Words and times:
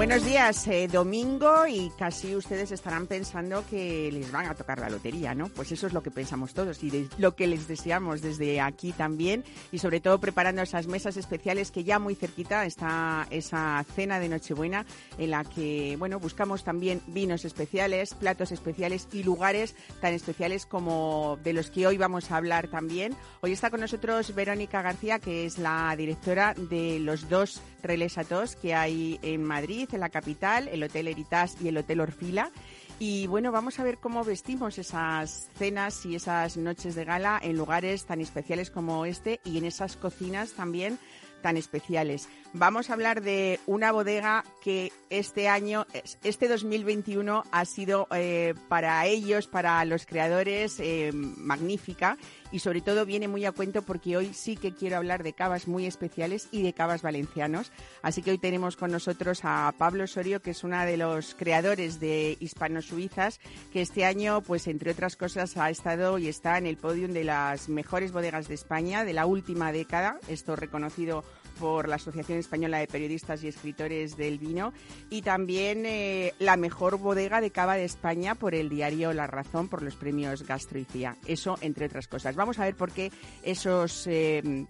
Buenos 0.00 0.24
días, 0.24 0.66
eh, 0.66 0.88
domingo 0.90 1.66
y 1.66 1.92
casi 1.98 2.34
ustedes 2.34 2.72
estarán 2.72 3.06
pensando 3.06 3.62
que 3.68 4.10
les 4.10 4.32
van 4.32 4.46
a 4.46 4.54
tocar 4.54 4.78
la 4.78 4.88
lotería, 4.88 5.34
¿no? 5.34 5.50
Pues 5.50 5.72
eso 5.72 5.86
es 5.86 5.92
lo 5.92 6.02
que 6.02 6.10
pensamos 6.10 6.54
todos 6.54 6.82
y 6.82 7.06
lo 7.18 7.36
que 7.36 7.46
les 7.46 7.68
deseamos 7.68 8.22
desde 8.22 8.62
aquí 8.62 8.92
también 8.92 9.44
y 9.70 9.76
sobre 9.76 10.00
todo 10.00 10.18
preparando 10.18 10.62
esas 10.62 10.86
mesas 10.86 11.18
especiales 11.18 11.70
que 11.70 11.84
ya 11.84 11.98
muy 11.98 12.14
cerquita 12.14 12.64
está 12.64 13.26
esa 13.28 13.84
cena 13.94 14.18
de 14.18 14.30
Nochebuena 14.30 14.86
en 15.18 15.32
la 15.32 15.44
que, 15.44 15.96
bueno, 15.98 16.18
buscamos 16.18 16.64
también 16.64 17.02
vinos 17.08 17.44
especiales, 17.44 18.14
platos 18.14 18.52
especiales 18.52 19.06
y 19.12 19.22
lugares 19.22 19.76
tan 20.00 20.14
especiales 20.14 20.64
como 20.64 21.38
de 21.44 21.52
los 21.52 21.70
que 21.70 21.86
hoy 21.86 21.98
vamos 21.98 22.30
a 22.30 22.38
hablar 22.38 22.68
también. 22.68 23.14
Hoy 23.42 23.52
está 23.52 23.68
con 23.68 23.80
nosotros 23.80 24.34
Verónica 24.34 24.80
García, 24.80 25.18
que 25.18 25.44
es 25.44 25.58
la 25.58 25.94
directora 25.94 26.54
de 26.54 27.00
los 27.00 27.28
dos 27.28 27.60
relés 27.82 28.16
que 28.60 28.74
hay 28.74 29.18
en 29.22 29.42
Madrid 29.42 29.89
en 29.96 30.00
la 30.00 30.10
capital, 30.10 30.68
el 30.68 30.82
Hotel 30.82 31.08
Heritage 31.08 31.54
y 31.62 31.68
el 31.68 31.78
Hotel 31.78 32.00
Orfila. 32.00 32.50
Y 32.98 33.26
bueno, 33.28 33.50
vamos 33.50 33.78
a 33.78 33.82
ver 33.82 33.98
cómo 33.98 34.24
vestimos 34.24 34.78
esas 34.78 35.48
cenas 35.58 36.04
y 36.04 36.16
esas 36.16 36.56
noches 36.56 36.94
de 36.94 37.04
gala 37.04 37.40
en 37.42 37.56
lugares 37.56 38.04
tan 38.04 38.20
especiales 38.20 38.70
como 38.70 39.06
este 39.06 39.40
y 39.42 39.56
en 39.56 39.64
esas 39.64 39.96
cocinas 39.96 40.52
también 40.52 40.98
tan 41.40 41.56
especiales. 41.56 42.28
Vamos 42.52 42.90
a 42.90 42.92
hablar 42.92 43.22
de 43.22 43.58
una 43.66 43.92
bodega 43.92 44.44
que 44.62 44.92
este 45.08 45.48
año, 45.48 45.86
este 46.22 46.48
2021 46.48 47.44
ha 47.50 47.64
sido 47.64 48.06
eh, 48.14 48.54
para 48.68 49.06
ellos, 49.06 49.46
para 49.46 49.84
los 49.84 50.04
creadores, 50.04 50.78
eh, 50.80 51.10
magnífica 51.14 52.18
y 52.52 52.60
sobre 52.60 52.80
todo 52.80 53.06
viene 53.06 53.28
muy 53.28 53.44
a 53.44 53.52
cuento 53.52 53.82
porque 53.82 54.16
hoy 54.16 54.32
sí 54.34 54.56
que 54.56 54.74
quiero 54.74 54.96
hablar 54.96 55.22
de 55.22 55.32
cavas 55.32 55.68
muy 55.68 55.86
especiales 55.86 56.48
y 56.50 56.62
de 56.62 56.72
cavas 56.72 57.02
valencianos. 57.02 57.72
Así 58.02 58.22
que 58.22 58.32
hoy 58.32 58.38
tenemos 58.38 58.76
con 58.76 58.90
nosotros 58.90 59.40
a 59.44 59.72
Pablo 59.76 60.04
Osorio, 60.04 60.40
que 60.42 60.50
es 60.50 60.64
uno 60.64 60.84
de 60.84 60.96
los 60.96 61.34
creadores 61.34 62.00
de 62.00 62.36
Hispano-Suizas, 62.40 63.40
que 63.72 63.82
este 63.82 64.04
año, 64.04 64.40
pues 64.42 64.66
entre 64.66 64.92
otras 64.92 65.16
cosas, 65.16 65.56
ha 65.56 65.70
estado 65.70 66.18
y 66.18 66.28
está 66.28 66.58
en 66.58 66.66
el 66.66 66.76
podium 66.76 67.12
de 67.12 67.24
las 67.24 67.68
mejores 67.68 68.12
bodegas 68.12 68.48
de 68.48 68.54
España 68.54 69.04
de 69.04 69.12
la 69.12 69.26
última 69.26 69.72
década. 69.72 70.18
Esto 70.28 70.56
reconocido 70.56 71.24
por 71.60 71.88
la 71.88 71.96
Asociación 71.96 72.38
Española 72.38 72.78
de 72.78 72.86
Periodistas 72.86 73.44
y 73.44 73.48
Escritores 73.48 74.16
del 74.16 74.38
Vino 74.38 74.72
y 75.10 75.20
también 75.20 75.84
eh, 75.84 76.32
la 76.38 76.56
mejor 76.56 76.98
bodega 76.98 77.42
de 77.42 77.50
cava 77.50 77.76
de 77.76 77.84
España 77.84 78.34
por 78.34 78.54
el 78.54 78.70
diario 78.70 79.12
La 79.12 79.26
Razón 79.26 79.68
por 79.68 79.82
los 79.82 79.94
premios 79.94 80.46
Gastroicía. 80.46 81.16
Eso 81.26 81.58
entre 81.60 81.86
otras 81.86 82.08
cosas. 82.08 82.34
Vamos 82.34 82.58
a 82.58 82.64
ver 82.64 82.74
por 82.74 82.92
qué 82.92 83.12
esos 83.42 84.06
eh, 84.06 84.66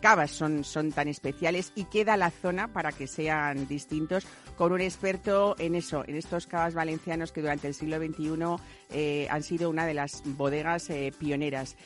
cavas 0.00 0.30
son, 0.30 0.64
son 0.64 0.92
tan 0.92 1.08
especiales 1.08 1.72
y 1.74 1.84
queda 1.84 2.18
la 2.18 2.30
zona 2.30 2.68
para 2.68 2.92
que 2.92 3.06
sean 3.06 3.66
distintos 3.66 4.26
con 4.56 4.72
un 4.72 4.82
experto 4.82 5.56
en 5.58 5.76
eso, 5.76 6.04
en 6.06 6.16
estos 6.16 6.46
cavas 6.46 6.74
valencianos 6.74 7.32
que 7.32 7.40
durante 7.40 7.68
el 7.68 7.74
siglo 7.74 7.96
XXI 7.96 8.56
eh, 8.90 9.28
han 9.30 9.42
sido 9.42 9.70
una 9.70 9.86
de 9.86 9.94
las 9.94 10.22
bodegas 10.24 10.88
pioneras. 11.18 11.76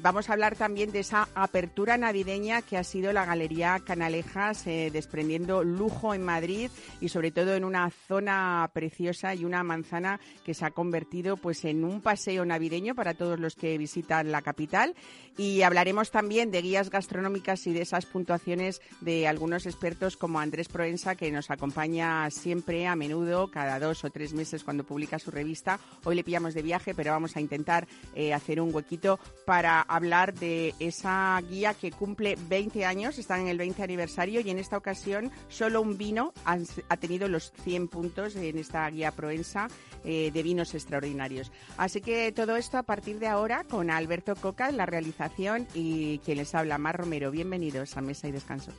vamos 0.00 0.30
a 0.30 0.32
hablar 0.32 0.56
también 0.56 0.92
de 0.92 1.00
esa 1.00 1.28
apertura 1.34 1.98
navideña 1.98 2.62
que 2.62 2.78
ha 2.78 2.84
sido 2.84 3.12
la 3.12 3.26
Galería 3.26 3.81
Canalejas, 3.82 4.66
eh, 4.66 4.90
desprendiendo 4.92 5.64
lujo 5.64 6.14
en 6.14 6.22
Madrid 6.22 6.70
y 7.00 7.08
sobre 7.08 7.30
todo 7.30 7.54
en 7.54 7.64
una 7.64 7.90
zona 7.90 8.70
preciosa 8.72 9.34
y 9.34 9.44
una 9.44 9.62
manzana 9.62 10.20
que 10.44 10.54
se 10.54 10.64
ha 10.64 10.70
convertido 10.70 11.36
pues 11.36 11.64
en 11.64 11.84
un 11.84 12.00
paseo 12.00 12.44
navideño 12.44 12.94
para 12.94 13.14
todos 13.14 13.38
los 13.38 13.54
que 13.54 13.78
visitan 13.78 14.32
la 14.32 14.42
capital. 14.42 14.94
Y 15.36 15.62
hablaremos 15.62 16.10
también 16.10 16.50
de 16.50 16.60
guías 16.60 16.90
gastronómicas 16.90 17.66
y 17.66 17.72
de 17.72 17.82
esas 17.82 18.04
puntuaciones 18.04 18.82
de 19.00 19.26
algunos 19.26 19.66
expertos 19.66 20.16
como 20.16 20.40
Andrés 20.40 20.68
Proensa, 20.68 21.14
que 21.14 21.30
nos 21.30 21.50
acompaña 21.50 22.30
siempre 22.30 22.86
a 22.86 22.96
menudo, 22.96 23.50
cada 23.50 23.78
dos 23.78 24.04
o 24.04 24.10
tres 24.10 24.34
meses 24.34 24.62
cuando 24.62 24.84
publica 24.84 25.18
su 25.18 25.30
revista. 25.30 25.80
Hoy 26.04 26.16
le 26.16 26.24
pillamos 26.24 26.54
de 26.54 26.62
viaje, 26.62 26.94
pero 26.94 27.12
vamos 27.12 27.36
a 27.36 27.40
intentar 27.40 27.86
eh, 28.14 28.34
hacer 28.34 28.60
un 28.60 28.74
huequito 28.74 29.18
para 29.46 29.80
hablar 29.80 30.34
de 30.34 30.74
esa 30.78 31.40
guía 31.48 31.74
que 31.74 31.90
cumple 31.90 32.36
20 32.48 32.84
años, 32.84 33.18
está 33.18 33.40
en 33.40 33.48
el 33.48 33.58
20 33.58 33.71
aniversario 33.80 34.40
y 34.40 34.50
en 34.50 34.58
esta 34.58 34.76
ocasión 34.76 35.30
solo 35.48 35.80
un 35.80 35.96
vino 35.96 36.34
ha, 36.44 36.96
tenido 36.96 37.28
los 37.28 37.52
100 37.64 37.88
puntos 37.88 38.36
en 38.36 38.58
esta 38.58 38.88
guía 38.90 39.12
Proensa 39.12 39.68
eh, 40.04 40.30
de 40.32 40.42
vinos 40.42 40.74
extraordinarios. 40.74 41.52
Así 41.76 42.00
que 42.00 42.32
todo 42.32 42.56
esto 42.56 42.76
a 42.76 42.82
partir 42.82 43.18
de 43.18 43.28
ahora 43.28 43.64
con 43.64 43.90
Alberto 43.90 44.34
Coca 44.34 44.68
en 44.68 44.76
la 44.76 44.86
realización 44.86 45.66
y 45.74 46.18
quien 46.18 46.38
les 46.38 46.54
habla, 46.54 46.78
Mar 46.78 46.96
Romero. 46.96 47.30
Bienvenidos 47.30 47.96
a 47.96 48.00
Mesa 48.00 48.28
y 48.28 48.32
Descanso. 48.32 48.72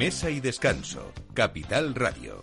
Mesa 0.00 0.30
y 0.30 0.40
Descanso, 0.40 1.12
Capital 1.34 1.94
Radio. 1.94 2.42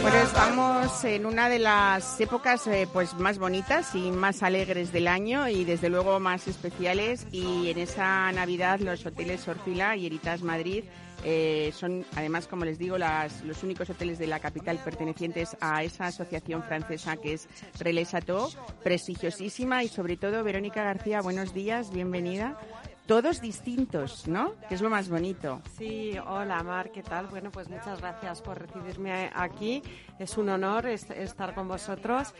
Bueno, 0.00 0.16
estamos 0.16 1.04
en 1.04 1.26
una 1.26 1.50
de 1.50 1.58
las 1.58 2.18
épocas 2.18 2.66
eh, 2.66 2.88
pues 2.90 3.12
más 3.12 3.38
bonitas 3.38 3.94
y 3.94 4.10
más 4.10 4.42
alegres 4.42 4.90
del 4.90 5.06
año 5.06 5.48
y 5.48 5.64
desde 5.64 5.90
luego 5.90 6.18
más 6.18 6.48
especiales. 6.48 7.26
Y 7.30 7.68
en 7.68 7.76
esa 7.78 8.32
Navidad 8.32 8.80
los 8.80 9.04
hoteles 9.04 9.46
Orfila 9.46 9.96
y 9.96 10.06
Heritas 10.06 10.40
Madrid 10.40 10.84
eh, 11.24 11.74
son 11.76 12.06
además, 12.16 12.46
como 12.46 12.64
les 12.64 12.78
digo, 12.78 12.96
las, 12.96 13.42
los 13.42 13.62
únicos 13.62 13.90
hoteles 13.90 14.18
de 14.18 14.28
la 14.28 14.40
capital 14.40 14.78
pertenecientes 14.82 15.58
a 15.60 15.82
esa 15.84 16.06
asociación 16.06 16.62
francesa 16.62 17.18
que 17.18 17.34
es 17.34 17.46
Relais 17.78 18.12
Chateau, 18.12 18.48
prestigiosísima. 18.82 19.84
Y 19.84 19.88
sobre 19.88 20.16
todo 20.16 20.42
Verónica 20.42 20.82
García, 20.84 21.20
buenos 21.20 21.52
días, 21.52 21.92
bienvenida 21.92 22.58
todos 23.06 23.40
distintos, 23.40 24.26
¿no? 24.26 24.54
Que 24.68 24.74
es 24.74 24.80
lo 24.80 24.88
más 24.88 25.08
bonito. 25.08 25.60
Sí, 25.76 26.14
hola 26.26 26.62
Mar, 26.62 26.90
¿qué 26.90 27.02
tal? 27.02 27.26
Bueno, 27.26 27.50
pues 27.50 27.68
muchas 27.68 28.00
gracias 28.00 28.40
por 28.40 28.58
recibirme 28.58 29.30
aquí. 29.34 29.82
Es 30.18 30.38
un 30.38 30.48
honor 30.48 30.86
estar 30.86 31.54
con 31.54 31.68
vosotros. 31.68 32.34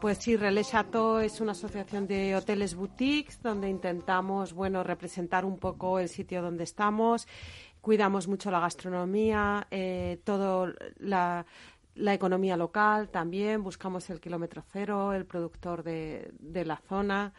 Pues 0.00 0.18
sí, 0.18 0.36
Relais 0.36 0.70
Chateau 0.70 1.18
es 1.18 1.40
una 1.40 1.52
asociación 1.52 2.06
de 2.06 2.34
hoteles 2.34 2.74
boutiques 2.74 3.40
donde 3.42 3.68
intentamos, 3.68 4.52
bueno, 4.52 4.82
representar 4.82 5.44
un 5.44 5.58
poco 5.58 5.98
el 5.98 6.08
sitio 6.08 6.42
donde 6.42 6.64
estamos. 6.64 7.28
Cuidamos 7.80 8.26
mucho 8.26 8.50
la 8.50 8.60
gastronomía, 8.60 9.66
eh, 9.70 10.20
todo 10.24 10.72
la 10.98 11.46
la 11.94 12.14
economía 12.14 12.56
local 12.56 13.08
también, 13.08 13.64
buscamos 13.64 14.08
el 14.10 14.20
kilómetro 14.20 14.62
cero, 14.72 15.12
el 15.12 15.26
productor 15.26 15.82
de, 15.82 16.30
de 16.38 16.64
la 16.64 16.76
zona 16.76 17.32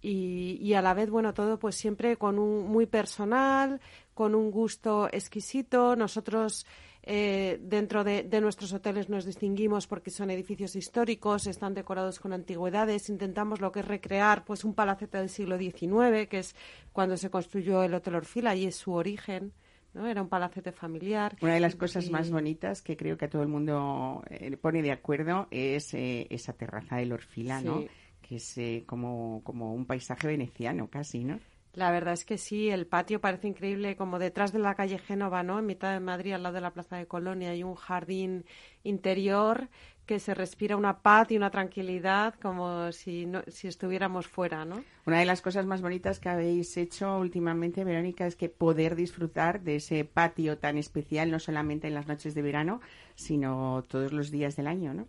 y, 0.00 0.72
a 0.74 0.82
la 0.82 0.94
vez, 0.94 1.10
bueno, 1.10 1.34
todo 1.34 1.58
pues 1.58 1.74
siempre 1.74 2.16
con 2.16 2.38
un 2.38 2.68
muy 2.68 2.86
personal, 2.86 3.80
con 4.14 4.34
un 4.34 4.50
gusto 4.50 5.08
exquisito. 5.10 5.96
Nosotros 5.96 6.66
eh, 7.02 7.58
dentro 7.60 8.04
de, 8.04 8.40
nuestros 8.40 8.72
hoteles 8.72 9.08
nos 9.08 9.24
distinguimos 9.24 9.86
porque 9.86 10.10
son 10.10 10.30
edificios 10.30 10.76
históricos, 10.76 11.46
están 11.46 11.74
decorados 11.74 12.20
con 12.20 12.32
antigüedades. 12.32 13.08
Intentamos 13.08 13.60
lo 13.60 13.72
que 13.72 13.80
es 13.80 13.88
recrear 13.88 14.44
pues 14.44 14.64
un 14.64 14.74
palacete 14.74 15.18
del 15.18 15.30
siglo 15.30 15.58
XIX, 15.58 16.28
que 16.28 16.38
es 16.38 16.54
cuando 16.92 17.16
se 17.16 17.30
construyó 17.30 17.82
el 17.82 17.94
Hotel 17.94 18.16
Orfila 18.16 18.54
y 18.54 18.66
es 18.66 18.76
su 18.76 18.92
origen. 18.92 19.52
¿no? 19.94 20.06
Era 20.06 20.22
un 20.22 20.28
palacete 20.28 20.70
familiar. 20.70 21.36
Una 21.40 21.54
de 21.54 21.60
las 21.60 21.74
cosas 21.74 22.08
más 22.10 22.30
bonitas 22.30 22.82
que 22.82 22.96
creo 22.96 23.16
que 23.16 23.24
a 23.24 23.30
todo 23.30 23.42
el 23.42 23.48
mundo 23.48 24.22
eh, 24.30 24.56
pone 24.56 24.82
de 24.82 24.92
acuerdo 24.92 25.48
es 25.50 25.92
eh, 25.94 26.26
esa 26.30 26.52
terraza 26.52 26.96
del 26.96 27.12
Orfila, 27.12 27.60
¿no? 27.62 27.84
Que 28.28 28.36
es 28.36 28.58
eh, 28.58 28.84
como, 28.86 29.40
como 29.42 29.72
un 29.72 29.86
paisaje 29.86 30.26
veneciano 30.26 30.88
casi, 30.88 31.24
¿no? 31.24 31.40
La 31.74 31.90
verdad 31.90 32.14
es 32.14 32.24
que 32.24 32.38
sí, 32.38 32.70
el 32.70 32.86
patio 32.86 33.20
parece 33.20 33.46
increíble, 33.46 33.96
como 33.96 34.18
detrás 34.18 34.52
de 34.52 34.58
la 34.58 34.74
calle 34.74 34.98
Génova, 34.98 35.42
¿no? 35.42 35.58
En 35.58 35.66
mitad 35.66 35.92
de 35.92 36.00
Madrid, 36.00 36.32
al 36.32 36.42
lado 36.42 36.56
de 36.56 36.60
la 36.60 36.72
Plaza 36.72 36.96
de 36.96 37.06
Colonia, 37.06 37.50
hay 37.50 37.62
un 37.62 37.76
jardín 37.76 38.44
interior 38.82 39.68
que 40.04 40.18
se 40.18 40.34
respira 40.34 40.76
una 40.76 41.02
paz 41.02 41.30
y 41.30 41.36
una 41.36 41.50
tranquilidad 41.50 42.34
como 42.40 42.90
si, 42.92 43.26
no, 43.26 43.42
si 43.46 43.68
estuviéramos 43.68 44.26
fuera, 44.26 44.64
¿no? 44.64 44.82
Una 45.06 45.20
de 45.20 45.26
las 45.26 45.42
cosas 45.42 45.66
más 45.66 45.82
bonitas 45.82 46.18
que 46.18 46.30
habéis 46.30 46.76
hecho 46.76 47.18
últimamente, 47.18 47.84
Verónica, 47.84 48.26
es 48.26 48.34
que 48.34 48.48
poder 48.48 48.96
disfrutar 48.96 49.60
de 49.60 49.76
ese 49.76 50.04
patio 50.04 50.58
tan 50.58 50.78
especial, 50.78 51.30
no 51.30 51.38
solamente 51.38 51.86
en 51.86 51.94
las 51.94 52.08
noches 52.08 52.34
de 52.34 52.42
verano, 52.42 52.80
sino 53.14 53.84
todos 53.86 54.12
los 54.12 54.30
días 54.30 54.56
del 54.56 54.66
año, 54.66 54.94
¿no? 54.94 55.06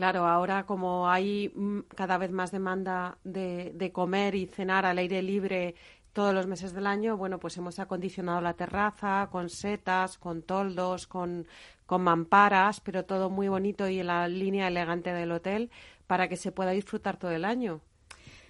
Claro, 0.00 0.26
ahora 0.26 0.64
como 0.64 1.10
hay 1.10 1.52
mm, 1.54 1.80
cada 1.94 2.16
vez 2.16 2.30
más 2.30 2.50
demanda 2.50 3.18
de, 3.22 3.72
de 3.74 3.92
comer 3.92 4.34
y 4.34 4.46
cenar 4.46 4.86
al 4.86 4.96
aire 4.96 5.20
libre 5.20 5.74
todos 6.14 6.32
los 6.32 6.46
meses 6.46 6.72
del 6.72 6.86
año, 6.86 7.18
bueno, 7.18 7.38
pues 7.38 7.58
hemos 7.58 7.78
acondicionado 7.78 8.40
la 8.40 8.54
terraza 8.54 9.28
con 9.30 9.50
setas, 9.50 10.16
con 10.16 10.40
toldos, 10.40 11.06
con, 11.06 11.46
con 11.84 12.00
mamparas, 12.00 12.80
pero 12.80 13.04
todo 13.04 13.28
muy 13.28 13.48
bonito 13.48 13.90
y 13.90 14.00
en 14.00 14.06
la 14.06 14.26
línea 14.26 14.68
elegante 14.68 15.12
del 15.12 15.32
hotel 15.32 15.70
para 16.06 16.30
que 16.30 16.38
se 16.38 16.50
pueda 16.50 16.70
disfrutar 16.70 17.18
todo 17.18 17.32
el 17.32 17.44
año. 17.44 17.82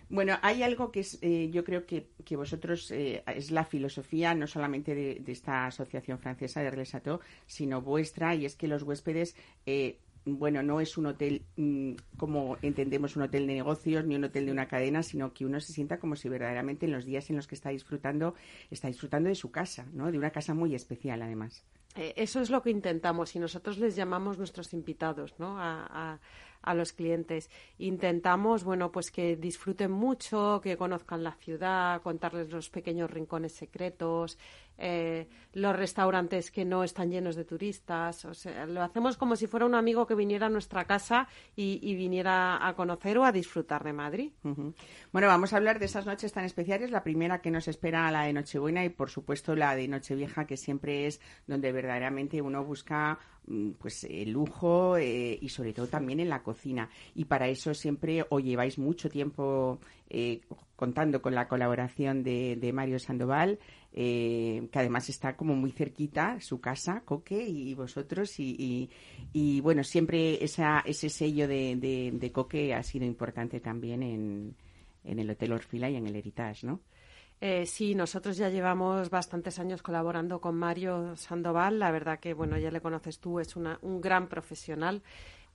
Bueno, 0.08 0.38
hay 0.42 0.62
algo 0.62 0.92
que 0.92 1.00
es, 1.00 1.18
eh, 1.20 1.50
yo 1.50 1.64
creo 1.64 1.84
que, 1.84 2.10
que 2.24 2.36
vosotros 2.36 2.92
eh, 2.92 3.24
es 3.26 3.50
la 3.50 3.64
filosofía 3.64 4.34
no 4.34 4.46
solamente 4.46 4.94
de, 4.94 5.22
esta 5.26 5.66
asociación 5.66 6.20
francesa 6.20 6.60
de 6.60 6.70
Relais 6.70 6.96
sino 7.46 7.80
vuestra, 7.80 8.36
y 8.36 8.44
es 8.44 8.54
que 8.54 8.68
los 8.68 8.84
huéspedes 8.84 9.34
eh, 9.66 9.98
bueno, 10.24 10.62
no 10.62 10.80
es 10.80 10.98
un 10.98 11.06
hotel 11.06 11.42
mmm, 11.56 11.92
como 12.16 12.56
entendemos 12.62 13.16
un 13.16 13.22
hotel 13.22 13.46
de 13.46 13.54
negocios 13.54 14.04
ni 14.04 14.16
un 14.16 14.24
hotel 14.24 14.46
de 14.46 14.52
una 14.52 14.66
cadena, 14.66 15.02
sino 15.02 15.32
que 15.32 15.46
uno 15.46 15.60
se 15.60 15.72
sienta 15.72 15.98
como 15.98 16.16
si 16.16 16.28
verdaderamente 16.28 16.86
en 16.86 16.92
los 16.92 17.04
días 17.04 17.30
en 17.30 17.36
los 17.36 17.46
que 17.46 17.54
está 17.54 17.70
disfrutando, 17.70 18.34
está 18.70 18.88
disfrutando 18.88 19.28
de 19.28 19.34
su 19.34 19.50
casa, 19.50 19.86
¿no? 19.92 20.10
De 20.10 20.18
una 20.18 20.30
casa 20.30 20.54
muy 20.54 20.74
especial, 20.74 21.22
además. 21.22 21.64
Eh, 21.96 22.14
eso 22.16 22.40
es 22.40 22.50
lo 22.50 22.62
que 22.62 22.70
intentamos 22.70 23.34
y 23.34 23.38
nosotros 23.38 23.78
les 23.78 23.96
llamamos 23.96 24.38
nuestros 24.38 24.72
invitados, 24.72 25.34
¿no? 25.38 25.58
A, 25.58 25.86
a, 25.90 26.18
a, 26.62 26.74
los 26.74 26.92
clientes. 26.92 27.50
Intentamos, 27.78 28.64
bueno, 28.64 28.90
pues 28.90 29.10
que 29.10 29.36
disfruten 29.36 29.90
mucho, 29.90 30.60
que 30.62 30.76
conozcan 30.76 31.22
la 31.22 31.32
ciudad, 31.32 32.02
contarles 32.02 32.50
los 32.50 32.70
pequeños 32.70 33.10
rincones 33.10 33.52
secretos, 33.52 34.38
eh, 34.82 35.28
los 35.52 35.76
restaurantes 35.76 36.50
que 36.50 36.64
no 36.64 36.84
están 36.84 37.10
llenos 37.10 37.36
de 37.36 37.44
turistas. 37.44 38.24
O 38.24 38.32
sea, 38.32 38.64
lo 38.64 38.82
hacemos 38.82 39.18
como 39.18 39.36
si 39.36 39.46
fuera 39.46 39.66
un 39.66 39.74
amigo 39.74 40.06
que 40.06 40.14
viniera 40.14 40.46
a 40.46 40.50
nuestra 40.50 40.86
casa 40.86 41.28
y, 41.54 41.94
viniera 41.94 42.66
a 42.66 42.74
conocer 42.74 43.18
o 43.18 43.24
a 43.24 43.32
disfrutar 43.32 43.84
de 43.84 43.92
Madrid. 43.92 44.32
Bueno, 45.12 45.28
vamos 45.28 45.52
a 45.52 45.58
hablar 45.58 45.78
de 45.78 45.84
esas 45.84 46.06
noches 46.06 46.32
tan 46.32 46.44
especiales. 46.44 46.90
La 46.90 47.02
primera 47.02 47.40
que 47.42 47.50
nos 47.50 47.68
espera, 47.68 48.10
la 48.10 48.22
de 48.22 48.32
Nochebuena, 48.32 48.84
y 48.84 48.88
por 48.88 49.10
supuesto 49.10 49.54
la 49.54 49.76
de 49.76 49.86
Nochevieja, 49.86 50.46
que 50.46 50.56
siempre 50.56 51.06
es 51.06 51.20
donde 51.46 51.72
verdaderamente 51.72 52.40
uno 52.40 52.64
busca 52.64 53.18
pues 53.78 54.04
el 54.04 54.30
lujo 54.30 54.96
eh, 54.96 55.38
y 55.40 55.48
sobre 55.48 55.72
todo 55.72 55.86
también 55.86 56.20
en 56.20 56.28
la 56.28 56.42
cocina. 56.42 56.88
Y 57.14 57.24
para 57.24 57.48
eso 57.48 57.74
siempre 57.74 58.24
o 58.28 58.40
lleváis 58.40 58.78
mucho 58.78 59.08
tiempo 59.08 59.80
eh, 60.08 60.40
contando 60.76 61.20
con 61.20 61.34
la 61.34 61.48
colaboración 61.48 62.22
de, 62.22 62.56
de 62.56 62.72
Mario 62.72 62.98
Sandoval, 62.98 63.58
eh, 63.92 64.68
que 64.70 64.78
además 64.78 65.08
está 65.08 65.36
como 65.36 65.54
muy 65.54 65.72
cerquita, 65.72 66.40
su 66.40 66.60
casa, 66.60 67.02
Coque, 67.04 67.46
y 67.46 67.74
vosotros. 67.74 68.38
Y, 68.38 68.90
y, 69.32 69.60
bueno, 69.60 69.84
siempre 69.84 70.42
esa, 70.42 70.80
ese 70.86 71.08
sello 71.08 71.48
de, 71.48 71.76
de, 71.76 72.12
de, 72.14 72.32
Coque 72.32 72.74
ha 72.74 72.82
sido 72.82 73.04
importante 73.04 73.60
también 73.60 74.02
en, 74.02 74.54
en 75.04 75.18
el 75.18 75.30
Hotel 75.30 75.52
Orfila 75.52 75.90
y 75.90 75.96
en 75.96 76.06
el 76.06 76.16
Heritage, 76.16 76.66
¿no? 76.66 76.80
Eh, 77.40 77.64
sí, 77.66 77.94
nosotros 77.94 78.36
ya 78.36 78.50
llevamos 78.50 79.08
bastantes 79.08 79.58
años 79.58 79.82
colaborando 79.82 80.40
con 80.40 80.56
Mario 80.56 81.16
Sandoval. 81.16 81.78
La 81.78 81.90
verdad 81.90 82.20
que, 82.20 82.34
bueno, 82.34 82.58
ya 82.58 82.70
le 82.70 82.80
conoces 82.80 83.18
tú, 83.18 83.40
es 83.40 83.56
una, 83.56 83.78
un 83.82 84.00
gran 84.00 84.28
profesional 84.28 85.02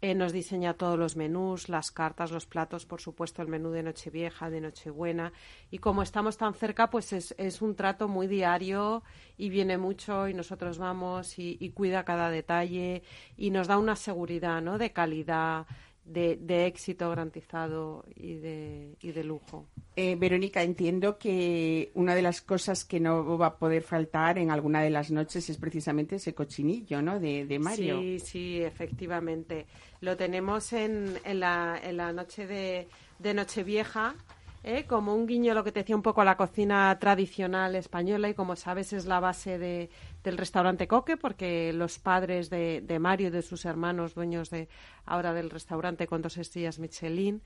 eh, 0.02 0.14
nos 0.14 0.34
diseña 0.34 0.74
todos 0.74 1.00
los 1.00 1.16
menús, 1.16 1.70
las 1.70 1.90
cartas, 1.92 2.30
los 2.30 2.46
platos, 2.46 2.86
por 2.86 3.02
supuesto, 3.02 3.42
el 3.42 3.48
menú 3.48 3.72
de 3.72 3.82
Nochevieja, 3.82 4.50
de 4.50 4.62
Nochebuena. 4.62 5.32
Y 5.72 5.78
como 5.78 6.04
estamos 6.04 6.38
tan 6.38 6.54
cerca, 6.54 6.90
pues 6.90 7.14
es, 7.14 7.62
un 7.62 7.76
trato 7.76 8.08
muy 8.08 8.28
diario 8.28 9.04
y 9.38 9.50
viene 9.50 9.78
mucho 9.78 10.28
y 10.28 10.34
nosotros 10.34 10.78
vamos 10.78 11.40
y, 11.40 11.58
y, 11.60 11.72
cuida 11.72 12.04
cada 12.04 12.30
detalle 12.30 13.04
y 13.38 13.50
nos 13.52 13.68
da 13.68 13.78
una 13.78 13.96
seguridad 13.96 14.62
¿no? 14.62 14.78
de 14.78 14.92
calidad. 14.92 15.66
De, 16.06 16.38
de 16.40 16.68
éxito 16.68 17.10
garantizado 17.10 18.06
y 18.16 18.36
de, 18.36 18.96
y 19.02 19.12
de 19.12 19.24
lujo. 19.24 19.66
Eh, 19.96 20.16
Verónica, 20.16 20.62
entiendo 20.62 21.18
que 21.18 21.90
una 21.96 22.14
de 22.14 22.22
las 22.22 22.42
cosas 22.42 22.86
que 22.86 23.00
no 23.00 23.40
va 23.40 23.48
a 23.48 23.58
poder 23.58 23.82
faltar 23.82 24.38
en 24.38 24.52
alguna 24.52 24.84
de 24.84 24.92
las 24.92 25.10
noches 25.10 25.50
es 25.50 25.58
precisamente 25.58 26.18
ese 26.18 26.36
cochinillo, 26.36 27.02
¿no? 27.02 27.20
De, 27.20 27.48
de 27.48 27.58
Mario. 27.58 28.00
Sí, 28.00 28.20
sí, 28.20 28.62
efectivamente. 28.62 29.66
Lo 30.02 30.16
tenemos 30.16 30.74
en, 30.74 31.16
en, 31.24 31.40
la, 31.40 31.82
en 31.84 31.98
la 31.98 32.14
noche 32.14 32.46
de, 32.46 32.88
de 33.18 33.34
Nochevieja, 33.34 34.16
¿eh? 34.66 34.86
como 34.86 35.16
un 35.16 35.28
guiño 35.28 35.54
lo 35.54 35.64
que 35.64 35.72
te 35.72 35.82
decía 35.82 35.96
un 35.96 36.02
poco 36.02 36.22
a 36.22 36.26
la 36.26 36.36
cocina 36.36 36.98
tradicional 37.00 37.76
española 37.76 38.28
y 38.28 38.34
como 38.34 38.56
sabes 38.56 38.92
es 38.94 39.06
la 39.06 39.20
base 39.20 39.58
de, 39.60 39.90
del 40.24 40.38
restaurante 40.38 40.88
Coque 40.88 41.16
porque 41.18 41.72
los 41.72 42.00
padres 42.00 42.50
de, 42.50 42.82
de, 42.82 43.00
Mario 43.00 43.28
y 43.28 43.32
de 43.32 43.44
sus 43.44 43.64
hermanos 43.66 44.16
dueños 44.16 44.50
de 44.50 44.68
ahora 45.06 45.34
del 45.34 45.52
restaurante 45.52 46.08
con 46.08 46.22
dos 46.22 46.38
estrellas 46.38 46.80
Michelin 46.80 47.42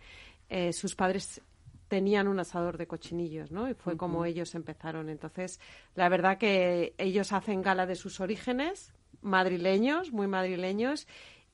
eh, 0.50 0.72
sus 0.74 0.96
padres 0.96 1.42
tenían 1.90 2.28
un 2.28 2.40
asador 2.40 2.78
de 2.78 2.88
cochinillos, 2.88 3.52
¿no? 3.52 3.68
Y 3.68 3.74
fue 3.74 3.94
uh 3.94 3.96
-huh. 3.96 4.00
como 4.00 4.24
ellos 4.24 4.54
empezaron. 4.54 5.10
Entonces, 5.10 5.60
la 5.96 6.08
verdad 6.08 6.38
que 6.38 6.94
ellos 7.00 7.34
hacen 7.34 7.64
gala 7.64 7.88
de 7.88 7.96
sus 7.96 8.20
orígenes 8.20 8.94
madrileños, 9.22 10.12
muy 10.12 10.28
madrileños, 10.28 11.08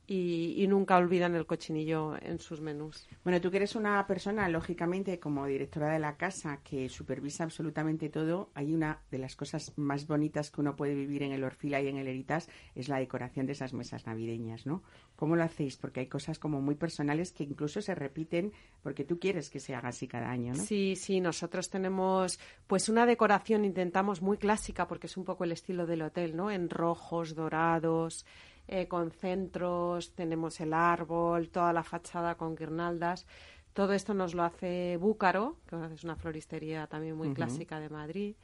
y, 0.08 0.56
y, 0.58 0.68
nunca 0.68 0.98
olvidan 0.98 1.36
el 1.36 1.46
cochinillo 1.46 2.16
en 2.22 2.40
sus 2.40 2.62
menús. 2.62 3.08
Bueno, 3.24 3.42
tú 3.42 3.50
que 3.50 3.58
eres 3.58 3.76
una 3.76 4.06
persona, 4.06 4.48
lógicamente, 4.50 5.20
como 5.20 5.46
directora 5.46 5.92
de 5.92 6.00
la 6.00 6.18
casa, 6.18 6.60
que 6.64 6.90
supervisa 6.90 7.44
absolutamente 7.44 8.10
todo, 8.10 8.50
hay 8.54 8.74
una 8.74 9.02
de 9.12 9.18
las 9.18 9.36
cosas 9.36 9.74
más 9.78 10.08
bonitas 10.08 10.52
que 10.52 10.62
uno 10.62 10.76
puede 10.76 10.96
vivir 10.96 11.24
en 11.24 11.32
el 11.32 11.44
Orfila 11.44 11.82
y 11.82 11.88
en 11.88 11.98
el 11.98 12.08
Heritas, 12.08 12.50
es 12.76 12.90
la 12.90 13.00
decoración 13.00 13.46
de 13.46 13.54
esas 13.54 13.74
mesas 13.74 14.06
navideñas, 14.06 14.66
¿no? 14.66 14.84
¿Cómo 15.16 15.36
lo 15.36 15.44
hacéis? 15.44 15.78
Porque 15.78 16.02
hay 16.02 16.08
cosas 16.08 16.40
como 16.40 16.62
muy 16.62 16.76
personales 16.76 17.32
que 17.32 17.44
incluso 17.44 17.82
se 17.82 17.96
repiten 17.96 18.52
porque 18.84 19.06
tú 19.06 19.20
quieres 19.20 19.50
que 19.50 19.60
se 19.60 19.74
haga 19.74 19.90
así 19.90 20.08
cada 20.08 20.30
año, 20.30 20.54
¿no? 20.54 20.64
Sí, 20.64 20.96
sí, 20.96 21.22
nosotros 21.22 21.70
tenemos 21.70 22.40
pues 22.68 22.90
una 22.90 23.06
decoración, 23.06 23.66
intentamos 23.66 24.22
muy 24.22 24.38
clásica, 24.38 24.88
porque 24.88 25.08
es 25.08 25.18
un 25.18 25.24
poco 25.24 25.44
el 25.44 25.52
estilo 25.52 25.86
del 25.86 26.02
hotel, 26.02 26.36
¿no? 26.36 26.52
En 26.52 26.70
rojos, 26.70 27.36
dorados 27.36 28.26
eh, 28.68 28.88
con 28.88 29.12
centros, 29.12 30.14
tenemos 30.14 30.60
el 30.60 30.74
árbol, 30.74 31.50
toda 31.50 31.74
la 31.74 31.84
fachada 31.84 32.36
con 32.36 32.56
guirnaldas. 32.56 33.26
Todo 33.74 33.94
esto 33.94 34.14
nos 34.14 34.34
lo 34.34 34.44
hace 34.44 34.98
Búcaro, 34.98 35.58
que 35.68 35.76
es 35.94 36.04
una 36.04 36.16
floristería 36.16 36.88
también 36.88 37.16
muy 37.16 37.28
uh 37.28 37.32
-huh. 37.32 37.36
clásica 37.36 37.80
de 37.80 37.90
Madrid. 37.90 38.36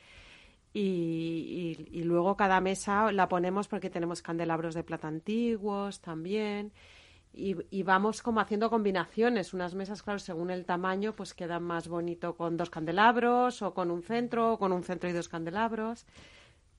Y, 0.74 1.78
y, 1.90 2.00
y, 2.00 2.04
luego 2.04 2.38
cada 2.38 2.62
mesa 2.62 3.12
la 3.12 3.28
ponemos 3.28 3.68
porque 3.68 3.90
tenemos 3.90 4.22
candelabros 4.22 4.74
de 4.74 4.84
plata 4.84 5.08
antiguos 5.08 6.00
también. 6.00 6.72
Y, 7.34 7.56
y, 7.70 7.84
vamos 7.84 8.22
como 8.22 8.40
haciendo 8.40 8.70
combinaciones. 8.70 9.54
Unas 9.54 9.74
mesas, 9.74 10.04
claro, 10.04 10.20
según 10.20 10.50
el 10.52 10.66
tamaño, 10.66 11.14
pues 11.14 11.34
quedan 11.34 11.64
más 11.64 11.88
bonito 11.88 12.36
con 12.36 12.58
dos 12.58 12.70
candelabros 12.70 13.62
o 13.62 13.74
con 13.74 13.90
un 13.92 14.04
centro, 14.04 14.54
o 14.54 14.60
con 14.60 14.72
un 14.72 14.84
centro 14.84 15.10
y 15.10 15.14
dos 15.14 15.30
candelabros. 15.30 16.06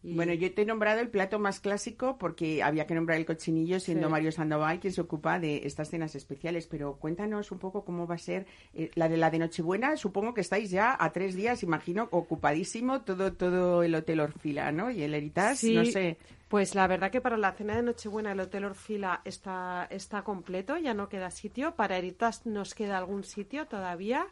Y... 0.02 0.14
Bueno, 0.16 0.32
yo 0.34 0.52
te 0.52 0.62
he 0.62 0.64
nombrado 0.64 1.00
el 1.00 1.08
plato 1.08 1.38
más 1.38 1.60
clásico 1.60 2.18
porque 2.18 2.62
había 2.62 2.86
que 2.86 2.94
nombrar 2.94 3.18
el 3.18 3.26
cochinillo 3.26 3.78
siendo 3.78 4.08
sí. 4.08 4.10
Mario 4.10 4.32
Sandoval 4.32 4.80
quien 4.80 4.92
se 4.92 5.00
ocupa 5.00 5.38
de 5.38 5.64
estas 5.64 5.90
cenas 5.90 6.14
especiales, 6.16 6.66
pero 6.66 6.96
cuéntanos 6.96 7.52
un 7.52 7.58
poco 7.58 7.84
cómo 7.84 8.06
va 8.06 8.16
a 8.16 8.18
ser 8.18 8.46
eh, 8.74 8.90
la 8.94 9.08
de 9.08 9.16
la 9.16 9.30
de 9.30 9.38
Nochebuena. 9.38 9.96
Supongo 9.96 10.34
que 10.34 10.40
estáis 10.40 10.70
ya 10.70 10.96
a 10.98 11.12
tres 11.12 11.36
días, 11.36 11.62
imagino, 11.62 12.08
ocupadísimo 12.10 13.02
todo 13.02 13.32
todo 13.32 13.82
el 13.82 13.94
Hotel 13.94 14.20
Orfila, 14.20 14.72
¿no? 14.72 14.90
Y 14.90 15.02
el 15.02 15.14
Heritage, 15.14 15.56
sí. 15.56 15.74
no 15.74 15.84
sé. 15.84 16.16
Pues 16.48 16.74
la 16.74 16.86
verdad 16.86 17.10
que 17.10 17.22
para 17.22 17.38
la 17.38 17.52
cena 17.52 17.76
de 17.76 17.82
Nochebuena 17.82 18.32
el 18.32 18.40
Hotel 18.40 18.66
Orfila 18.66 19.22
está, 19.24 19.86
está 19.88 20.22
completo, 20.22 20.76
ya 20.76 20.92
no 20.92 21.08
queda 21.08 21.30
sitio. 21.30 21.74
Para 21.76 21.96
Heritage 21.96 22.40
nos 22.44 22.74
queda 22.74 22.98
algún 22.98 23.24
sitio 23.24 23.66
todavía. 23.66 24.26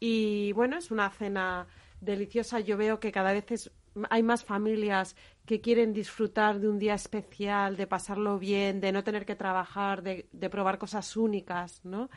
Y 0.00 0.52
bueno, 0.52 0.76
es 0.76 0.90
una 0.90 1.10
cena 1.10 1.68
deliciosa. 2.00 2.58
Yo 2.58 2.76
veo 2.76 2.98
que 2.98 3.12
cada 3.12 3.32
vez 3.32 3.52
es 3.52 3.70
hay 4.10 4.22
más 4.22 4.44
familias 4.44 5.16
que 5.46 5.60
quieren 5.60 5.92
disfrutar 5.92 6.60
de 6.60 6.68
un 6.68 6.78
día 6.78 6.94
especial, 6.94 7.76
de 7.76 7.86
pasarlo 7.86 8.38
bien, 8.38 8.80
de 8.80 8.92
no 8.92 9.04
tener 9.04 9.24
que 9.24 9.36
trabajar, 9.36 10.02
de, 10.02 10.28
de 10.32 10.50
probar 10.50 10.78
cosas 10.78 11.16
únicas, 11.16 11.84
¿no? 11.84 12.10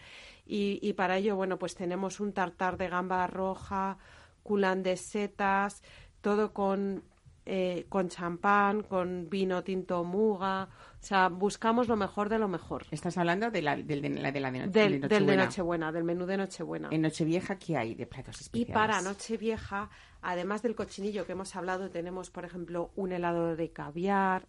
Y, 0.46 0.79
y, 0.81 0.93
para 0.93 1.17
ello, 1.17 1.36
bueno, 1.36 1.60
pues 1.60 1.75
tenemos 1.75 2.19
un 2.19 2.34
tartar 2.34 2.77
de 2.77 2.88
gamba 2.88 3.27
roja, 3.27 3.98
culán 4.43 4.81
de 4.81 4.96
setas, 4.96 5.84
todo 6.22 6.53
con 6.53 7.03
eh, 7.50 7.86
con 7.88 8.10
champán, 8.10 8.84
con 8.84 9.30
vino 9.30 9.63
tinto 9.63 10.04
muga. 10.04 10.68
O 11.00 11.04
sea, 11.04 11.30
buscamos 11.30 11.88
lo 11.88 11.96
mejor 11.96 12.27
de 12.27 12.39
lo 12.39 12.50
mejor. 12.50 12.86
Estás 12.92 13.18
hablando 13.18 13.50
de 13.50 13.62
la 13.62 13.77
de, 13.77 13.84
de, 13.84 14.10
la, 14.10 14.32
de, 14.32 14.39
la 14.42 14.51
de, 14.51 14.68
del, 14.68 14.70
de 14.70 15.00
Nochebuena. 15.00 15.08
Del 15.08 15.25
de 15.25 15.38
Nochebuena, 15.38 15.92
del 15.94 16.04
menú 16.04 16.25
de 16.25 16.38
Nochebuena. 16.38 16.89
En 16.92 17.01
Nochevieja, 17.01 17.58
¿qué 17.58 17.77
hay 17.77 17.96
de 17.96 18.06
platos 18.06 18.42
especiales? 18.42 18.70
Y 18.70 18.74
para 18.74 19.01
Nochevieja, 19.01 19.89
además 20.22 20.62
del 20.62 20.75
cochinillo 20.75 21.25
que 21.25 21.32
hemos 21.32 21.56
hablado, 21.56 21.89
tenemos, 21.89 22.30
por 22.30 22.44
ejemplo, 22.44 22.92
un 22.98 23.13
helado 23.13 23.56
de 23.56 23.72
caviar, 23.72 24.46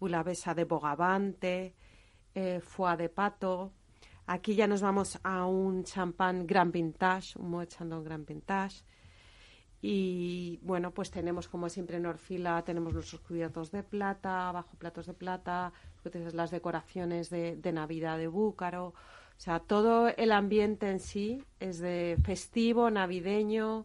una 0.00 0.22
besa 0.22 0.54
de 0.54 0.64
bogavante, 0.64 1.74
eh, 2.34 2.60
foie 2.60 2.96
de 2.98 3.08
pato. 3.08 3.72
Aquí 4.26 4.54
ya 4.54 4.66
nos 4.66 4.82
vamos 4.82 5.18
a 5.22 5.46
un 5.46 5.84
champán 5.84 6.46
Grand 6.46 6.72
Vintage, 6.72 7.38
un 7.38 7.50
Moet 7.50 7.68
Chandon 7.68 8.04
Grand 8.04 8.26
Vintage. 8.26 8.84
Y 9.86 10.60
bueno, 10.62 10.92
pues 10.92 11.10
tenemos 11.10 11.46
como 11.46 11.68
siempre 11.68 11.98
en 11.98 12.06
Orfila, 12.06 12.62
tenemos 12.64 12.94
nuestros 12.94 13.20
cubiertos 13.20 13.70
de 13.70 13.82
plata, 13.82 14.50
bajo 14.50 14.78
platos 14.78 15.04
de 15.04 15.12
plata, 15.12 15.74
las 16.32 16.50
decoraciones 16.50 17.28
de, 17.28 17.70
Navidad 17.70 18.16
de 18.16 18.26
Búcaro. 18.26 18.86
O 18.86 18.94
sea, 19.36 19.60
todo 19.60 20.08
el 20.08 20.32
ambiente 20.32 20.88
en 20.88 21.00
sí 21.00 21.44
es 21.60 21.80
de 21.80 22.16
festivo, 22.24 22.88
navideño, 22.88 23.84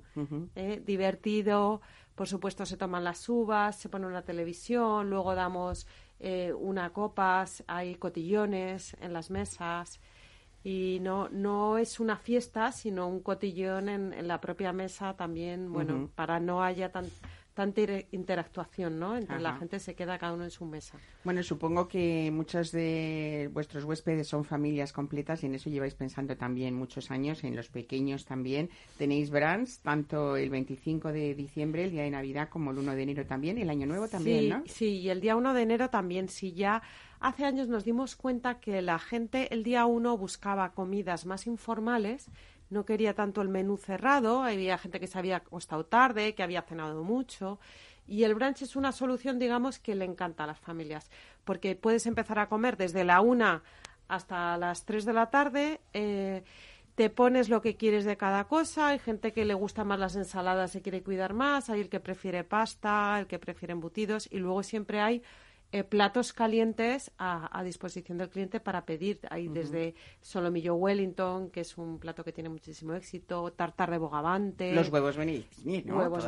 eh, 0.55 0.81
divertido. 0.85 1.81
Por 2.15 2.29
supuesto, 2.29 2.65
se 2.65 2.77
toman 2.77 3.03
las 3.03 3.27
uvas, 3.27 3.75
se 3.75 3.89
pone 3.89 4.07
una 4.07 4.21
televisión, 4.21 5.09
luego 5.09 5.35
damos 5.35 5.85
eh, 6.21 6.53
una 6.53 6.91
copas, 6.91 7.61
hay 7.67 7.95
cotillones 7.95 8.95
en 9.01 9.11
las 9.11 9.29
mesas 9.29 9.99
y 10.63 10.99
no, 11.01 11.29
no 11.29 11.77
es 11.77 11.99
una 11.99 12.17
fiesta, 12.17 12.71
sino 12.71 13.07
un 13.07 13.21
cotillón 13.21 13.89
en, 13.89 14.27
la 14.27 14.41
propia 14.41 14.73
mesa 14.73 15.15
también, 15.15 15.71
bueno, 15.71 16.09
para 16.15 16.39
no 16.39 16.61
haya 16.63 16.91
tan, 16.91 17.05
tanta 17.53 17.81
interactuación, 18.11 18.99
¿no? 18.99 19.17
Entre 19.17 19.39
la 19.39 19.57
gente 19.57 19.79
se 19.79 19.93
queda 19.95 20.17
cada 20.17 20.33
uno 20.33 20.45
en 20.45 20.51
su 20.51 20.65
mesa. 20.65 20.97
Bueno, 21.23 21.43
supongo 21.43 21.87
que 21.87 22.31
muchos 22.31 22.71
de 22.71 23.49
vuestros 23.53 23.83
huéspedes 23.83 24.27
son 24.27 24.45
familias 24.45 24.93
completas 24.93 25.43
y 25.43 25.47
en 25.47 25.55
eso 25.55 25.69
lleváis 25.69 25.93
pensando 25.93 26.37
también 26.37 26.73
muchos 26.73 27.11
años, 27.11 27.43
en 27.43 27.55
los 27.55 27.69
pequeños 27.69 28.25
también. 28.25 28.69
Tenéis 28.97 29.29
brands, 29.29 29.79
tanto 29.79 30.37
el 30.37 30.49
25 30.49 31.11
de 31.11 31.35
diciembre, 31.35 31.83
el 31.83 31.91
día 31.91 32.03
de 32.03 32.11
Navidad, 32.11 32.49
como 32.49 32.71
el 32.71 32.77
1 32.77 32.95
de 32.95 33.03
enero 33.03 33.25
también, 33.25 33.57
y 33.57 33.61
el 33.61 33.69
Año 33.69 33.87
Nuevo 33.87 34.07
también, 34.07 34.49
¿no? 34.49 34.63
Sí, 34.65 34.99
y 34.99 35.09
el 35.09 35.19
día 35.19 35.35
1 35.35 35.53
de 35.53 35.61
enero 35.61 35.89
también, 35.89 36.29
sí, 36.29 36.53
ya 36.53 36.81
hace 37.19 37.45
años 37.45 37.67
nos 37.67 37.83
dimos 37.83 38.15
cuenta 38.15 38.59
que 38.59 38.81
la 38.81 38.99
gente 38.99 39.53
el 39.53 39.63
día 39.63 39.85
uno 39.85 40.17
buscaba 40.17 40.71
comidas 40.71 41.25
más 41.25 41.47
informales, 41.47 42.29
no 42.69 42.85
quería 42.85 43.13
tanto 43.13 43.41
el 43.41 43.49
menú 43.49 43.77
cerrado, 43.77 44.43
había 44.43 44.77
gente 44.77 44.99
que 44.99 45.07
se 45.07 45.17
había 45.17 45.37
acostado 45.37 45.85
tarde, 45.85 46.35
que 46.35 46.43
había 46.43 46.61
cenado 46.61 47.03
mucho. 47.03 47.59
Y 48.07 48.23
el 48.23 48.33
brunch 48.35 48.63
es 48.63 48.75
una 48.75 48.91
solución, 48.91 49.37
digamos, 49.37 49.79
que 49.79 49.95
le 49.95 50.05
encanta 50.05 50.43
a 50.43 50.47
las 50.47 50.59
familias, 50.59 51.09
porque 51.45 51.75
puedes 51.75 52.05
empezar 52.05 52.39
a 52.39 52.49
comer 52.49 52.75
desde 52.75 53.03
la 53.03 53.21
una 53.21 53.63
hasta 54.07 54.57
las 54.57 54.85
tres 54.85 55.05
de 55.05 55.13
la 55.13 55.29
tarde. 55.29 55.79
Eh, 55.93 56.43
te 56.95 57.09
pones 57.09 57.47
lo 57.47 57.61
que 57.61 57.77
quieres 57.77 58.03
de 58.03 58.17
cada 58.17 58.45
cosa. 58.45 58.89
Hay 58.89 58.99
gente 58.99 59.31
que 59.31 59.45
le 59.45 59.53
gusta 59.53 59.85
más 59.85 59.99
las 59.99 60.15
ensaladas 60.15 60.75
y 60.75 60.81
quiere 60.81 61.01
cuidar 61.01 61.33
más. 61.33 61.69
Hay 61.69 61.81
el 61.81 61.89
que 61.89 61.99
prefiere 61.99 62.43
pasta, 62.43 63.19
el 63.19 63.27
que 63.27 63.39
prefiere 63.39 63.71
embutidos. 63.71 64.27
Y 64.29 64.39
luego 64.39 64.63
siempre 64.63 64.99
hay 64.99 65.21
eh, 65.71 65.83
platos 65.83 66.33
calientes 66.33 67.11
a, 67.19 67.61
disposición 67.63 68.17
del 68.17 68.29
cliente 68.29 68.59
para 68.59 68.85
pedir. 68.85 69.19
Hay 69.29 69.47
desde 69.47 69.93
solomillo 70.21 70.73
Wellington, 70.75 71.51
que 71.51 71.61
es 71.61 71.77
un 71.77 71.99
plato 71.99 72.23
que 72.23 72.33
tiene 72.33 72.49
muchísimo 72.49 72.93
éxito, 72.93 73.51
tartar 73.53 73.91
de 73.91 73.99
bogavante. 73.99 74.73
Los 74.73 74.89
huevos 74.89 75.15
benedictini, 75.15 75.83
¿no? 75.83 75.97
Huevos 75.97 76.25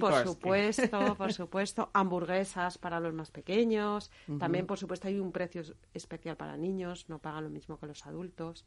por 0.00 0.14
supuesto, 0.22 1.14
por 1.18 1.32
supuesto. 1.32 1.90
Hamburguesas 1.92 2.78
para 2.78 3.00
los 3.00 3.12
más 3.12 3.30
pequeños. 3.30 4.10
También, 4.38 4.66
por 4.66 4.78
supuesto, 4.78 5.08
hay 5.08 5.18
un 5.18 5.30
precio 5.30 5.62
especial 5.92 6.36
para 6.36 6.56
niños, 6.56 7.08
no 7.08 7.18
pagan 7.18 7.44
lo 7.44 7.50
mismo 7.50 7.78
que 7.78 7.86
los 7.86 8.06
adultos 8.06 8.64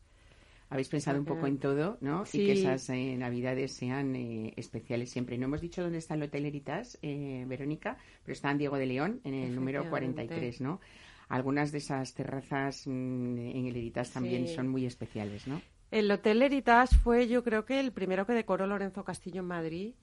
habéis 0.70 0.90
pensado 0.90 1.20
un 1.20 1.26
poco 1.26 1.48
en 1.48 1.60
todo, 1.60 1.98
¿no? 2.02 2.24
Y 2.32 2.46
que 2.46 2.52
esas 2.54 2.90
eh, 2.90 3.16
navidades 3.18 3.74
sean 3.74 4.16
eh, 4.16 4.54
especiales 4.58 5.10
siempre. 5.10 5.38
No 5.38 5.46
hemos 5.46 5.62
dicho 5.62 5.82
dónde 5.82 6.00
está 6.00 6.16
el 6.16 6.24
Hotel 6.24 6.46
Heritas, 6.46 6.98
eh, 7.02 7.46
Verónica, 7.48 7.98
pero 8.24 8.34
está 8.34 8.52
en 8.52 8.58
Diego 8.58 8.78
de 8.78 8.86
León, 8.86 9.22
en 9.24 9.34
el 9.34 9.56
número 9.56 9.90
43, 9.90 10.62
¿no? 10.62 10.82
Algunas 11.30 11.72
de 11.72 11.80
esas 11.80 12.14
terrazas 12.14 12.86
mm, 12.86 13.38
en 13.38 13.66
el 13.66 13.76
Heritas 13.76 14.12
también 14.12 14.48
son 14.48 14.68
muy 14.68 14.86
especiales, 14.86 15.48
¿no? 15.48 15.62
El 15.90 16.12
Hotel 16.12 16.42
Heritas 16.42 16.98
fue, 16.98 17.28
yo 17.28 17.44
creo 17.44 17.64
que 17.66 17.80
el 17.80 17.94
primero 17.94 18.26
que 18.26 18.34
decoró 18.34 18.68
Lorenzo 18.68 19.06
Castillo 19.06 19.42
en 19.42 19.48
Madrid. 19.48 19.94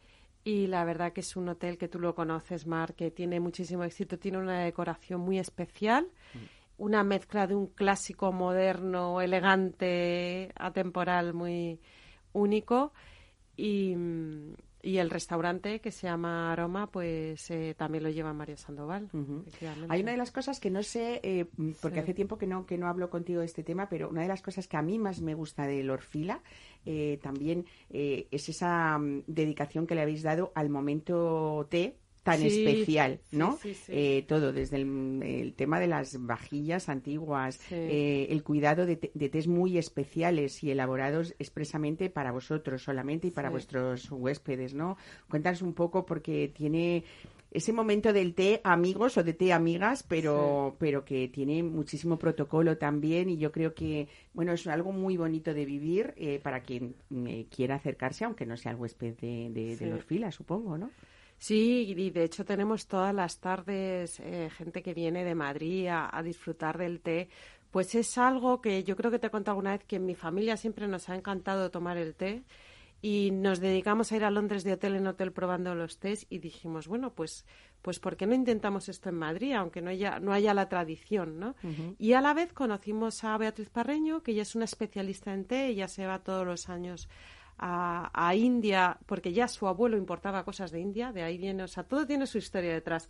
Y 0.47 0.67
la 0.67 0.85
verdad 0.85 1.15
que 1.15 1.21
es 1.21 1.37
un 1.37 1.49
hotel 1.49 1.79
que 1.79 1.89
tú 1.89 1.99
lo 1.99 2.15
conoces, 2.15 2.67
Mar, 2.67 2.95
que 2.95 3.11
tiene 3.11 3.41
muchísimo 3.41 3.83
éxito, 3.83 4.19
tiene 4.19 4.37
una 4.37 4.61
decoración 4.61 5.23
muy 5.23 5.39
especial. 5.39 6.07
Mm 6.35 6.64
una 6.77 7.05
mezcla 7.05 7.47
de 7.47 7.55
un 7.55 7.69
clásico 7.69 8.33
moderno, 8.33 9.21
elegante, 9.21 10.53
atemporal, 10.57 11.35
muy 11.35 11.81
único. 12.33 12.93
Y, 13.57 13.97
el 14.83 15.09
restaurante 15.09 15.81
que 15.81 15.91
se 15.91 16.07
llama 16.07 16.53
Aroma, 16.53 16.91
pues 16.91 17.51
eh, 17.51 17.75
también 17.75 18.05
lo 18.05 18.11
lleva 18.11 18.35
María 18.35 18.59
Sandoval. 18.59 19.09
Hay 19.89 20.03
una 20.03 20.11
de 20.11 20.19
las 20.19 20.31
cosas 20.31 20.61
que 20.61 20.71
no 20.71 20.83
sé, 20.83 21.21
eh, 21.23 21.47
porque 21.81 22.01
hace 22.01 22.13
tiempo 22.13 22.37
que 22.37 22.47
no, 22.47 22.67
que 22.67 22.77
no 22.77 22.87
hablo 22.87 23.09
contigo 23.09 23.41
de 23.41 23.47
este 23.47 23.63
tema, 23.63 23.89
pero 23.89 24.11
una 24.11 24.21
de 24.21 24.29
las 24.29 24.43
cosas 24.43 24.69
que 24.69 24.77
a 24.77 24.83
mí 24.83 24.99
más 24.99 25.23
me 25.23 25.35
gusta 25.35 25.67
de 25.67 25.83
Lorfila 25.83 26.43
eh, 26.85 27.19
también 27.23 27.65
es 27.89 28.49
esa 28.51 28.99
mm, 28.99 29.23
dedicación 29.27 29.87
que 29.87 29.95
le 29.95 30.03
habéis 30.03 30.23
dado 30.23 30.53
al 30.55 30.69
momento 30.69 31.67
té 31.71 31.97
tan 32.25 32.43
especial, 32.43 33.21
¿no? 33.31 33.59
eh, 33.89 34.25
todo, 34.27 34.53
desde 34.53 34.79
el, 34.79 35.55
tema 35.57 35.79
de 35.79 35.87
las 35.87 36.17
vajillas 36.25 36.89
antiguas, 36.89 37.61
eh, 37.71 38.27
el 38.31 38.43
cuidado 38.43 38.87
de, 38.87 39.11
de 39.13 39.29
tés 39.29 39.47
muy 39.47 39.77
especiales 39.79 40.65
y 40.65 40.71
elaborados 40.71 41.35
expresamente 41.39 42.09
para 42.09 42.33
vosotros 42.33 42.83
solamente 42.83 43.29
y 43.29 43.31
para 43.31 43.51
vuestros 43.51 44.11
huéspedes, 44.11 44.75
¿no? 44.75 44.97
Cuéntanos 45.29 45.61
un 45.61 45.75
poco 45.75 46.07
porque 46.07 46.49
tiene 46.49 47.05
ese 47.55 47.73
momento 47.73 48.13
del 48.13 48.35
té 48.35 48.61
amigos 48.65 49.17
o 49.17 49.23
de 49.23 49.33
té 49.33 49.53
amigas, 49.53 50.03
pero, 50.03 50.77
pero 50.79 51.05
que 51.05 51.29
tiene 51.29 51.63
muchísimo 51.63 52.19
protocolo 52.19 52.79
también 52.79 53.29
y 53.29 53.37
yo 53.37 53.53
creo 53.53 53.75
que, 53.75 54.09
bueno, 54.33 54.53
es 54.53 54.67
algo 54.67 54.93
muy 54.93 55.17
bonito 55.17 55.55
de 55.55 55.65
vivir 55.65 56.15
eh, 56.17 56.41
para 56.43 56.63
quien 56.63 56.97
eh, 57.27 57.47
quiera 57.55 57.77
acercarse, 57.77 58.25
aunque 58.25 58.45
no 58.45 58.57
sea 58.57 58.73
el 58.73 58.79
huésped 58.79 59.15
de, 59.19 59.51
de, 59.51 59.77
de 59.77 59.87
Lorfila, 59.87 60.33
supongo, 60.33 60.77
¿no? 60.79 60.91
Sí, 61.39 61.95
y 61.97 62.11
de 62.11 62.25
hecho 62.25 62.45
tenemos 62.45 62.87
todas 62.87 63.15
las 63.15 63.39
tardes 63.39 64.21
eh, 64.21 64.51
gente 64.57 64.83
que 64.83 64.95
viene 64.95 65.25
de 65.25 65.35
Madrid 65.35 65.89
a, 65.89 66.23
disfrutar 66.23 66.79
del 66.79 67.01
té. 67.01 67.29
Pues 67.71 67.95
es 67.95 68.17
algo 68.19 68.61
que 68.61 68.85
yo 68.85 68.97
creo 68.97 69.11
que 69.11 69.19
te 69.19 69.27
he 69.27 69.31
contado 69.31 69.53
alguna 69.53 69.73
vez 69.73 69.85
que 69.85 69.97
en 69.97 70.07
mi 70.07 70.15
familia 70.15 70.57
siempre 70.57 70.87
nos 70.87 71.09
ha 71.09 71.17
encantado 71.17 71.71
tomar 71.71 71.97
el 71.97 72.15
té 72.15 72.45
y 73.03 73.33
nos 73.33 73.61
dedicamos 73.61 74.11
a 74.11 74.17
ir 74.17 74.25
a 74.25 74.31
Londres 74.31 74.65
de 74.65 74.73
hotel 74.73 74.95
en 74.95 75.07
hotel 75.07 75.33
probando 75.33 75.75
los 75.75 75.99
tés 75.99 76.27
y 76.31 76.39
dijimos, 76.39 76.89
bueno, 76.89 77.13
pues, 77.13 77.45
pues 77.83 77.99
¿por 78.01 78.17
qué 78.17 78.27
no 78.27 78.35
intentamos 78.35 78.89
esto 78.89 79.11
en 79.11 79.17
Madrid, 79.17 79.53
aunque 79.53 79.83
no 79.83 79.91
haya, 79.91 80.21
no 80.21 80.33
haya 80.33 80.55
la 80.55 80.71
tradición, 80.71 81.39
¿no? 81.39 81.55
Y 81.99 82.15
a 82.15 82.23
la 82.23 82.33
vez 82.33 82.55
conocimos 82.55 83.23
a 83.23 83.37
Beatriz 83.37 83.69
Parreño, 83.69 84.23
que 84.23 84.33
ella 84.33 84.41
es 84.41 84.55
una 84.55 84.65
especialista 84.65 85.35
en 85.35 85.45
té, 85.45 85.67
ella 85.67 85.87
se 85.87 86.07
va 86.07 86.23
todos 86.23 86.47
los 86.47 86.71
años 86.71 87.11
a, 87.67 88.35
India, 88.35 88.99
porque 89.07 89.33
ya 89.33 89.49
su 89.49 89.67
abuelo 89.67 89.97
importaba 89.97 90.45
cosas 90.45 90.71
de 90.71 90.81
India, 90.81 91.13
de 91.13 91.23
ahí 91.23 91.39
viene, 91.39 91.63
o 91.63 91.69
sea, 91.69 91.85
todo 91.85 92.07
tiene 92.07 92.27
su 92.27 92.37
historia 92.37 92.73
detrás. 92.73 93.09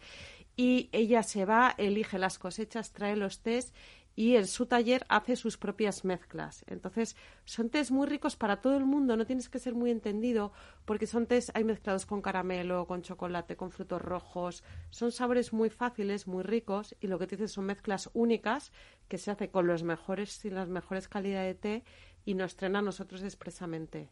Y 0.56 0.88
ella 0.92 1.24
se 1.24 1.44
va, 1.44 1.74
elige 1.76 2.18
las 2.18 2.38
cosechas, 2.38 2.92
trae 2.92 3.16
los 3.16 3.40
tés 3.40 3.72
y 4.14 4.36
en 4.36 4.46
su 4.46 4.66
taller 4.66 5.04
hace 5.08 5.34
sus 5.34 5.58
propias 5.58 6.04
mezclas. 6.04 6.64
Entonces, 6.68 7.16
son 7.44 7.68
tés 7.68 7.90
muy 7.90 8.06
ricos 8.06 8.36
para 8.36 8.60
todo 8.60 8.76
el 8.76 8.84
mundo, 8.84 9.16
no 9.16 9.26
tienes 9.26 9.48
que 9.48 9.58
ser 9.58 9.74
muy 9.74 9.90
entendido, 9.90 10.52
porque 10.84 11.08
son 11.08 11.26
tés, 11.26 11.50
hay 11.54 11.64
mezclados 11.64 12.06
con 12.06 12.22
caramelo, 12.22 12.86
con 12.86 13.02
chocolate, 13.02 13.56
con 13.56 13.72
frutos 13.72 14.00
rojos, 14.00 14.62
son 14.90 15.10
sabores 15.10 15.52
muy 15.52 15.68
fáciles, 15.68 16.28
muy 16.28 16.44
ricos, 16.44 16.94
y 17.00 17.08
lo 17.08 17.18
que 17.18 17.26
te 17.26 17.34
dices 17.34 17.50
son 17.50 17.64
mezclas 17.64 18.08
únicas 18.12 18.70
que 19.08 19.18
se 19.18 19.32
hace 19.32 19.50
con 19.50 19.66
los 19.66 19.82
mejores 19.82 20.44
y 20.44 20.50
las 20.50 20.68
mejores 20.68 21.08
calidades 21.08 21.56
de 21.56 21.60
té 21.60 21.84
y 22.24 22.34
nos 22.34 22.56
trena 22.56 22.78
a 22.78 22.82
nosotros 22.82 23.22
expresamente. 23.22 24.08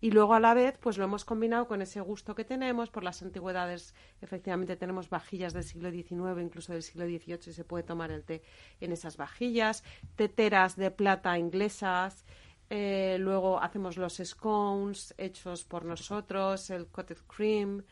Y 0.00 0.10
luego 0.10 0.34
a 0.34 0.40
la 0.40 0.54
vez, 0.54 0.78
pues 0.78 0.98
lo 0.98 1.04
hemos 1.04 1.24
combinado 1.24 1.66
con 1.66 1.82
ese 1.82 2.00
gusto 2.00 2.34
que 2.34 2.44
tenemos 2.44 2.90
por 2.90 3.02
las 3.02 3.22
antigüedades. 3.22 3.94
Efectivamente, 4.20 4.76
tenemos 4.76 5.08
vajillas 5.08 5.52
del 5.52 5.64
siglo 5.64 5.90
XIX, 5.90 6.42
incluso 6.42 6.72
del 6.72 6.82
siglo 6.82 7.06
XVIII, 7.06 7.38
y 7.46 7.52
se 7.52 7.64
puede 7.64 7.84
tomar 7.84 8.10
el 8.10 8.24
té 8.24 8.42
en 8.80 8.92
esas 8.92 9.16
vajillas. 9.16 9.84
Teteras 10.16 10.76
de 10.76 10.90
plata 10.90 11.38
inglesas. 11.38 12.24
Eh, 12.68 13.16
luego 13.18 13.60
hacemos 13.60 13.96
los 13.96 14.20
scones 14.22 15.12
hechos 15.18 15.64
por 15.64 15.84
nosotros, 15.84 16.70
el 16.70 16.86
cottage 16.86 17.22
cream 17.26 17.82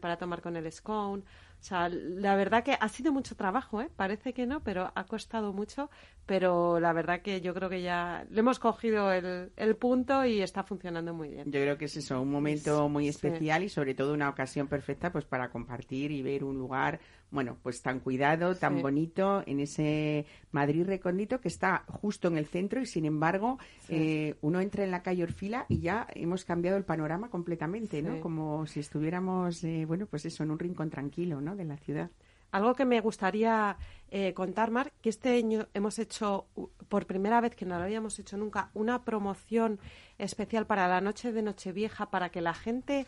para 0.00 0.16
tomar 0.16 0.42
con 0.42 0.56
el 0.56 0.70
scone. 0.70 1.22
O 1.22 1.64
sea, 1.64 1.88
la 1.88 2.34
verdad 2.34 2.64
que 2.64 2.76
ha 2.78 2.88
sido 2.88 3.12
mucho 3.12 3.36
trabajo, 3.36 3.80
¿eh? 3.80 3.88
Parece 3.94 4.32
que 4.32 4.46
no, 4.46 4.62
pero 4.62 4.90
ha 4.94 5.04
costado 5.04 5.52
mucho. 5.52 5.90
Pero 6.26 6.78
la 6.78 6.92
verdad 6.92 7.20
que 7.20 7.40
yo 7.40 7.52
creo 7.52 7.68
que 7.68 7.82
ya 7.82 8.24
le 8.30 8.40
hemos 8.40 8.58
cogido 8.58 9.12
el, 9.12 9.50
el 9.56 9.76
punto 9.76 10.24
y 10.24 10.40
está 10.40 10.62
funcionando 10.62 11.12
muy 11.12 11.30
bien. 11.30 11.44
Yo 11.46 11.60
creo 11.60 11.76
que 11.76 11.86
es 11.86 11.96
eso, 11.96 12.20
un 12.20 12.30
momento 12.30 12.88
muy 12.88 13.08
especial 13.08 13.64
y 13.64 13.68
sobre 13.68 13.94
todo 13.94 14.14
una 14.14 14.28
ocasión 14.28 14.68
perfecta 14.68 15.10
pues 15.10 15.24
para 15.24 15.50
compartir 15.50 16.12
y 16.12 16.22
ver 16.22 16.44
un 16.44 16.58
lugar 16.58 17.00
bueno, 17.32 17.56
pues 17.62 17.80
tan 17.80 18.00
cuidado, 18.00 18.54
tan 18.54 18.82
bonito, 18.82 19.42
en 19.46 19.60
ese 19.60 20.26
Madrid 20.52 20.84
recóndito 20.86 21.40
que 21.40 21.48
está 21.48 21.84
justo 21.88 22.28
en 22.28 22.36
el 22.36 22.46
centro 22.46 22.80
y 22.82 22.86
sin 22.86 23.06
embargo 23.06 23.58
eh, 23.88 24.36
uno 24.42 24.60
entra 24.60 24.84
en 24.84 24.90
la 24.90 25.02
calle 25.02 25.22
Orfila 25.22 25.64
y 25.68 25.80
ya 25.80 26.06
hemos 26.14 26.44
cambiado 26.44 26.76
el 26.76 26.84
panorama 26.84 27.30
completamente, 27.30 28.02
¿no? 28.02 28.20
Como 28.20 28.66
si 28.66 28.80
estuviéramos, 28.80 29.64
eh, 29.64 29.86
bueno, 29.86 30.06
pues 30.06 30.26
eso, 30.26 30.42
en 30.42 30.50
un 30.50 30.58
rincón 30.58 30.90
tranquilo, 30.90 31.40
¿no? 31.40 31.56
De 31.56 31.64
la 31.64 31.78
ciudad. 31.78 32.10
Algo 32.52 32.74
que 32.74 32.84
me 32.84 33.00
gustaría 33.00 33.76
eh, 34.10 34.34
contar, 34.34 34.70
Mar, 34.70 34.92
que 35.00 35.08
este 35.08 35.36
año 35.36 35.66
hemos 35.74 35.98
hecho, 35.98 36.46
por 36.88 37.06
primera 37.06 37.40
vez 37.40 37.56
que 37.56 37.64
no 37.64 37.78
lo 37.78 37.84
habíamos 37.84 38.18
hecho 38.18 38.36
nunca, 38.36 38.70
una 38.74 39.04
promoción 39.04 39.80
especial 40.18 40.66
para 40.66 40.86
la 40.86 41.00
noche 41.00 41.32
de 41.32 41.42
Nochevieja 41.42 42.10
para 42.10 42.28
que 42.28 42.42
la 42.42 42.54
gente 42.54 43.06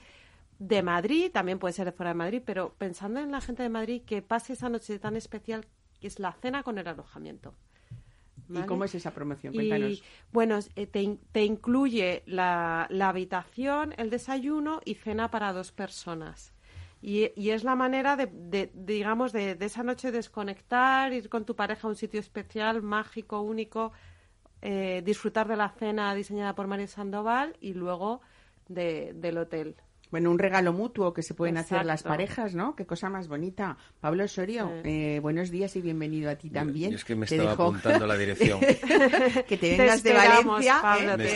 de 0.59 0.83
Madrid, 0.83 1.31
también 1.31 1.59
puede 1.59 1.75
ser 1.75 1.85
de 1.85 1.93
fuera 1.93 2.11
de 2.11 2.15
Madrid, 2.15 2.43
pero 2.45 2.75
pensando 2.79 3.21
en 3.21 3.31
la 3.31 3.43
gente 3.43 3.63
de 3.63 3.69
Madrid, 3.69 4.03
que 4.07 4.23
pase 4.23 4.55
esa 4.55 4.69
noche 4.71 4.99
tan 4.99 5.15
especial 5.15 5.67
que 6.01 6.07
es 6.07 6.19
la 6.19 6.33
cena 6.33 6.63
con 6.63 6.79
el 6.79 6.89
alojamiento. 6.89 7.55
¿Y 8.49 8.63
cómo 8.63 8.85
es 8.85 8.95
esa 8.95 9.11
promoción? 9.13 9.53
Cuéntanos. 9.53 10.03
bueno, 10.33 10.59
eh, 10.77 10.87
te, 10.87 11.45
incluye 11.45 12.23
la, 12.27 12.87
habitación, 13.03 13.95
el 13.99 14.09
desayuno 14.09 14.81
y 14.85 14.95
cena 14.95 15.31
para 15.31 15.53
dos 15.53 15.71
personas. 15.71 16.54
Y, 17.07 17.51
es 17.51 17.65
la 17.65 17.75
manera 17.75 18.17
de, 18.17 18.71
digamos, 18.73 19.31
de, 19.33 19.59
esa 19.61 19.83
noche 19.83 20.11
desconectar, 20.11 21.13
ir 21.13 21.29
con 21.29 21.45
tu 21.45 21.55
pareja 21.55 21.87
a 21.87 21.91
un 21.91 21.97
sitio 21.97 22.19
especial, 22.19 22.81
mágico, 22.81 23.43
único, 23.43 23.93
eh, 24.63 25.03
disfrutar 25.05 25.47
de 25.47 25.57
la 25.57 25.69
cena 25.69 26.15
diseñada 26.15 26.55
por 26.55 26.67
María 26.67 26.87
Sandoval 26.87 27.59
y 27.61 27.75
luego 27.75 28.23
del 28.69 29.37
hotel. 29.37 29.77
Bueno, 30.15 30.31
un 30.31 30.39
regalo 30.39 30.73
mutuo 30.73 31.13
que 31.13 31.25
se 31.25 31.35
pueden 31.35 31.57
hacer 31.57 31.85
las 31.85 32.05
parejas, 32.05 32.55
¿no? 32.55 32.77
Qué 32.77 32.87
cosa 32.87 33.11
más 33.11 33.27
bonita. 33.27 33.77
Pablo 34.01 34.23
Osorio, 34.23 34.71
eh, 34.85 35.19
buenos 35.21 35.51
días 35.51 35.75
y 35.75 35.81
bienvenido 35.81 36.31
a 36.31 36.37
ti 36.37 36.51
también. 36.51 36.95
es 36.95 37.05
que 37.05 37.17
me 37.17 37.27
estaba 37.27 37.51
apuntando 37.51 38.07
la 38.07 38.17
dirección. 38.17 38.61
que 39.49 39.57
te 39.57 39.77
vengas 39.77 40.05
de 40.05 40.13
Valencia. 40.13 40.81
¿eh? 41.01 41.17
me, 41.17 41.27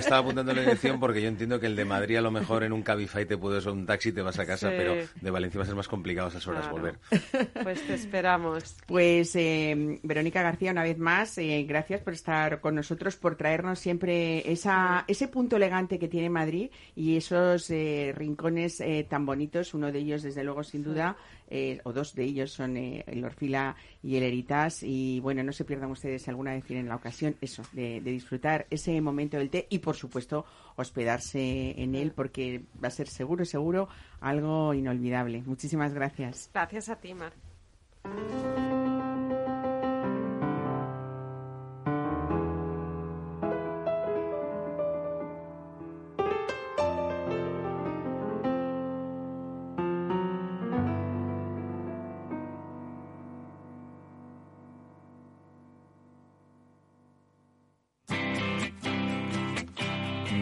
estaba, 0.00 0.20
apuntando 0.20 0.54
la 0.54 0.62
dirección 0.62 0.98
porque 0.98 1.20
yo 1.20 1.28
entiendo 1.28 1.60
que 1.60 1.66
el 1.66 1.76
de 1.76 1.84
Madrid 1.84 2.16
a 2.16 2.22
lo 2.22 2.30
mejor 2.30 2.64
en 2.64 2.72
un 2.72 2.80
Cabify 2.80 3.26
te 3.26 3.36
puedes 3.36 3.66
o 3.66 3.72
un 3.74 3.84
taxi 3.84 4.12
te 4.12 4.22
vas 4.22 4.38
a 4.38 4.46
casa, 4.46 4.70
pero 4.70 4.94
de 5.20 5.30
Valencia 5.30 5.58
va 5.58 5.64
a 5.64 5.66
ser 5.66 5.76
más 5.76 5.86
complicado 5.86 6.28
esas 6.28 6.46
horas 6.46 6.70
volver. 6.70 6.98
Pues 7.62 7.86
te 7.86 7.92
esperamos. 7.92 8.76
Pues 8.86 9.36
eh, 9.36 9.98
Verónica 10.02 10.40
García, 10.40 10.70
una 10.70 10.84
vez 10.84 10.96
más, 10.96 11.36
gracias 11.66 12.00
por 12.00 12.14
estar 12.14 12.62
con 12.62 12.76
nosotros, 12.76 13.16
por 13.16 13.36
traernos 13.36 13.78
siempre 13.78 14.50
esa, 14.50 15.04
ese 15.06 15.28
punto 15.28 15.56
elegante 15.56 15.98
que 15.98 16.08
tiene 16.08 16.30
Madrid 16.30 16.70
y 16.94 17.18
esos 17.18 17.70
rincones 18.12 18.80
eh, 18.80 19.06
tan 19.08 19.26
bonitos. 19.26 19.74
Uno 19.74 19.92
de 19.92 19.98
ellos, 19.98 20.22
desde 20.22 20.44
luego, 20.44 20.62
sin 20.62 20.82
duda, 20.82 21.16
eh, 21.48 21.80
o 21.84 21.92
dos 21.92 22.14
de 22.14 22.24
ellos 22.24 22.52
son 22.52 22.76
eh, 22.76 23.04
el 23.06 23.24
Orfila 23.24 23.76
y 24.02 24.16
el 24.16 24.22
Eritas. 24.22 24.82
Y 24.82 25.20
bueno, 25.20 25.42
no 25.42 25.52
se 25.52 25.64
pierdan 25.64 25.90
ustedes 25.90 26.28
alguna 26.28 26.52
vez 26.52 26.64
tienen 26.64 26.88
la 26.88 26.96
ocasión, 26.96 27.36
eso, 27.40 27.62
de, 27.72 28.00
disfrutar 28.00 28.66
ese 28.70 29.00
momento 29.00 29.36
del 29.36 29.50
té 29.50 29.66
y, 29.70 29.78
por 29.78 29.96
supuesto, 29.96 30.44
hospedarse 30.76 31.80
en 31.80 31.94
él 31.94 32.12
porque 32.12 32.64
va 32.82 32.88
a 32.88 32.90
ser 32.90 33.08
seguro, 33.08 33.44
seguro, 33.44 33.88
algo 34.20 34.74
inolvidable. 34.74 35.42
Muchísimas 35.46 35.94
gracias. 35.94 36.50
Gracias 36.52 36.88
a 36.88 36.96
ti, 36.96 37.14
Mar. 37.14 37.32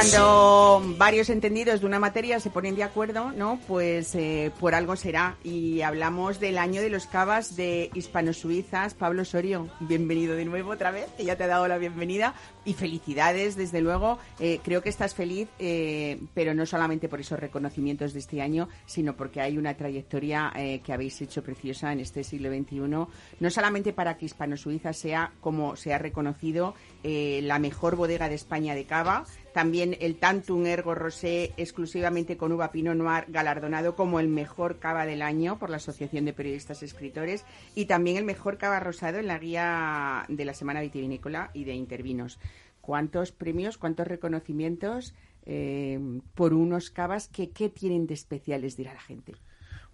Cuando 0.00 0.82
varios 0.96 1.28
entendidos 1.28 1.80
de 1.80 1.86
una 1.86 1.98
materia 1.98 2.40
se 2.40 2.48
ponen 2.48 2.74
de 2.74 2.84
acuerdo, 2.84 3.32
¿no? 3.32 3.60
Pues 3.68 4.14
eh, 4.14 4.50
por 4.58 4.74
algo 4.74 4.96
será. 4.96 5.36
Y 5.44 5.82
hablamos 5.82 6.40
del 6.40 6.56
año 6.56 6.80
de 6.80 6.88
los 6.88 7.04
cavas 7.04 7.54
de 7.54 7.90
Hispano-Suizas. 7.92 8.94
Pablo 8.94 9.26
Sorio, 9.26 9.68
bienvenido 9.80 10.36
de 10.36 10.46
nuevo 10.46 10.70
otra 10.70 10.90
vez, 10.90 11.10
que 11.18 11.26
ya 11.26 11.36
te 11.36 11.44
ha 11.44 11.48
dado 11.48 11.68
la 11.68 11.76
bienvenida. 11.76 12.32
Y 12.64 12.72
felicidades, 12.72 13.56
desde 13.56 13.82
luego. 13.82 14.18
Eh, 14.38 14.60
creo 14.64 14.82
que 14.82 14.88
estás 14.88 15.14
feliz, 15.14 15.48
eh, 15.58 16.18
pero 16.32 16.54
no 16.54 16.64
solamente 16.64 17.10
por 17.10 17.20
esos 17.20 17.38
reconocimientos 17.38 18.14
de 18.14 18.20
este 18.20 18.40
año, 18.40 18.70
sino 18.86 19.16
porque 19.16 19.42
hay 19.42 19.58
una 19.58 19.74
trayectoria 19.74 20.50
que 20.82 20.92
habéis 20.92 21.20
hecho 21.20 21.42
preciosa 21.42 21.92
en 21.92 22.00
este 22.00 22.24
siglo 22.24 22.48
XXI. 22.48 22.78
No 22.78 23.50
solamente 23.50 23.92
para 23.92 24.16
que 24.16 24.24
Hispano-Suiza 24.24 24.94
sea, 24.94 25.32
como 25.40 25.76
se 25.76 25.92
ha 25.92 25.98
reconocido, 25.98 26.74
la 27.02 27.58
mejor 27.58 27.96
bodega 27.96 28.28
de 28.28 28.34
España 28.34 28.74
de 28.74 28.84
cava, 28.84 29.24
también 29.52 29.96
el 30.00 30.16
Tantum 30.16 30.66
Ergo 30.66 30.94
Rosé 30.94 31.52
exclusivamente 31.56 32.36
con 32.36 32.52
uva 32.52 32.70
Pinot 32.70 32.96
Noir 32.96 33.24
galardonado 33.28 33.96
como 33.96 34.20
el 34.20 34.28
mejor 34.28 34.78
cava 34.78 35.06
del 35.06 35.22
año 35.22 35.58
por 35.58 35.70
la 35.70 35.76
Asociación 35.76 36.24
de 36.24 36.32
Periodistas 36.32 36.82
Escritores 36.82 37.44
y 37.74 37.86
también 37.86 38.16
el 38.16 38.24
mejor 38.24 38.58
cava 38.58 38.80
rosado 38.80 39.18
en 39.18 39.26
la 39.26 39.38
guía 39.38 40.24
de 40.28 40.44
la 40.44 40.54
Semana 40.54 40.80
Vitivinícola 40.80 41.50
y 41.54 41.64
de 41.64 41.74
Intervinos. 41.74 42.38
¿Cuántos 42.80 43.32
premios, 43.32 43.78
cuántos 43.78 44.06
reconocimientos 44.06 45.14
eh, 45.46 45.98
por 46.34 46.54
unos 46.54 46.90
cavas 46.90 47.28
que 47.28 47.50
qué 47.50 47.68
tienen 47.68 48.06
de 48.06 48.14
especiales 48.14 48.76
dirá 48.76 48.94
la 48.94 49.00
gente? 49.00 49.34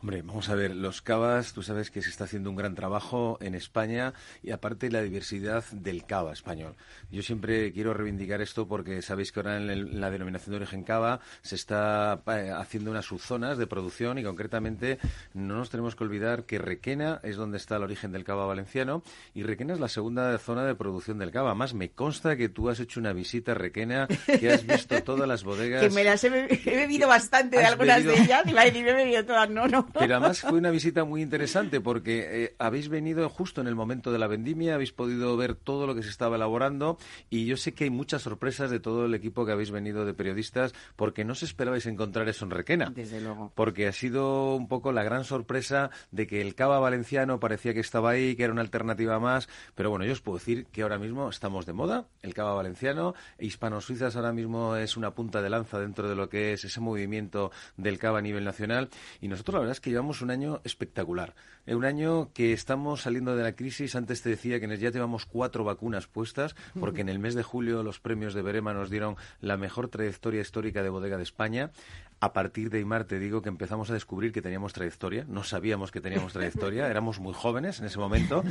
Hombre, 0.03 0.21
vamos 0.21 0.51
a 0.51 0.55
ver, 0.55 0.77
los 0.77 1.01
cavas, 1.01 1.55
tú 1.55 1.63
sabes 1.63 1.91
que 1.91 2.03
se 2.03 2.11
está 2.11 2.25
haciendo 2.25 2.51
un 2.51 2.57
gran 2.57 2.75
trabajo 2.75 3.39
en 3.41 3.55
España 3.55 4.13
y 4.43 4.51
aparte 4.51 4.91
la 4.91 5.01
diversidad 5.01 5.65
del 5.73 6.05
cava 6.05 6.35
español. 6.35 6.77
Yo 7.11 7.23
siempre 7.23 7.73
quiero 7.73 7.95
reivindicar 7.95 8.43
esto 8.43 8.69
porque 8.69 9.01
sabéis 9.01 9.33
que 9.33 9.41
ahora 9.41 9.57
en, 9.57 9.99
la 9.99 10.11
denominación 10.11 10.51
de 10.51 10.57
origen 10.59 10.85
cava 10.85 11.21
se 11.41 11.55
está 11.55 12.21
eh, 12.27 12.53
haciendo 12.55 12.91
unas 12.91 13.07
subzonas 13.07 13.57
de 13.57 13.67
producción 13.67 14.19
y 14.19 14.23
concretamente 14.23 14.99
no 15.33 15.57
nos 15.57 15.71
tenemos 15.71 15.97
que 15.97 16.05
olvidar 16.05 16.45
que 16.45 16.59
Requena 16.59 17.19
es 17.23 17.37
donde 17.37 17.57
está 17.57 17.77
el 17.77 17.83
origen 17.83 18.13
del 18.13 18.23
cava 18.23 18.45
valenciano 18.45 19.03
y 19.35 19.45
Requena 19.45 19.73
es 19.73 19.81
la 19.81 19.89
segunda 19.89 20.37
zona 20.37 20.65
de 20.67 20.75
producción 20.75 21.19
del 21.19 21.31
cava. 21.31 21.55
Más 21.55 21.73
me 21.73 21.89
consta 21.89 22.37
que 22.37 22.51
tú 22.51 22.69
has 22.69 22.81
hecho 22.81 23.01
una 23.01 23.15
visita 23.15 23.53
a 23.53 23.55
Requena, 23.55 24.09
que 24.39 24.53
has 24.53 24.67
visto 24.67 25.03
todas 25.03 25.27
las 25.27 25.43
bodegas. 25.45 25.83
que 25.83 25.91
me 25.91 26.05
las 26.05 26.23
he, 26.23 26.31
bebido 26.31 27.09
bastante 27.09 27.57
de 27.57 27.65
algunas 27.65 28.05
de 28.05 28.13
ellas 28.13 28.43
y 28.47 28.53
me 28.53 28.91
he 28.91 28.95
bebido 28.95 29.25
todas, 29.25 29.49
no, 29.49 29.67
no. 29.67 29.87
Pero 29.99 30.17
además 30.17 30.41
fue 30.41 30.59
una 30.59 30.71
visita 30.71 31.05
muy 31.05 31.23
interesante 31.23 31.81
porque 31.81 32.45
eh, 32.45 32.57
habéis 32.59 32.89
venido 32.89 33.29
justo 33.29 33.61
en 33.61 33.67
el 33.67 33.75
momento 33.75 34.13
de 34.13 34.19
la 34.19 34.27
vendimia, 34.27 34.75
habéis 34.75 34.93
podido 34.93 35.37
ver 35.37 35.55
todo 35.55 35.87
lo 35.87 35.95
que 35.95 36.03
se 36.03 36.11
estaba 36.11 36.37
elaborando 36.37 36.99
y 37.31 37.47
yo 37.47 37.57
sé 37.57 37.75
que 37.75 37.85
hay 37.85 37.91
muchas 37.91 38.23
sorpresas 38.23 38.71
de 38.71 38.81
todo 38.81 39.07
el 39.07 39.15
equipo 39.15 39.47
que 39.47 39.53
habéis 39.53 39.71
venido 39.71 40.05
de 40.05 40.15
periodistas 40.15 40.75
porque 40.97 41.25
no 41.25 41.33
os 41.33 41.43
esperabais 41.43 41.87
encontrar 41.87 42.29
eso 42.29 42.45
en 42.45 42.51
Requena. 42.51 42.93
Desde 42.95 43.21
luego. 43.21 43.53
Porque 43.55 43.87
ha 43.87 43.93
sido 43.93 44.55
un 44.55 44.69
poco 44.69 44.93
la 44.93 45.03
gran 45.03 45.25
sorpresa 45.25 45.91
de 46.11 46.27
que 46.27 46.41
el 46.41 46.55
cava 46.55 46.79
valenciano 46.79 47.41
parecía 47.41 47.75
que 47.75 47.81
estaba 47.81 48.11
ahí, 48.11 48.37
que 48.37 48.45
era 48.45 48.53
una 48.53 48.63
alternativa 48.63 49.19
más, 49.19 49.49
pero 49.75 49.91
bueno, 49.91 50.05
yo 50.05 50.13
os 50.13 50.21
puedo 50.21 50.39
decir 50.39 50.67
que 50.73 50.83
ahora 50.83 50.99
mismo 50.99 51.29
estamos 51.29 51.67
de 51.67 51.73
moda, 51.73 52.07
el 52.23 52.35
cava 52.35 52.55
valenciano, 52.55 53.15
hispano-suizas 53.39 54.17
ahora 54.17 54.33
mismo 54.33 54.77
es 54.77 54.97
una 54.97 55.13
punta 55.13 55.43
de 55.43 55.51
lanza 55.51 55.79
dentro 55.79 56.09
de 56.09 56.15
lo 56.15 56.29
que 56.29 56.53
es 56.53 56.65
ese 56.65 56.81
movimiento 56.81 57.51
del 57.77 57.99
cava 57.99 58.19
a 58.19 58.23
nivel 58.23 58.45
nacional 58.45 58.91
y 59.21 59.29
nosotros 59.29 59.55
la 59.55 59.61
verdad 59.61 59.76
es 59.77 59.81
que 59.81 59.91
llevamos 59.91 60.23
un 60.23 60.31
año 60.31 60.61
espectacular. 60.65 61.35
Eh, 61.67 61.75
un 61.75 61.85
año 61.85 62.33
que 62.33 62.55
estamos 62.55 63.03
saliendo 63.03 63.37
de 63.37 63.43
la 63.43 63.53
crisis. 63.53 63.95
Antes 63.95 64.23
te 64.23 64.31
decía 64.31 64.59
que 64.59 64.79
ya 64.79 64.91
llevamos 64.91 65.27
cuatro 65.27 65.65
vacunas 65.65 66.07
puestas, 66.07 66.57
porque 66.81 67.03
en 67.03 67.11
el 67.11 67.19
mes 67.19 67.35
de 67.35 67.43
julio 67.43 67.83
los 67.83 68.01
premios 68.01 68.33
de 68.33 68.41
Berema 68.41 68.73
nos 68.73 68.89
dieron 68.89 69.17
la 69.41 69.59
mejor 69.59 69.89
trayectoria 69.89 70.41
histórica 70.41 70.83
de 70.83 70.89
bodega 70.89 71.19
de 71.19 71.25
España. 71.25 71.71
A 72.19 72.33
partir 72.33 72.71
de 72.71 72.79
Aymar 72.79 73.05
te 73.05 73.19
digo 73.19 73.43
que 73.43 73.51
empezamos 73.51 73.91
a 73.91 73.93
descubrir 73.93 74.33
que 74.33 74.41
teníamos 74.41 74.73
trayectoria. 74.73 75.27
No 75.29 75.45
sabíamos 75.45 75.91
que 75.91 76.01
teníamos 76.01 76.33
trayectoria, 76.33 76.89
éramos 76.91 77.21
muy 77.21 77.35
jóvenes 77.35 77.79
en 77.79 77.87
ese 77.87 77.99
momento. 77.99 78.43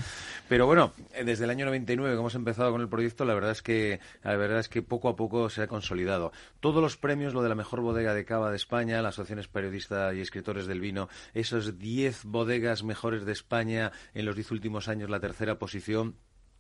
Pero 0.47 0.67
bueno, 0.67 0.93
eh, 1.13 1.23
desde 1.23 1.45
el 1.45 1.49
año 1.49 1.65
99 1.65 2.13
que 2.13 2.19
hemos 2.19 2.35
empezado 2.35 2.71
con 2.71 2.81
el 2.81 2.89
proyecto, 2.89 3.25
la 3.25 3.33
verdad 3.33 3.51
es 3.51 3.63
que 3.63 3.99
la 4.23 4.35
verdad 4.35 4.59
es 4.59 4.69
que 4.69 4.83
poco 4.83 5.09
a 5.09 5.15
poco 5.15 5.49
se 5.49 5.63
ha 5.63 5.67
consolidado. 5.67 6.31
Todos 6.59 6.81
los 6.81 6.95
premios, 6.95 7.33
lo 7.33 7.41
de 7.41 7.49
la 7.49 7.55
mejor 7.55 7.81
bodega 7.81 8.13
de 8.13 8.23
cava 8.23 8.51
de 8.51 8.57
España, 8.57 9.01
las 9.01 9.15
asociaciones 9.15 9.47
periodistas 9.47 10.13
y 10.13 10.21
escritores 10.21 10.67
del 10.67 10.79
vino, 10.79 11.09
esos 11.33 11.79
10 11.79 12.25
bodegas 12.25 12.83
mejores 12.83 13.25
de 13.25 13.31
España 13.31 13.91
en 14.13 14.25
los 14.25 14.35
10 14.35 14.51
últimos 14.51 14.87
años, 14.87 15.09
la 15.09 15.19
tercera 15.19 15.57
posición 15.57 16.15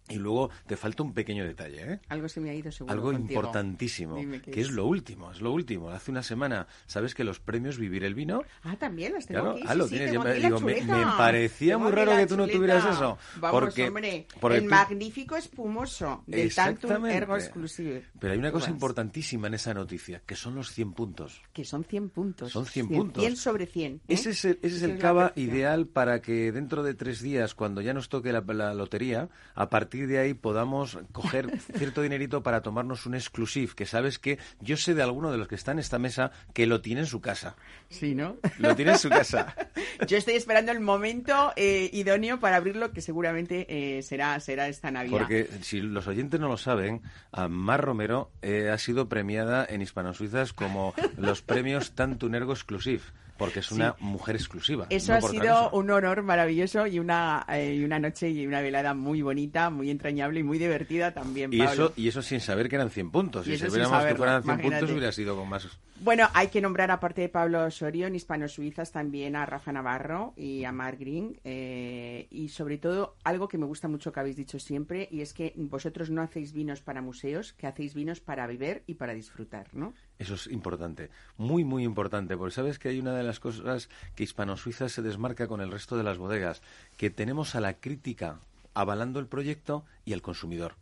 y 0.09 0.15
luego 0.15 0.49
te 0.67 0.77
falta 0.77 1.03
un 1.03 1.13
pequeño 1.13 1.43
detalle, 1.45 1.93
¿eh? 1.93 1.99
Algo 2.09 2.29
se 2.29 2.39
me 2.39 2.49
ha 2.49 2.53
ido 2.53 2.71
seguro 2.71 2.93
Algo 2.93 3.11
contigo. 3.11 3.39
importantísimo, 3.41 4.15
que 4.17 4.41
qué 4.51 4.61
es 4.61 4.71
lo 4.71 4.85
último, 4.85 5.31
es 5.31 5.41
lo 5.41 5.51
último. 5.51 5.89
Hace 5.89 6.11
una 6.11 6.21
semana, 6.23 6.67
¿sabes 6.85 7.15
que 7.15 7.23
los 7.23 7.39
premios 7.39 7.77
Vivir 7.77 8.03
el 8.03 8.13
Vino? 8.15 8.43
Ah, 8.63 8.75
también 8.77 9.13
las 9.13 9.25
tengo 9.25 9.41
Claro, 9.41 9.55
aquí. 9.57 9.65
ah, 9.67 9.71
sí, 9.73 9.77
lo 9.77 9.83
sí, 9.85 9.89
tienes. 9.95 10.11
tengo 10.11 10.23
Yo 10.23 10.29
me- 10.29 10.31
aquí 10.33 10.41
la 10.41 10.47
digo, 10.47 10.59
me, 10.61 11.05
me 11.05 11.11
parecía 11.17 11.73
Tengo 11.73 11.79
muy 11.85 11.91
aquí 11.93 12.05
raro 12.05 12.17
que 12.17 12.27
tú 12.27 12.37
no 12.37 12.47
tuvieras 12.47 12.85
eso. 12.85 13.17
Vamos, 13.39 13.61
porque, 13.61 13.87
hombre, 13.87 14.27
porque 14.39 14.57
el 14.57 14.63
tú- 14.65 14.69
magnífico 14.69 15.35
espumoso 15.37 16.23
del 16.27 16.53
Tantum. 16.53 17.05
Ergo 17.05 17.35
Exclusive. 17.37 18.03
Pero 18.19 18.33
hay 18.33 18.39
una 18.39 18.51
cosa 18.51 18.65
Uvas, 18.65 18.73
importantísima 18.75 19.47
en 19.47 19.53
esa 19.55 19.73
noticia, 19.73 20.21
que 20.25 20.35
son 20.35 20.55
los 20.55 20.71
100 20.71 20.93
puntos. 20.93 21.41
Que 21.53 21.65
son 21.65 21.83
100 21.83 22.09
puntos. 22.09 22.51
Son 22.51 22.65
100 22.65 22.87
puntos. 22.89 23.23
100 23.23 23.35
sobre 23.37 23.65
100. 23.65 23.95
¿eh? 23.95 23.99
Ese 24.09 24.31
es 24.31 24.45
el, 24.45 24.59
ese 24.61 24.75
es 24.77 24.81
el 24.83 24.97
cava 24.99 25.29
perfección. 25.29 25.55
ideal 25.55 25.87
para 25.87 26.21
que 26.21 26.51
dentro 26.51 26.83
de 26.83 26.93
tres 26.93 27.21
días, 27.21 27.55
cuando 27.55 27.81
ya 27.81 27.93
nos 27.93 28.09
toque 28.09 28.31
la, 28.31 28.41
la 28.41 28.73
lotería, 28.73 29.29
a 29.55 29.69
partir 29.69 29.94
de 30.01 30.19
ahí 30.19 30.33
podamos 30.33 30.99
coger 31.11 31.59
cierto 31.77 32.01
dinerito 32.01 32.43
para 32.43 32.61
tomarnos 32.61 33.05
un 33.05 33.15
exclusive, 33.15 33.73
que 33.75 33.85
sabes 33.85 34.19
que 34.19 34.39
yo 34.59 34.77
sé 34.77 34.93
de 34.93 35.03
alguno 35.03 35.31
de 35.31 35.37
los 35.37 35.47
que 35.47 35.55
están 35.55 35.75
en 35.75 35.79
esta 35.79 35.99
mesa 35.99 36.31
que 36.53 36.65
lo 36.65 36.81
tiene 36.81 37.01
en 37.01 37.07
su 37.07 37.21
casa. 37.21 37.55
Sí, 37.89 38.15
¿no? 38.15 38.37
Lo 38.59 38.75
tiene 38.75 38.91
en 38.91 38.99
su 38.99 39.09
casa. 39.09 39.55
Yo 40.07 40.17
estoy 40.17 40.35
esperando 40.35 40.71
el 40.71 40.79
momento 40.79 41.53
eh, 41.55 41.89
idóneo 41.93 42.39
para 42.39 42.57
abrirlo, 42.57 42.91
que 42.91 43.01
seguramente 43.01 43.65
eh, 43.69 44.01
será, 44.01 44.39
será 44.39 44.67
esta 44.67 44.91
Navidad. 44.91 45.17
Porque 45.17 45.47
si 45.61 45.81
los 45.81 46.07
oyentes 46.07 46.39
no 46.39 46.47
lo 46.47 46.57
saben, 46.57 47.01
a 47.31 47.47
Mar 47.47 47.81
Romero 47.81 48.31
eh, 48.41 48.69
ha 48.69 48.77
sido 48.77 49.07
premiada 49.07 49.65
en 49.67 49.81
Hispano-Suizas 49.81 50.53
como 50.53 50.93
los 51.17 51.41
premios 51.41 51.93
Tantunergo 51.93 52.53
Exclusive, 52.53 53.03
porque 53.37 53.59
es 53.59 53.71
una 53.71 53.95
mujer 53.99 54.35
exclusiva. 54.35 54.87
Eso 54.89 55.11
no 55.11 55.17
ha 55.17 55.21
sido 55.21 55.69
un 55.71 55.89
honor 55.91 56.23
maravilloso 56.23 56.87
y 56.87 56.99
una, 56.99 57.45
eh, 57.49 57.81
una 57.83 57.99
noche 57.99 58.29
y 58.29 58.45
una 58.47 58.61
velada 58.61 58.93
muy 58.93 59.21
bonita, 59.21 59.69
muy 59.69 59.89
entrañable 59.89 60.39
y 60.39 60.43
muy 60.43 60.57
divertida 60.57 61.13
también, 61.13 61.51
Y 61.53 61.59
Pablo. 61.59 61.85
eso, 61.87 61.93
y 61.97 62.07
eso 62.07 62.21
sin 62.21 62.39
saber 62.39 62.69
que 62.69 62.75
eran 62.75 62.89
100 62.89 63.11
puntos. 63.11 63.47
Y 63.47 63.51
Si 63.51 63.57
sabiéramos 63.67 64.03
que 64.05 64.15
fueran 64.15 64.43
100 64.43 64.53
puntos, 64.55 64.65
imagínate. 64.71 64.93
hubiera 64.93 65.11
sido 65.11 65.35
con 65.35 65.49
más. 65.49 65.67
Bueno, 66.01 66.27
hay 66.33 66.49
que 66.49 66.59
nombrar, 66.59 66.91
aparte 66.91 67.21
de 67.21 67.29
Pablo 67.29 67.63
Osorio, 67.63 68.05
en 68.05 68.15
Hispano-Suizas 68.15 68.91
también 68.91 69.35
a 69.37 69.45
Rafa 69.45 69.71
Navarro 69.71 70.33
y 70.35 70.65
a 70.65 70.71
Mar 70.73 70.97
Green. 70.97 71.39
eh, 71.45 72.27
y 72.29 72.49
sobre 72.49 72.77
todo, 72.77 73.15
algo 73.23 73.47
que 73.47 73.57
me 73.57 73.65
gusta 73.65 73.87
mucho 73.87 74.11
que 74.11 74.19
habéis 74.19 74.35
dicho 74.35 74.59
siempre, 74.59 75.07
y 75.09 75.21
es 75.21 75.33
que 75.33 75.53
vosotros 75.55 76.09
no 76.09 76.21
hacéis 76.21 76.51
vinos 76.51 76.81
para 76.81 77.01
museos, 77.01 77.53
que 77.53 77.65
hacéis 77.65 77.93
vinos 77.93 78.19
para 78.19 78.45
beber 78.45 78.83
y 78.87 78.95
para 78.95 79.13
disfrutar, 79.13 79.67
¿no? 79.73 79.93
Eso 80.19 80.35
es 80.35 80.47
importante, 80.47 81.09
muy, 81.37 81.63
muy 81.63 81.83
importante, 81.83 82.35
porque 82.35 82.53
sabes 82.53 82.77
que 82.77 82.89
hay 82.89 82.99
una 82.99 83.15
de 83.15 83.23
las 83.23 83.39
cosas 83.39 83.89
que 84.15 84.23
Hispano-Suiza 84.23 84.89
se 84.89 85.01
desmarca 85.01 85.47
con 85.47 85.61
el 85.61 85.71
resto 85.71 85.97
de 85.97 86.03
las 86.03 86.17
bodegas, 86.17 86.61
que 86.97 87.09
tenemos 87.09 87.55
a 87.55 87.61
la 87.61 87.73
crítica 87.73 88.39
avalando 88.73 89.19
el 89.19 89.27
proyecto 89.27 89.85
y 90.03 90.13
al 90.13 90.21
consumidor. 90.21 90.75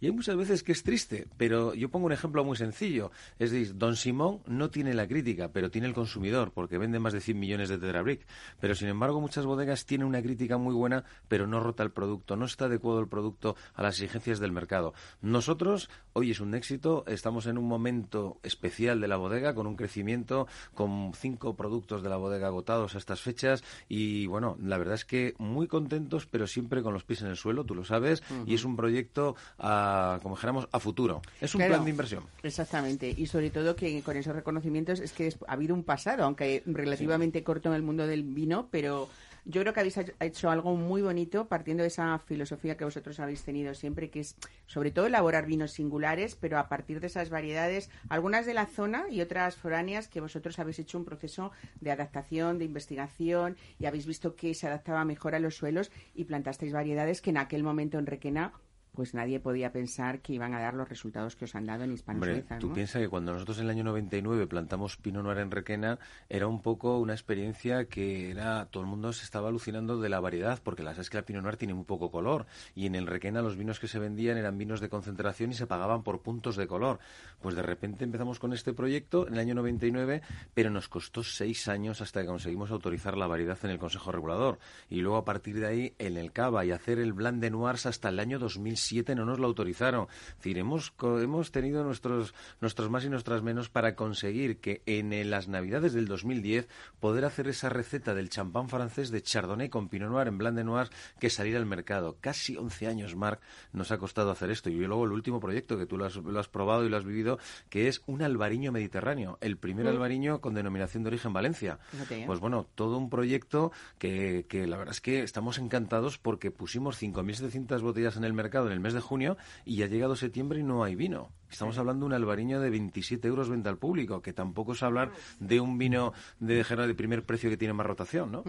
Y 0.00 0.06
hay 0.06 0.12
muchas 0.12 0.36
veces 0.36 0.62
que 0.62 0.72
es 0.72 0.82
triste, 0.82 1.28
pero 1.36 1.74
yo 1.74 1.90
pongo 1.90 2.06
un 2.06 2.12
ejemplo 2.12 2.42
muy 2.42 2.56
sencillo. 2.56 3.10
Es 3.38 3.50
decir, 3.50 3.76
Don 3.76 3.96
Simón 3.96 4.40
no 4.46 4.70
tiene 4.70 4.94
la 4.94 5.06
crítica, 5.06 5.50
pero 5.52 5.70
tiene 5.70 5.86
el 5.88 5.94
consumidor, 5.94 6.52
porque 6.52 6.78
vende 6.78 6.98
más 6.98 7.12
de 7.12 7.20
100 7.20 7.38
millones 7.38 7.68
de 7.68 7.78
Tetrabric. 7.78 8.26
Pero 8.60 8.74
sin 8.74 8.88
embargo, 8.88 9.20
muchas 9.20 9.44
bodegas 9.44 9.84
tienen 9.84 10.06
una 10.06 10.22
crítica 10.22 10.56
muy 10.56 10.74
buena, 10.74 11.04
pero 11.28 11.46
no 11.46 11.60
rota 11.60 11.82
el 11.82 11.90
producto, 11.90 12.36
no 12.36 12.46
está 12.46 12.64
adecuado 12.64 13.00
el 13.00 13.08
producto 13.08 13.56
a 13.74 13.82
las 13.82 14.00
exigencias 14.00 14.40
del 14.40 14.52
mercado. 14.52 14.94
Nosotros, 15.20 15.90
hoy 16.14 16.30
es 16.30 16.40
un 16.40 16.54
éxito, 16.54 17.04
estamos 17.06 17.46
en 17.46 17.58
un 17.58 17.66
momento 17.66 18.40
especial 18.42 19.00
de 19.00 19.08
la 19.08 19.16
bodega, 19.16 19.54
con 19.54 19.66
un 19.66 19.76
crecimiento, 19.76 20.46
con 20.74 21.12
cinco 21.14 21.56
productos 21.56 22.02
de 22.02 22.08
la 22.08 22.16
bodega 22.16 22.46
agotados 22.46 22.94
a 22.94 22.98
estas 22.98 23.20
fechas. 23.20 23.62
Y 23.88 24.26
bueno, 24.26 24.56
la 24.62 24.78
verdad 24.78 24.94
es 24.94 25.04
que 25.04 25.34
muy 25.38 25.66
contentos, 25.66 26.26
pero 26.26 26.46
siempre 26.46 26.82
con 26.82 26.94
los 26.94 27.04
pies 27.04 27.20
en 27.20 27.28
el 27.28 27.36
suelo, 27.36 27.64
tú 27.64 27.74
lo 27.74 27.84
sabes, 27.84 28.22
y 28.46 28.54
es 28.54 28.64
un 28.64 28.76
proyecto 28.76 29.36
a, 29.58 29.89
como 30.22 30.34
dijéramos, 30.36 30.68
a 30.72 30.78
futuro. 30.80 31.22
Es 31.40 31.54
un 31.54 31.60
Claro. 31.60 31.74
plan 31.74 31.84
de 31.84 31.90
inversión. 31.90 32.24
Exactamente, 32.42 33.14
y 33.16 33.26
sobre 33.26 33.50
todo 33.50 33.76
que 33.76 34.02
con 34.02 34.16
esos 34.16 34.34
reconocimientos 34.34 35.00
es 35.00 35.12
que 35.12 35.32
ha 35.46 35.52
habido 35.52 35.74
un 35.74 35.84
pasado, 35.84 36.24
aunque 36.24 36.62
relativamente 36.66 37.42
corto 37.44 37.68
en 37.70 37.74
el 37.76 37.82
mundo 37.82 38.06
del 38.06 38.22
vino, 38.22 38.68
pero 38.70 39.08
yo 39.46 39.62
creo 39.62 39.72
que 39.72 39.80
habéis 39.80 39.98
hecho 40.20 40.50
algo 40.50 40.76
muy 40.76 41.00
bonito 41.00 41.46
partiendo 41.48 41.82
de 41.82 41.88
esa 41.88 42.18
filosofía 42.18 42.76
que 42.76 42.84
vosotros 42.84 43.18
habéis 43.20 43.42
tenido 43.42 43.74
siempre, 43.74 44.10
que 44.10 44.20
es 44.20 44.36
sobre 44.66 44.90
todo 44.90 45.06
elaborar 45.06 45.46
vinos 45.46 45.72
singulares, 45.72 46.36
pero 46.36 46.58
a 46.58 46.68
partir 46.68 47.00
de 47.00 47.06
esas 47.06 47.30
variedades, 47.30 47.88
algunas 48.10 48.44
de 48.44 48.52
la 48.54 48.66
zona 48.66 49.04
y 49.10 49.22
otras 49.22 49.56
foráneas, 49.56 50.08
que 50.08 50.20
vosotros 50.20 50.58
habéis 50.58 50.78
hecho 50.78 50.98
un 50.98 51.06
proceso 51.06 51.52
de 51.80 51.90
adaptación, 51.90 52.58
de 52.58 52.66
investigación 52.66 53.56
y 53.78 53.86
habéis 53.86 54.06
visto 54.06 54.36
que 54.36 54.54
se 54.54 54.66
adaptaba 54.66 55.04
mejor 55.06 55.34
a 55.34 55.38
los 55.40 55.56
suelos 55.56 55.90
y 56.14 56.24
plantasteis 56.24 56.72
variedades 56.72 57.20
que 57.22 57.30
en 57.30 57.38
aquel 57.38 57.62
momento 57.62 57.98
en 57.98 58.06
Requena 58.06 58.52
pues 58.94 59.14
nadie 59.14 59.40
podía 59.40 59.72
pensar 59.72 60.20
que 60.20 60.32
iban 60.32 60.54
a 60.54 60.60
dar 60.60 60.74
los 60.74 60.88
resultados 60.88 61.36
que 61.36 61.44
os 61.44 61.54
han 61.54 61.66
dado 61.66 61.84
en 61.84 61.92
Hispano 61.92 62.18
Hombre, 62.18 62.34
Suiza, 62.40 62.58
tú 62.58 62.68
¿no? 62.68 62.74
piensas 62.74 63.02
que 63.02 63.08
cuando 63.08 63.32
nosotros 63.32 63.58
en 63.58 63.64
el 63.64 63.70
año 63.70 63.84
99 63.84 64.46
plantamos 64.46 64.96
Pinot 64.96 65.22
Noir 65.22 65.38
en 65.38 65.50
Requena, 65.50 65.98
era 66.28 66.46
un 66.46 66.60
poco 66.60 66.98
una 66.98 67.12
experiencia 67.12 67.86
que 67.86 68.30
era 68.30 68.66
todo 68.66 68.82
el 68.82 68.88
mundo 68.88 69.12
se 69.12 69.24
estaba 69.24 69.48
alucinando 69.48 70.00
de 70.00 70.08
la 70.08 70.20
variedad, 70.20 70.60
porque 70.62 70.82
la 70.82 70.92
sabes 70.92 71.10
que 71.10 71.16
la 71.16 71.24
Pinot 71.24 71.42
Noir 71.42 71.56
tiene 71.56 71.74
muy 71.74 71.84
poco 71.84 72.10
color 72.10 72.46
y 72.74 72.86
en 72.86 72.94
el 72.94 73.06
Requena 73.06 73.42
los 73.42 73.56
vinos 73.56 73.80
que 73.80 73.88
se 73.88 73.98
vendían 73.98 74.36
eran 74.36 74.58
vinos 74.58 74.80
de 74.80 74.88
concentración 74.88 75.50
y 75.50 75.54
se 75.54 75.66
pagaban 75.66 76.02
por 76.02 76.20
puntos 76.20 76.56
de 76.56 76.66
color. 76.66 76.98
Pues 77.40 77.54
de 77.54 77.62
repente 77.62 78.04
empezamos 78.04 78.38
con 78.38 78.52
este 78.52 78.72
proyecto 78.72 79.26
en 79.26 79.34
el 79.34 79.40
año 79.40 79.54
99, 79.54 80.22
pero 80.54 80.70
nos 80.70 80.88
costó 80.88 81.22
seis 81.22 81.68
años 81.68 82.00
hasta 82.00 82.20
que 82.20 82.26
conseguimos 82.26 82.70
autorizar 82.70 83.16
la 83.16 83.26
variedad 83.26 83.58
en 83.62 83.70
el 83.70 83.78
Consejo 83.78 84.12
Regulador 84.12 84.58
y 84.88 85.00
luego 85.00 85.16
a 85.16 85.24
partir 85.24 85.58
de 85.60 85.66
ahí 85.66 85.94
en 85.98 86.16
el 86.16 86.32
Cava 86.32 86.64
y 86.64 86.72
hacer 86.72 86.98
el 86.98 87.12
Blanc 87.12 87.40
de 87.40 87.50
Noirs 87.50 87.86
hasta 87.86 88.08
el 88.08 88.18
año 88.18 88.38
2007 88.80 89.14
no 89.14 89.24
nos 89.24 89.38
lo 89.38 89.46
autorizaron. 89.46 90.06
Es 90.30 90.36
decir, 90.36 90.58
hemos, 90.58 90.92
hemos 91.02 91.52
tenido 91.52 91.84
nuestros, 91.84 92.34
nuestros 92.60 92.90
más 92.90 93.04
y 93.04 93.08
nuestras 93.08 93.42
menos 93.42 93.68
para 93.68 93.94
conseguir 93.94 94.58
que 94.58 94.82
en 94.86 95.30
las 95.30 95.48
Navidades 95.48 95.92
del 95.92 96.06
2010 96.06 96.68
poder 96.98 97.24
hacer 97.24 97.48
esa 97.48 97.68
receta 97.68 98.14
del 98.14 98.30
champán 98.30 98.68
francés 98.68 99.10
de 99.10 99.22
Chardonnay 99.22 99.68
con 99.68 99.88
Pinot 99.88 100.10
Noir 100.10 100.28
en 100.28 100.38
Blanc 100.38 100.56
de 100.56 100.64
Noirs 100.64 100.90
que 101.18 101.30
saliera 101.30 101.58
al 101.58 101.66
mercado. 101.66 102.16
Casi 102.20 102.56
11 102.56 102.86
años, 102.86 103.16
Marc, 103.16 103.40
nos 103.72 103.90
ha 103.92 103.98
costado 103.98 104.30
hacer 104.30 104.50
esto. 104.50 104.70
Y 104.70 104.78
luego 104.78 105.04
el 105.04 105.12
último 105.12 105.40
proyecto 105.40 105.78
que 105.78 105.86
tú 105.86 105.96
lo 105.96 106.06
has, 106.06 106.16
lo 106.16 106.38
has 106.40 106.48
probado 106.48 106.84
y 106.84 106.88
lo 106.88 106.96
has 106.96 107.04
vivido, 107.04 107.38
que 107.68 107.88
es 107.88 108.02
un 108.06 108.22
albariño 108.22 108.72
mediterráneo. 108.72 109.38
El 109.40 109.56
primer 109.56 109.86
albariño 109.86 110.40
con 110.40 110.54
denominación 110.54 111.02
de 111.02 111.08
origen 111.08 111.32
Valencia. 111.32 111.78
Pues 112.26 112.40
bueno, 112.40 112.66
todo 112.74 112.96
un 112.98 113.10
proyecto 113.10 113.72
que, 113.98 114.46
que 114.48 114.66
la 114.66 114.76
verdad 114.76 114.94
es 114.94 115.00
que 115.00 115.22
estamos 115.22 115.58
encantados 115.58 116.18
porque 116.18 116.50
pusimos 116.50 117.00
5.700 117.00 117.80
botellas 117.80 118.16
en 118.16 118.24
el 118.24 118.32
mercado 118.32 118.69
en 118.70 118.76
el 118.76 118.80
mes 118.80 118.94
de 118.94 119.00
junio 119.00 119.36
y 119.64 119.76
ya 119.76 119.86
ha 119.86 119.88
llegado 119.88 120.16
septiembre 120.16 120.60
y 120.60 120.62
no 120.62 120.84
hay 120.84 120.94
vino. 120.94 121.30
Estamos 121.50 121.76
hablando 121.78 122.04
de 122.04 122.06
un 122.08 122.12
albariño 122.14 122.60
de 122.60 122.70
27 122.70 123.26
euros 123.28 123.48
venta 123.48 123.70
al 123.70 123.78
público, 123.78 124.22
que 124.22 124.32
tampoco 124.32 124.72
es 124.72 124.82
hablar 124.82 125.12
de 125.38 125.60
un 125.60 125.78
vino 125.78 126.12
de, 126.38 126.62
género 126.64 126.86
de 126.86 126.94
primer 126.94 127.24
precio 127.24 127.50
que 127.50 127.56
tiene 127.56 127.74
más 127.74 127.86
rotación, 127.86 128.32
¿no? 128.32 128.44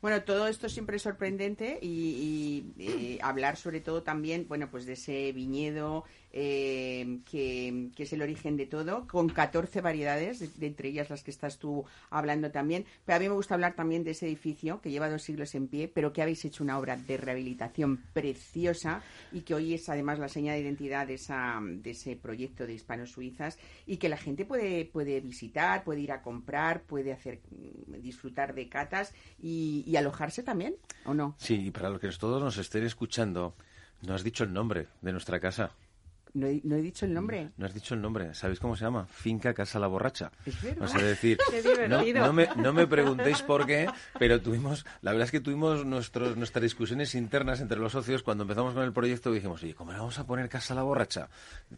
Bueno, 0.00 0.22
todo 0.22 0.48
esto 0.48 0.68
siempre 0.68 0.96
es 0.96 1.02
sorprendente 1.02 1.78
y, 1.80 2.74
y, 2.76 3.18
hablar 3.22 3.56
sobre 3.56 3.80
todo 3.80 4.02
también, 4.02 4.46
bueno, 4.48 4.68
pues 4.70 4.84
de 4.84 4.94
ese 4.94 5.32
viñedo 5.32 6.04
eh, 6.30 7.20
que, 7.30 7.90
que 7.96 8.02
es 8.02 8.12
el 8.12 8.20
origen 8.20 8.56
de 8.56 8.66
todo, 8.66 9.06
con 9.06 9.28
14 9.28 9.80
variedades, 9.80 10.40
de, 10.40 10.48
de 10.48 10.66
entre 10.66 10.88
ellas 10.88 11.08
las 11.08 11.22
que 11.22 11.30
estás 11.30 11.58
tú 11.58 11.84
hablando 12.10 12.50
también. 12.50 12.84
Pero 13.06 13.16
a 13.16 13.20
mí 13.20 13.28
me 13.28 13.34
gusta 13.34 13.54
hablar 13.54 13.76
también 13.76 14.04
de 14.04 14.10
ese 14.10 14.26
edificio 14.26 14.80
que 14.80 14.90
lleva 14.90 15.08
dos 15.08 15.22
siglos 15.22 15.54
en 15.54 15.68
pie, 15.68 15.88
pero 15.88 16.12
que 16.12 16.22
habéis 16.22 16.44
hecho 16.44 16.64
una 16.64 16.78
obra 16.78 16.96
de 16.96 17.16
rehabilitación 17.16 18.02
preciosa 18.12 19.00
y 19.32 19.40
que 19.40 19.54
hoy 19.54 19.74
es 19.74 19.88
además 19.88 20.18
la 20.18 20.28
seña 20.28 20.52
de 20.52 20.60
identidad 20.60 21.06
de, 21.06 21.14
esa, 21.14 21.60
de 21.62 21.90
ese 21.90 22.16
proyecto 22.24 22.66
de 22.66 22.72
Hispano-Suizas 22.72 23.58
y 23.86 23.98
que 23.98 24.08
la 24.08 24.16
gente 24.16 24.46
puede, 24.46 24.86
puede 24.86 25.20
visitar, 25.20 25.84
puede 25.84 26.00
ir 26.00 26.10
a 26.10 26.22
comprar, 26.22 26.82
puede 26.82 27.12
hacer 27.12 27.42
mm, 27.50 28.00
disfrutar 28.00 28.54
de 28.54 28.68
catas 28.70 29.12
y, 29.38 29.84
y 29.86 29.96
alojarse 29.96 30.42
también, 30.42 30.74
¿o 31.04 31.12
no? 31.12 31.36
Sí, 31.38 31.66
y 31.66 31.70
para 31.70 31.90
los 31.90 32.00
que 32.00 32.08
todos 32.08 32.42
nos 32.42 32.56
estén 32.56 32.84
escuchando, 32.84 33.54
no 34.00 34.14
has 34.14 34.24
dicho 34.24 34.44
el 34.44 34.52
nombre 34.54 34.88
de 35.02 35.12
nuestra 35.12 35.38
casa. 35.38 35.72
No 36.34 36.48
he, 36.48 36.60
no 36.64 36.74
he 36.74 36.82
dicho 36.82 37.06
el 37.06 37.14
nombre. 37.14 37.52
No 37.56 37.66
has 37.66 37.72
dicho 37.72 37.94
el 37.94 38.02
nombre. 38.02 38.34
¿Sabéis 38.34 38.58
cómo 38.58 38.74
se 38.74 38.84
llama? 38.84 39.06
Finca 39.06 39.54
Casa 39.54 39.78
La 39.78 39.86
Borracha. 39.86 40.32
Es 40.44 40.60
verdad. 40.60 40.84
O 40.84 40.88
sea, 40.88 41.00
decir, 41.00 41.38
Qué 41.50 41.88
no, 41.88 42.32
me, 42.32 42.48
no 42.56 42.72
me 42.72 42.86
preguntéis 42.88 43.40
por 43.42 43.66
qué, 43.66 43.88
pero 44.18 44.40
tuvimos, 44.42 44.84
la 45.00 45.12
verdad 45.12 45.26
es 45.26 45.30
que 45.30 45.40
tuvimos 45.40 45.86
nuestros, 45.86 46.36
nuestras 46.36 46.62
discusiones 46.62 47.14
internas 47.14 47.60
entre 47.60 47.78
los 47.78 47.92
socios 47.92 48.24
cuando 48.24 48.42
empezamos 48.42 48.74
con 48.74 48.82
el 48.82 48.92
proyecto 48.92 49.30
y 49.30 49.34
dijimos, 49.34 49.62
oye, 49.62 49.74
¿cómo 49.74 49.92
le 49.92 49.98
vamos 49.98 50.18
a 50.18 50.26
poner 50.26 50.48
Casa 50.48 50.74
La 50.74 50.82
Borracha? 50.82 51.28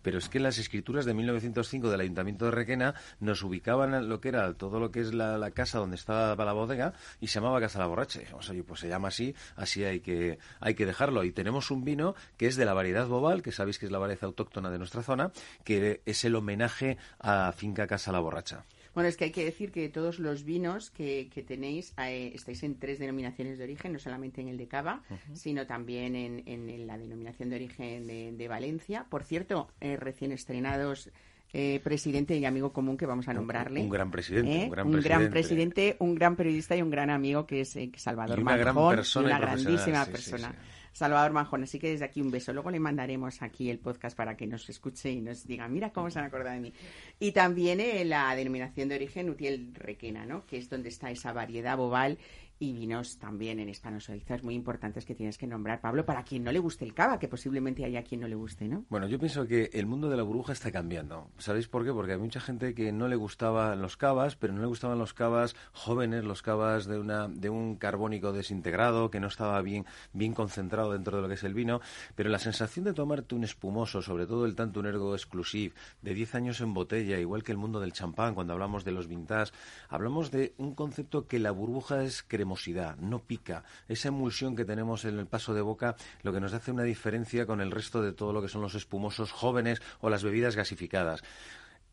Pero 0.03 0.17
es 0.19 0.31
que 0.31 0.41
las 0.41 0.57
escrituras 0.57 1.05
de 1.05 1.13
1905 1.13 1.91
del 1.91 2.01
Ayuntamiento 2.01 2.47
de 2.47 2.51
Requena 2.53 2.95
nos 3.21 3.43
ubicaban 3.43 3.93
en 3.93 4.09
lo 4.09 4.21
que 4.23 4.31
era 4.31 4.55
todo 4.55 4.81
lo 4.81 4.91
que 4.91 5.01
es 5.01 5.13
la, 5.13 5.37
la 5.37 5.51
casa 5.51 5.79
donde 5.79 5.97
estaba 5.97 6.43
la 6.43 6.53
bodega 6.55 6.95
y 7.21 7.27
se 7.27 7.41
llamaba 7.41 7.61
Casa 7.61 7.79
La 7.79 7.87
Borracha. 7.87 8.21
Y 8.21 8.23
dijimos, 8.23 8.49
oye, 8.49 8.63
pues 8.63 8.81
se 8.81 8.89
llama 8.89 9.09
así, 9.09 9.35
así 9.55 9.85
hay 9.85 10.01
que, 10.01 10.39
hay 10.61 10.75
que 10.75 10.87
dejarlo. 10.87 11.25
Y 11.25 11.33
tenemos 11.33 11.71
un 11.71 11.85
vino 11.85 12.15
que 12.39 12.47
es 12.47 12.57
de 12.57 12.65
la 12.65 12.73
variedad 12.73 13.07
Bobal, 13.07 13.43
que 13.43 13.53
sabéis 13.53 13.79
que 13.79 13.85
es 13.85 13.93
la 13.93 13.99
variedad 13.99 14.25
autóctona 14.25 14.46
de 14.55 14.79
nuestra 14.79 15.03
zona, 15.03 15.31
que 15.65 16.01
es 16.07 16.25
el 16.25 16.35
homenaje 16.35 16.97
a 17.19 17.53
Finca 17.53 17.87
Casa 17.87 18.11
La 18.13 18.21
Borracha. 18.21 18.65
Bueno, 18.95 19.11
es 19.11 19.19
que 19.19 19.25
hay 19.25 19.31
que 19.31 19.45
decir 19.45 19.71
que 19.71 19.91
todos 19.91 20.19
los 20.19 20.45
vinos 20.45 20.91
que, 20.91 21.29
que 21.29 21.43
tenéis 21.43 21.93
eh, 21.99 22.33
estáis 22.35 22.63
en 22.63 22.79
tres 22.79 22.99
denominaciones 22.99 23.59
de 23.59 23.65
origen, 23.65 23.93
no 23.93 23.99
solamente 23.99 24.41
en 24.41 24.49
el 24.49 24.57
de 24.57 24.67
Cava, 24.67 25.03
sino 25.35 25.67
también 25.67 26.17
en, 26.17 26.43
en 26.47 26.87
la 26.87 26.97
denominación 26.97 27.51
de 27.51 27.57
origen 27.57 28.07
de, 28.07 28.33
de 28.33 28.49
Valencia. 28.49 29.05
Por 29.11 29.25
cierto, 29.25 29.69
eh, 29.81 29.97
recién 29.97 30.33
estrenados 30.33 31.11
eh, 31.53 31.81
presidente 31.85 32.37
y 32.37 32.45
amigo 32.45 32.73
común 32.73 32.97
que 32.97 33.07
vamos 33.07 33.29
a 33.29 33.35
nombrarle. 33.35 33.81
Un 33.83 33.91
gran 33.91 34.11
presidente, 34.11 34.63
¿eh? 34.63 34.65
un 34.65 34.71
gran 34.71 34.87
un 34.87 34.93
presidente. 34.93 35.09
gran 35.19 35.31
presidente, 35.31 35.97
un 36.01 36.15
gran 36.15 36.37
periodista 36.37 36.77
y 36.77 36.83
un 36.83 36.91
gran 36.91 37.11
amigo 37.11 37.47
que 37.47 37.61
es 37.61 37.77
eh, 37.77 37.91
Salvador 37.97 38.39
Y 38.39 38.43
una 38.43 38.57
gran 38.57 38.75
persona 38.75 39.29
y 39.29 39.31
una 39.33 39.41
grandísima 39.41 40.05
sí, 40.05 40.07
sí, 40.07 40.11
persona. 40.13 40.53
sí. 40.53 40.57
Salvador 40.97 41.33
Manjón, 41.33 41.63
así 41.63 41.79
que 41.79 41.91
desde 41.91 42.07
aquí 42.07 42.23
un 42.23 42.31
beso. 42.31 42.55
Luego 42.55 42.71
le 42.71 42.81
mandaremos 42.81 43.43
aquí 43.43 43.69
el 43.69 43.79
podcast 43.79 44.17
para 44.17 44.35
que 44.35 44.47
nos 44.47 44.67
escuche 44.71 45.11
y 45.11 45.21
nos 45.21 45.47
diga, 45.47 45.69
mira 45.69 45.93
cómo 45.93 46.11
se 46.11 46.19
han 46.19 46.25
acordado 46.25 46.55
de 46.55 46.61
mí. 46.63 46.73
Y 47.21 47.33
también 47.33 47.81
eh, 47.81 48.03
la 48.07 48.35
denominación 48.35 48.89
de 48.89 48.95
origen 48.95 49.29
Utiel 49.29 49.75
Requena, 49.75 50.25
¿no? 50.25 50.47
Que 50.47 50.57
es 50.57 50.71
donde 50.71 50.89
está 50.89 51.11
esa 51.11 51.35
variedad 51.35 51.77
bobal 51.77 52.17
y 52.59 52.73
vinos 52.73 53.19
también 53.19 53.59
en 53.61 53.69
hispanosuizas 53.69 54.43
muy 54.43 54.55
importantes 54.55 55.05
que 55.05 55.15
tienes 55.15 55.37
que 55.37 55.47
nombrar, 55.47 55.81
Pablo, 55.81 56.07
para 56.07 56.23
quien 56.23 56.45
no 56.45 56.53
le 56.53 56.59
guste 56.59 56.85
el 56.85 56.95
cava, 56.95 57.19
que 57.19 57.29
posiblemente 57.29 57.85
haya 57.85 58.03
quien 58.03 58.21
no 58.21 58.29
le 58.29 58.35
guste, 58.35 58.67
¿no? 58.69 58.85
Bueno, 58.89 59.07
yo 59.07 59.19
pienso 59.19 59.47
que 59.47 59.71
el 59.75 59.87
mundo 59.87 60.09
de 60.09 60.17
la 60.17 60.23
burbuja 60.23 60.53
está 60.53 60.73
cambiando. 60.73 61.31
¿Sabéis 61.39 61.69
por 61.69 61.85
qué? 61.85 61.93
Porque 61.93 62.13
hay 62.13 62.19
mucha 62.19 62.41
gente 62.41 62.75
que 62.75 62.93
no 62.93 63.09
le 63.09 63.17
gustaban 63.17 63.83
los 63.83 63.97
cavas, 63.97 64.37
pero 64.37 64.55
no 64.55 64.61
le 64.61 64.67
gustaban 64.67 64.99
los 64.99 65.13
cavas 65.13 65.55
jóvenes, 65.73 66.25
los 66.25 66.43
cavas 66.43 66.87
de, 66.87 66.99
una, 66.99 67.29
de 67.29 67.51
un 67.51 67.77
carbónico 67.77 68.33
desintegrado, 68.33 69.11
que 69.11 69.21
no 69.21 69.27
estaba 69.27 69.61
bien, 69.61 69.85
bien 70.13 70.33
concentrado 70.33 70.93
dentro 70.93 71.17
de 71.17 71.23
lo 71.23 71.29
que 71.29 71.35
es 71.35 71.45
el 71.45 71.55
vino. 71.55 71.81
Pero 72.15 72.31
la 72.31 72.39
sensación 72.39 72.85
de 72.85 72.95
tomarte 72.95 73.35
un 73.35 73.45
espumoso, 73.45 74.01
sobre 74.01 74.27
todo 74.27 74.47
el 74.47 74.55
tanto 74.55 74.81
un 74.81 74.87
ergo 74.87 75.15
exclusive, 75.15 75.75
de 76.01 76.15
10 76.15 76.35
años 76.35 76.61
en 76.61 76.73
botella, 76.73 77.19
igual 77.19 77.43
que 77.43 77.53
el 77.53 77.59
mundo 77.59 77.81
del 77.81 77.93
champán, 77.93 78.35
cuando 78.35 78.55
hablamos 78.55 78.85
de 78.85 78.93
los 78.93 79.09
vintage, 79.09 79.53
hablamos 79.89 80.31
de 80.31 80.55
un 80.57 80.75
concepto 80.75 81.27
que 81.27 81.39
la 81.39 81.51
burbuja 81.51 82.03
es 82.03 82.23
cremosidad, 82.47 82.97
no 82.99 83.25
pica. 83.25 83.65
Esa 83.89 84.09
emulsión 84.09 84.55
que 84.55 84.65
tenemos 84.65 85.05
en 85.05 85.19
el 85.19 85.27
paso 85.27 85.53
de 85.53 85.63
boca, 85.63 85.97
lo 86.23 86.33
que 86.33 86.39
nos 86.39 86.53
hace 86.53 86.71
una 86.71 86.85
diferencia 86.85 87.45
con 87.45 87.61
el 87.61 87.73
resto 87.73 88.03
de 88.03 88.13
todo 88.13 88.33
lo 88.33 88.41
que 88.41 88.49
son 88.49 88.63
los 88.63 88.77
espumosos 88.77 89.33
jóvenes 89.33 89.83
o 90.01 90.11
las 90.11 90.23
bebidas 90.23 90.55
gasificadas. 90.55 91.25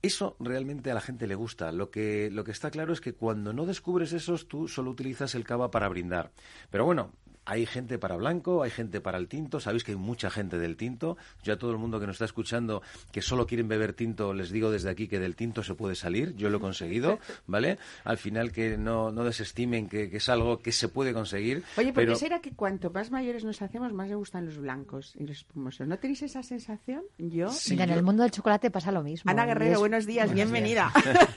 Eso 0.03 0.35
realmente 0.39 0.91
a 0.91 0.93
la 0.93 1.01
gente 1.01 1.25
le 1.25 1.33
gusta. 1.33 1.71
Lo 1.71 1.89
que, 1.89 2.29
lo 2.29 2.43
que 2.43 2.51
está 2.51 2.69
claro 2.69 2.93
es 2.93 3.01
que 3.01 3.13
cuando 3.13 3.51
no 3.51 3.65
descubres 3.65 4.13
esos, 4.13 4.47
tú 4.47 4.67
solo 4.67 4.91
utilizas 4.91 5.33
el 5.33 5.43
cava 5.43 5.71
para 5.71 5.89
brindar. 5.89 6.31
Pero 6.69 6.85
bueno, 6.85 7.13
hay 7.45 7.65
gente 7.65 7.97
para 7.97 8.15
blanco, 8.15 8.63
hay 8.63 8.71
gente 8.71 9.01
para 9.01 9.17
el 9.17 9.27
tinto. 9.27 9.59
Sabéis 9.59 9.83
que 9.83 9.91
hay 9.91 9.97
mucha 9.97 10.29
gente 10.29 10.57
del 10.57 10.77
tinto. 10.77 11.17
Yo 11.43 11.53
a 11.53 11.57
todo 11.57 11.71
el 11.71 11.77
mundo 11.77 11.99
que 11.99 12.07
nos 12.07 12.15
está 12.15 12.25
escuchando 12.25 12.81
que 13.11 13.21
solo 13.21 13.45
quieren 13.45 13.67
beber 13.67 13.93
tinto, 13.93 14.33
les 14.33 14.49
digo 14.49 14.71
desde 14.71 14.89
aquí 14.89 15.07
que 15.07 15.19
del 15.19 15.35
tinto 15.35 15.63
se 15.63 15.75
puede 15.75 15.95
salir. 15.95 16.35
Yo 16.35 16.49
lo 16.49 16.57
he 16.57 16.61
conseguido, 16.61 17.19
¿vale? 17.47 17.77
Al 18.03 18.17
final 18.17 18.51
que 18.51 18.77
no, 18.77 19.11
no 19.11 19.23
desestimen 19.23 19.89
que, 19.89 20.09
que 20.09 20.17
es 20.17 20.29
algo 20.29 20.59
que 20.59 20.71
se 20.71 20.87
puede 20.87 21.13
conseguir. 21.13 21.63
Oye, 21.77 21.87
¿por 21.87 22.03
pero... 22.03 22.13
qué 22.13 22.19
será 22.19 22.39
que 22.39 22.51
cuanto 22.51 22.89
más 22.91 23.11
mayores 23.11 23.43
nos 23.43 23.61
hacemos, 23.61 23.93
más 23.93 24.09
le 24.09 24.15
gustan 24.15 24.45
los 24.45 24.57
blancos 24.57 25.13
y 25.17 25.25
los 25.25 25.37
espumosos? 25.37 25.87
¿No 25.87 25.97
tenéis 25.97 26.21
esa 26.23 26.43
sensación? 26.43 27.03
Yo. 27.17 27.49
Mira, 27.69 27.83
en 27.83 27.91
el 27.91 28.03
mundo 28.03 28.23
del 28.23 28.31
chocolate 28.31 28.71
pasa 28.71 28.91
lo 28.91 29.03
mismo. 29.03 29.29
Ana 29.29 29.45
Guerrero, 29.45 29.73
es 29.73 29.79
buenos 29.79 30.05
días, 30.05 30.27
Buenos 30.27 30.51
bienvenida. 30.51 30.91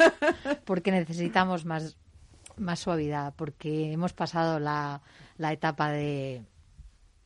Porque 0.64 0.90
necesitamos 0.90 1.64
más, 1.64 1.96
más 2.56 2.80
suavidad, 2.80 3.34
porque 3.36 3.92
hemos 3.92 4.12
pasado 4.12 4.58
la, 4.58 5.02
la 5.38 5.52
etapa 5.52 5.90
de 5.90 6.44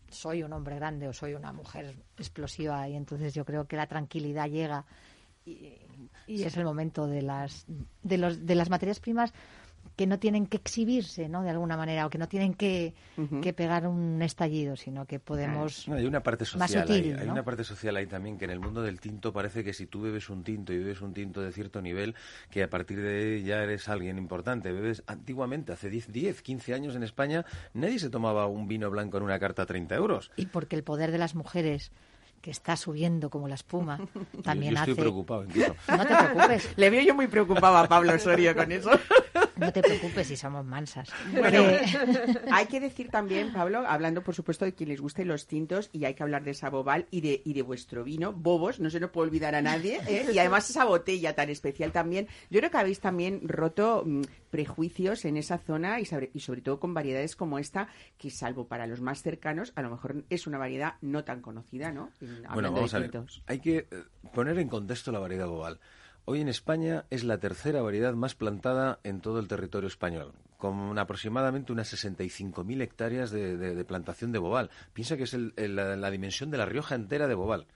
soy 0.09 0.43
un 0.43 0.53
hombre 0.53 0.77
grande 0.77 1.09
o 1.09 1.13
soy 1.13 1.35
una 1.35 1.53
mujer 1.53 1.95
explosiva 2.17 2.89
y 2.89 2.97
entonces 2.97 3.33
yo 3.33 3.45
creo 3.45 3.67
que 3.67 3.77
la 3.77 3.87
tranquilidad 3.87 4.49
llega 4.49 4.85
y, 5.45 5.79
es 6.27 6.57
el 6.57 6.65
momento 6.65 7.07
de 7.07 7.23
las 7.23 7.65
de 8.03 8.19
los 8.19 8.45
de 8.47 8.55
las 8.55 8.71
materias 8.71 9.01
primas 9.01 9.33
que 10.01 10.07
no 10.07 10.19
tienen 10.19 10.47
que 10.47 10.57
exhibirse, 10.57 11.29
¿no? 11.29 11.43
De 11.43 11.51
alguna 11.51 11.77
manera, 11.77 12.07
o 12.07 12.09
que 12.09 12.17
no 12.17 12.27
tienen 12.27 12.55
que, 12.55 12.95
que 13.43 13.53
pegar 13.53 13.87
un 13.87 14.23
estallido, 14.23 14.75
sino 14.75 15.05
que 15.05 15.19
podemos... 15.19 15.87
No, 15.87 15.97
hay 15.97 16.07
una 16.07 16.23
parte 16.23 16.47
más 16.57 16.71
social 16.71 16.89
sutil. 16.89 17.19
Hay 17.19 17.27
¿no? 17.27 17.35
una 17.35 17.45
parte 17.45 17.65
social 17.65 17.97
ahí 17.97 18.07
también 18.07 18.39
que 18.39 18.47
en 18.47 18.51
el 18.51 18.61
mundo 18.61 18.81
del 18.81 18.99
tinto 18.99 19.31
parece 19.31 19.63
que 19.63 19.75
si 19.75 19.85
tú 19.85 20.01
bebes 20.01 20.31
un 20.31 20.43
tinto 20.43 20.73
y 20.73 20.79
bebes 20.79 21.03
un 21.03 21.13
tinto 21.13 21.43
de 21.43 21.53
cierto 21.53 21.83
nivel, 21.83 22.15
que 22.51 22.63
a 22.63 22.71
partir 22.71 22.99
de 23.03 23.11
ahí 23.11 23.43
ya 23.43 23.63
eres 23.63 23.91
alguien 23.91 24.17
importante. 24.17 24.73
Bebes 24.73 25.03
antiguamente, 25.07 25.75
hace 25.75 25.91
10, 25.91 26.11
10 26.11 26.41
15 26.41 26.73
años 26.73 26.97
en 26.97 27.03
España, 27.03 27.45
nadie 27.75 27.99
se 27.99 28.09
tomaba 28.09 28.47
un 28.47 28.69
vino 28.69 28.89
blanco 28.89 29.19
en 29.19 29.25
una 29.25 29.39
carta 29.39 29.65
a 29.65 29.67
30 29.67 29.97
euros. 29.97 30.31
Y 30.37 30.47
porque 30.47 30.77
el 30.77 30.83
poder 30.83 31.13
de 31.13 31.19
las 31.19 31.35
mujeres, 31.35 31.93
que 32.41 32.51
está 32.51 32.77
subiendo 32.77 33.31
como 33.31 33.49
la 33.49 33.55
espuma, 33.55 33.99
también 34.43 34.73
yo, 34.75 34.77
yo 34.77 34.81
estoy 34.81 34.93
hace... 34.93 35.01
preocupado 35.01 35.45
incluso. 35.45 35.75
No 35.89 36.07
te 36.07 36.15
preocupes, 36.17 36.69
Le 36.77 36.91
veo 36.91 37.03
yo 37.03 37.15
muy 37.15 37.27
preocupado 37.27 37.77
a 37.77 37.89
Pablo 37.89 38.15
Osorio 38.15 38.55
con 38.55 38.73
eso. 38.73 38.91
no 39.57 39.73
te 39.73 39.83
preocupes 39.83 40.27
si 40.27 40.37
somos 40.37 40.65
mansas. 40.65 41.11
Bueno, 41.33 41.61
Eh, 41.63 41.81
hay 42.53 42.67
que 42.67 42.81
decir 42.81 43.11
también, 43.11 43.53
Pablo, 43.53 43.85
hablando 43.87 44.23
por 44.23 44.35
supuesto 44.35 44.65
de 44.65 44.75
quien 44.75 44.89
les 44.89 45.01
guste 45.01 45.25
los 45.25 45.47
tintos, 45.47 45.91
y 45.93 46.05
hay 46.05 46.15
que 46.15 46.23
hablar 46.23 46.45
de 46.45 46.53
esa 46.53 46.71
bobal 46.71 47.07
y 47.11 47.21
de, 47.21 47.43
y 47.45 47.53
de 47.53 47.63
vuestro 47.63 48.05
vino, 48.05 48.33
Bobos, 48.33 48.81
no 48.81 48.91
se 48.91 49.01
nos 49.01 49.11
puede 49.11 49.29
olvidar 49.29 49.55
a 49.55 49.63
nadie, 49.63 50.01
¿eh? 50.07 50.27
y 50.33 50.39
además 50.39 50.69
esa 50.71 50.85
botella 50.85 51.35
tan 51.35 51.51
especial 51.51 51.93
también. 51.93 52.29
Yo 52.51 52.61
creo 52.61 52.71
que 52.71 52.79
habéis 52.79 53.01
también 53.01 53.41
roto 53.47 54.03
mm, 54.07 54.23
prejuicios 54.51 55.25
en 55.25 55.37
esa 55.37 55.59
zona 55.59 56.01
y 56.01 56.05
sobre, 56.05 56.31
y 56.35 56.41
sobre 56.41 56.61
todo 56.61 56.81
con 56.81 56.95
variedades 56.95 57.37
como 57.37 57.59
esta, 57.59 57.89
que 58.19 58.31
salvo 58.31 58.67
para 58.67 58.87
los 58.87 59.01
más 59.01 59.23
cercanos, 59.23 59.73
a 59.77 59.83
lo 59.83 59.91
mejor 59.91 60.25
es 60.31 60.47
una 60.47 60.59
variedad 60.59 60.95
no 61.01 61.25
tan 61.25 61.41
conocida, 61.41 61.93
¿no? 61.93 62.11
Bueno, 62.55 62.69
vamos 62.73 62.95
a 62.95 62.99
ver. 62.99 63.11
Hay 63.47 63.61
que 63.61 63.77
eh, 63.79 63.87
poner 64.35 64.59
en 64.59 64.69
contexto 64.69 65.13
la 65.13 65.19
variedad 65.19 65.47
bobal. 65.47 65.79
Hoy 66.27 66.41
en 66.41 66.49
España 66.49 67.07
es 67.11 67.25
la 67.25 67.39
tercera 67.39 67.83
variedad 67.83 68.13
más 68.15 68.35
plantada 68.35 69.01
en 69.05 69.21
todo 69.21 69.41
el 69.41 69.49
territorio 69.49 69.89
español, 69.89 70.33
con 70.59 70.99
aproximadamente 70.99 71.73
unas 71.73 71.89
65.000 71.93 72.83
hectáreas 72.83 73.31
de, 73.31 73.57
de- 73.57 73.75
de 73.75 73.85
plantación 73.85 74.31
de 74.31 74.39
bobal. 74.39 74.71
Piensa 74.93 75.17
que 75.17 75.25
es 75.25 75.35
el- 75.35 75.55
el- 75.57 75.75
la, 75.77 75.97
la 75.97 76.11
dimensión 76.11 76.51
de 76.51 76.59
la 76.59 76.67
Rioja 76.67 76.95
entera 76.95 77.27
de 77.27 77.35
bobal. 77.35 77.67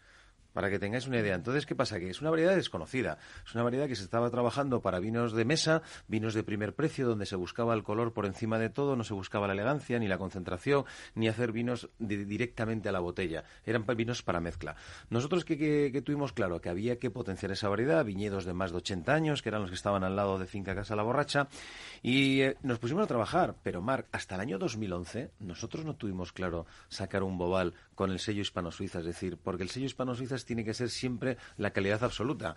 Para 0.54 0.70
que 0.70 0.78
tengáis 0.78 1.06
una 1.06 1.18
idea. 1.18 1.34
Entonces, 1.34 1.66
¿qué 1.66 1.74
pasa? 1.74 1.98
Que 1.98 2.08
es 2.08 2.22
una 2.22 2.30
variedad 2.30 2.54
desconocida. 2.56 3.18
Es 3.44 3.54
una 3.54 3.62
variedad 3.64 3.86
que 3.88 3.96
se 3.96 4.04
estaba 4.04 4.30
trabajando 4.30 4.80
para 4.80 5.00
vinos 5.00 5.34
de 5.34 5.44
mesa, 5.44 5.82
vinos 6.08 6.32
de 6.32 6.42
primer 6.42 6.74
precio, 6.74 7.06
donde 7.06 7.26
se 7.26 7.36
buscaba 7.36 7.74
el 7.74 7.82
color 7.82 8.14
por 8.14 8.24
encima 8.24 8.58
de 8.58 8.70
todo, 8.70 8.96
no 8.96 9.04
se 9.04 9.12
buscaba 9.12 9.46
la 9.48 9.52
elegancia, 9.52 9.98
ni 9.98 10.08
la 10.08 10.16
concentración, 10.16 10.86
ni 11.14 11.28
hacer 11.28 11.52
vinos 11.52 11.90
di- 11.98 12.24
directamente 12.24 12.88
a 12.88 12.92
la 12.92 13.00
botella. 13.00 13.44
Eran 13.66 13.84
vinos 13.84 14.22
para 14.22 14.40
mezcla. 14.40 14.76
Nosotros 15.10 15.44
que 15.44 16.02
tuvimos 16.04 16.32
claro 16.32 16.60
que 16.60 16.68
había 16.70 16.98
que 16.98 17.10
potenciar 17.10 17.50
esa 17.52 17.68
variedad, 17.68 18.04
viñedos 18.04 18.44
de 18.44 18.54
más 18.54 18.70
de 18.70 18.78
80 18.78 19.12
años, 19.12 19.42
que 19.42 19.48
eran 19.50 19.60
los 19.62 19.70
que 19.70 19.76
estaban 19.76 20.04
al 20.04 20.14
lado 20.16 20.38
de 20.38 20.46
Finca 20.46 20.74
Casa 20.74 20.94
La 20.96 21.02
Borracha, 21.02 21.48
y 22.02 22.42
eh, 22.42 22.56
nos 22.62 22.78
pusimos 22.78 23.02
a 23.04 23.06
trabajar. 23.08 23.56
Pero, 23.64 23.82
Marc, 23.82 24.06
hasta 24.12 24.36
el 24.36 24.40
año 24.40 24.58
2011, 24.58 25.32
nosotros 25.40 25.84
no 25.84 25.96
tuvimos 25.96 26.32
claro 26.32 26.66
sacar 26.88 27.22
un 27.24 27.36
bobal 27.38 27.74
con 27.94 28.10
el 28.10 28.18
sello 28.18 28.42
hispano-suiza, 28.42 29.00
es 29.00 29.04
decir, 29.04 29.36
porque 29.36 29.62
el 29.62 29.70
sello 29.70 29.86
hispano-suiza 29.86 30.36
tiene 30.38 30.64
que 30.64 30.74
ser 30.74 30.90
siempre 30.90 31.36
la 31.56 31.70
calidad 31.70 32.02
absoluta. 32.04 32.56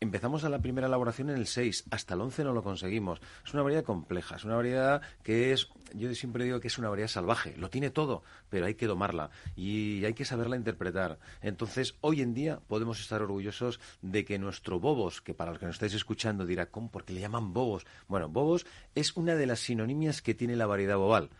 Empezamos 0.00 0.42
a 0.42 0.48
la 0.48 0.60
primera 0.60 0.88
elaboración 0.88 1.30
en 1.30 1.36
el 1.36 1.46
6, 1.46 1.84
hasta 1.90 2.14
el 2.14 2.22
11 2.22 2.44
no 2.44 2.52
lo 2.52 2.64
conseguimos. 2.64 3.20
Es 3.46 3.54
una 3.54 3.62
variedad 3.62 3.84
compleja, 3.84 4.34
es 4.34 4.44
una 4.44 4.56
variedad 4.56 5.00
que 5.22 5.52
es, 5.52 5.68
yo 5.94 6.12
siempre 6.14 6.44
digo 6.44 6.58
que 6.58 6.66
es 6.66 6.78
una 6.78 6.88
variedad 6.88 7.08
salvaje, 7.08 7.56
lo 7.56 7.70
tiene 7.70 7.90
todo, 7.90 8.24
pero 8.48 8.66
hay 8.66 8.74
que 8.74 8.86
domarla 8.88 9.30
y 9.54 10.04
hay 10.04 10.14
que 10.14 10.24
saberla 10.24 10.56
interpretar. 10.56 11.20
Entonces, 11.40 11.94
hoy 12.00 12.20
en 12.20 12.34
día 12.34 12.58
podemos 12.66 13.00
estar 13.00 13.22
orgullosos 13.22 13.78
de 14.00 14.24
que 14.24 14.40
nuestro 14.40 14.80
Bobos, 14.80 15.20
que 15.22 15.34
para 15.34 15.52
los 15.52 15.60
que 15.60 15.66
nos 15.66 15.76
estáis 15.76 15.94
escuchando 15.94 16.46
dirá, 16.46 16.66
¿cómo? 16.66 16.90
¿Por 16.90 17.04
qué 17.04 17.12
le 17.12 17.20
llaman 17.20 17.52
Bobos? 17.52 17.86
Bueno, 18.08 18.28
Bobos 18.28 18.66
es 18.96 19.16
una 19.16 19.36
de 19.36 19.46
las 19.46 19.60
sinonimias 19.60 20.20
que 20.20 20.34
tiene 20.34 20.56
la 20.56 20.66
variedad 20.66 20.96
bobal. 20.96 21.30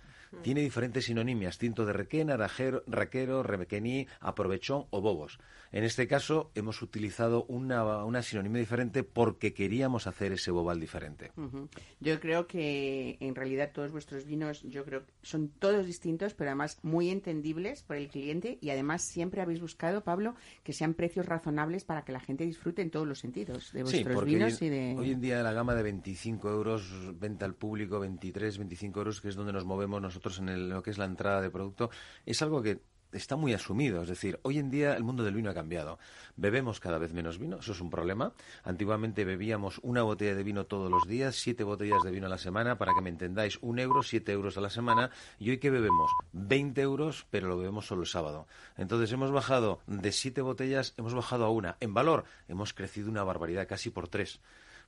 Tiene 0.43 0.63
diferentes 0.63 1.05
sinonimias, 1.05 1.59
tinto 1.59 1.85
de 1.85 1.93
requena, 1.93 2.37
rajero, 2.37 2.83
raquero, 2.87 3.43
requení, 3.43 4.07
aprovechón 4.21 4.87
o 4.91 5.01
bobos. 5.01 5.39
En 5.73 5.85
este 5.85 6.07
caso 6.07 6.51
hemos 6.55 6.83
utilizado 6.83 7.45
una, 7.45 8.05
una 8.05 8.23
sinonimia 8.23 8.61
diferente 8.61 9.05
porque 9.05 9.55
queríamos 9.55 10.07
hacer 10.07 10.33
ese 10.33 10.51
bobal 10.51 10.79
diferente. 10.81 11.33
Ujú. 11.37 11.69
Yo 12.01 12.21
creo 12.21 12.47
que 12.47 13.17
en 13.21 13.35
realidad 13.35 13.71
todos 13.73 13.91
vuestros 13.91 14.27
vinos, 14.27 14.63
yo 14.63 14.85
creo 14.85 15.07
que 15.07 15.13
son 15.23 15.49
todos 15.49 15.87
distintos, 15.87 16.35
pero 16.35 16.51
además 16.51 16.79
muy 16.83 17.11
entendibles 17.11 17.83
por 17.83 17.97
el 17.97 18.09
cliente 18.09 18.59
y 18.61 18.71
además 18.71 19.03
siempre 19.03 19.41
habéis 19.41 19.61
buscado, 19.61 20.03
Pablo, 20.03 20.35
que 20.63 20.73
sean 20.73 20.95
precios 20.95 21.27
razonables 21.27 21.85
para 21.85 22.05
que 22.05 22.13
la 22.13 22.21
gente 22.21 22.45
disfrute 22.45 22.83
en 22.83 22.91
todos 22.91 23.07
los 23.07 23.19
sentidos 23.19 23.73
de 23.73 23.83
vuestros 23.83 24.25
vinos 24.25 24.61
hoy, 24.61 24.67
y 24.67 24.71
de... 24.71 24.97
hoy 24.99 25.11
en 25.13 25.21
día 25.21 25.43
la 25.43 25.53
gama 25.53 25.75
de 25.75 25.83
25 25.83 26.51
euros, 26.51 27.19
venta 27.19 27.47
al 27.47 27.55
público, 27.55 27.99
23, 27.99 28.59
25 28.59 29.01
euros, 29.01 29.21
que 29.21 29.29
es 29.29 29.35
donde 29.35 29.53
nos 29.53 29.65
movemos 29.65 30.03
nosotros 30.03 30.22
en 30.39 30.49
el- 30.49 30.69
lo 30.71 30.83
que 30.83 30.91
es 30.91 30.99
la 30.99 31.05
entrada 31.07 31.41
de 31.41 31.51
producto, 31.51 31.91
es 32.27 32.41
algo 32.43 32.63
que 32.63 32.81
está 33.13 33.37
muy 33.37 33.53
asumido. 33.53 34.01
Es 34.01 34.09
decir, 34.09 34.41
hoy 34.43 34.59
en 34.59 34.71
día 34.71 34.97
el 34.97 35.05
mundo 35.05 35.23
del 35.23 35.35
vino 35.35 35.51
ha 35.51 35.55
cambiado. 35.55 35.99
Bebemos 36.37 36.81
cada 36.81 36.97
vez 36.97 37.13
menos 37.13 37.39
vino, 37.39 37.59
eso 37.59 37.73
es 37.73 37.81
un 37.83 37.91
problema. 37.91 38.33
Antiguamente 38.65 39.27
bebíamos 39.27 39.81
una 39.83 40.03
botella 40.03 40.35
de 40.35 40.43
vino 40.43 40.65
todos 40.65 40.91
los 40.91 41.07
días, 41.07 41.37
siete 41.37 41.63
botellas 41.63 42.03
de 42.03 42.11
vino 42.11 42.25
a 42.27 42.31
la 42.31 42.39
semana, 42.39 42.79
para 42.79 42.95
que 42.95 43.03
me 43.03 43.11
entendáis, 43.11 43.59
un 43.61 43.79
euro, 43.79 44.03
siete 44.03 44.33
euros 44.33 44.57
a 44.57 44.63
la 44.63 44.71
semana. 44.71 45.11
Y 45.39 45.51
hoy 45.51 45.59
que 45.59 45.69
bebemos 45.69 46.11
20 46.33 46.81
euros, 46.81 47.27
pero 47.31 47.49
lo 47.49 47.59
bebemos 47.59 47.87
solo 47.87 48.01
el 48.01 48.09
sábado. 48.09 48.47
Entonces 48.79 49.13
hemos 49.13 49.31
bajado 49.31 49.81
de 49.87 50.11
siete 50.11 50.41
botellas, 50.41 50.95
hemos 50.97 51.13
bajado 51.13 51.45
a 51.45 51.51
una. 51.51 51.77
En 51.81 51.93
valor, 51.93 52.25
hemos 52.49 52.73
crecido 52.73 53.11
una 53.11 53.25
barbaridad, 53.25 53.69
casi 53.69 53.91
por 53.91 54.09
tres. 54.09 54.41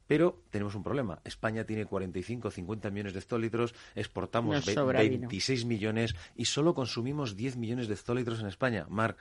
Pero 0.07 0.43
tenemos 0.51 0.75
un 0.75 0.83
problema. 0.83 1.21
España 1.25 1.65
tiene 1.65 1.87
45, 1.87 2.51
50 2.51 2.91
millones 2.91 3.13
de 3.15 3.21
hectolitros, 3.21 3.75
exportamos 3.95 4.55
Nos 4.55 4.67
ve- 4.67 4.75
sobra 4.75 5.01
vino. 5.03 5.21
26 5.21 5.65
millones 5.65 6.15
y 6.37 6.45
solo 6.45 6.75
consumimos 6.75 7.37
10 7.37 7.57
millones 7.57 7.89
de 7.89 7.95
hectolitros 7.95 8.41
en 8.41 8.47
España. 8.47 8.87
Mar, 8.91 9.17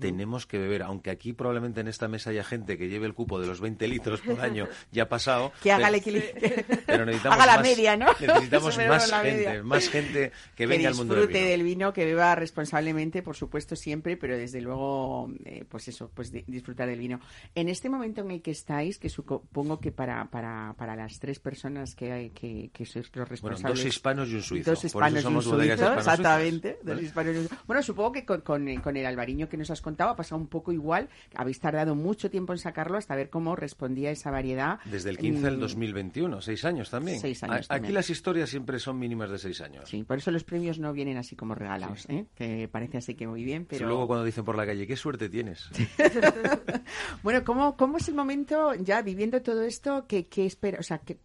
tenemos 0.00 0.46
que 0.46 0.58
beber, 0.58 0.82
aunque 0.82 1.10
aquí 1.10 1.32
probablemente 1.32 1.80
en 1.80 1.88
esta 1.88 2.06
mesa 2.08 2.30
haya 2.30 2.44
gente 2.44 2.78
que 2.78 2.88
lleve 2.88 3.06
el 3.06 3.14
cupo 3.14 3.40
de 3.40 3.46
los 3.46 3.60
20 3.60 3.88
litros 3.88 4.20
por 4.20 4.40
año 4.40 4.68
ya 4.90 5.08
pasado. 5.08 5.52
Que 5.62 5.72
haga 5.72 5.88
el 5.88 5.96
equilibrio. 5.96 6.30
pero 6.86 7.04
necesitamos 7.04 7.36
Haga 7.38 7.46
la 7.46 7.56
más- 7.58 7.62
media, 7.62 7.96
¿no? 7.96 8.06
Necesitamos 8.20 8.78
más 8.88 9.10
gente, 9.10 9.22
media. 9.46 9.62
más 9.62 9.88
gente 9.88 10.32
que 10.54 10.66
venga 10.66 10.88
al 10.88 10.94
mundo 10.94 11.14
del 11.14 11.22
disfrute 11.22 11.38
vino. 11.40 11.50
del 11.50 11.62
vino, 11.64 11.92
que 11.92 12.04
beba 12.04 12.34
responsablemente, 12.34 13.22
por 13.22 13.34
supuesto, 13.36 13.74
siempre, 13.76 14.16
pero 14.16 14.36
desde 14.36 14.60
luego, 14.60 15.30
eh, 15.44 15.64
pues 15.68 15.88
eso, 15.88 16.10
pues 16.14 16.30
di- 16.30 16.44
disfrutar 16.46 16.88
del 16.88 16.98
vino. 17.00 17.20
En 17.54 17.68
este 17.68 17.88
momento 17.88 18.20
en 18.20 18.30
el 18.30 18.42
que 18.42 18.52
estáis, 18.52 18.98
que 18.98 19.08
supongo 19.08 19.80
que 19.80 19.90
para, 19.92 20.26
para, 20.30 20.74
para 20.78 20.94
las 20.96 21.18
tres 21.18 21.38
personas 21.40 21.94
que, 21.96 22.12
hay, 22.12 22.30
que, 22.30 22.70
que 22.72 22.86
sois 22.86 23.06
los 23.06 23.12
Bueno, 23.12 23.26
responsables... 23.30 23.78
dos 23.80 23.86
hispanos 23.86 24.28
y 24.28 24.34
un 24.36 24.42
suizo. 24.42 24.70
Dos 24.70 24.78
Por 24.80 24.86
eso 24.86 24.96
hispanos 24.98 25.12
y 25.14 25.16
un 25.16 25.22
somos 25.22 25.44
suizo, 25.44 25.92
exactamente. 25.94 26.78
dos 26.82 26.94
¿vale? 26.94 27.02
hispanos 27.06 27.34
y 27.34 27.38
un. 27.38 27.48
Bueno, 27.66 27.82
supongo 27.82 28.12
que 28.12 28.24
con, 28.24 28.40
con, 28.42 28.76
con 28.76 28.96
el 28.96 29.06
albariño 29.06 29.48
que 29.48 29.56
nos 29.56 29.71
has 29.72 29.80
contado 29.82 30.10
ha 30.10 30.16
pasado 30.16 30.40
un 30.40 30.46
poco 30.48 30.72
igual. 30.72 31.08
Habéis 31.34 31.60
tardado 31.60 31.94
mucho 31.94 32.30
tiempo 32.30 32.52
en 32.52 32.58
sacarlo 32.58 32.98
hasta 32.98 33.14
ver 33.14 33.30
cómo 33.30 33.56
respondía 33.56 34.10
esa 34.10 34.30
variedad. 34.30 34.78
Desde 34.84 35.10
el 35.10 35.18
15 35.18 35.46
al 35.46 35.56
Mm, 35.56 35.60
2021, 35.60 36.40
seis 36.40 36.64
años 36.64 36.90
también. 36.90 37.20
Seis 37.20 37.42
A- 37.42 37.46
años 37.46 37.58
Aquí 37.60 37.68
también. 37.68 37.94
las 37.94 38.10
historias 38.10 38.50
siempre 38.50 38.78
son 38.78 38.98
mínimas 38.98 39.30
de 39.30 39.38
seis 39.38 39.60
años. 39.60 39.88
Sí, 39.88 40.02
por 40.04 40.18
eso 40.18 40.30
los 40.30 40.44
premios 40.44 40.78
no 40.78 40.92
vienen 40.92 41.16
así 41.16 41.36
como 41.36 41.54
regalados, 41.54 42.08
¿eh? 42.08 42.26
que 42.34 42.68
parece 42.68 42.98
así 42.98 43.14
que 43.14 43.26
muy 43.26 43.44
bien, 43.44 43.66
pero... 43.68 43.86
Luego 43.86 44.06
cuando 44.06 44.24
dicen 44.24 44.44
por 44.44 44.56
la 44.56 44.66
calle, 44.66 44.86
qué 44.86 44.96
suerte 44.96 45.28
tienes. 45.28 45.68
Bueno, 47.22 47.44
¿cómo, 47.44 47.76
¿cómo 47.76 47.98
es 47.98 48.08
el 48.08 48.14
momento 48.14 48.74
ya 48.74 49.02
viviendo 49.02 49.42
todo 49.42 49.62
esto? 49.62 50.06
¿Qué, 50.06 50.26
qué 50.26 50.46
espera, 50.46 50.78
o 50.80 50.82
sea, 50.82 50.98
qué, 50.98 51.18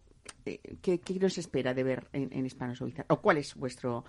eh, 0.46 0.60
qué, 0.80 1.00
qué 1.00 1.14
nos 1.18 1.38
espera 1.38 1.74
de 1.74 1.82
ver 1.82 2.08
en, 2.12 2.28
en 2.32 2.46
Hispano 2.46 2.74
Suiza? 2.74 3.04
¿O 3.08 3.20
cuál 3.20 3.38
es 3.38 3.54
vuestro 3.54 4.04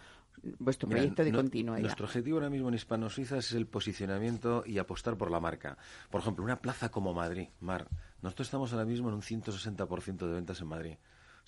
vuestro 0.60 0.88
Mira, 0.88 1.00
proyecto 1.00 1.24
de 1.24 1.32
no- 1.32 1.38
continuidad? 1.40 1.80
Nuestro 1.80 2.06
objetivo 2.06 2.38
ahora 2.38 2.50
mismo 2.50 2.70
en 2.70 2.76
Hispano 2.76 3.10
Suiza 3.10 3.38
es 3.38 3.52
el 3.54 3.68
posicionamiento 3.68 4.64
y 4.66 4.78
apostar 4.78 5.18
por 5.18 5.32
la 5.32 5.40
marca. 5.40 5.78
Por 6.10 6.22
ejemplo, 6.22 6.44
una 6.44 6.62
plaza 6.62 6.90
como 6.90 7.14
Madrid, 7.14 7.48
Mar. 7.62 7.88
Nosotros 8.22 8.48
estamos 8.48 8.72
ahora 8.74 8.86
mismo 8.86 9.10
en 9.10 9.16
un 9.16 9.22
160% 9.22 10.18
de 10.28 10.34
ventas 10.34 10.62
en 10.62 10.68
Madrid. 10.68 10.96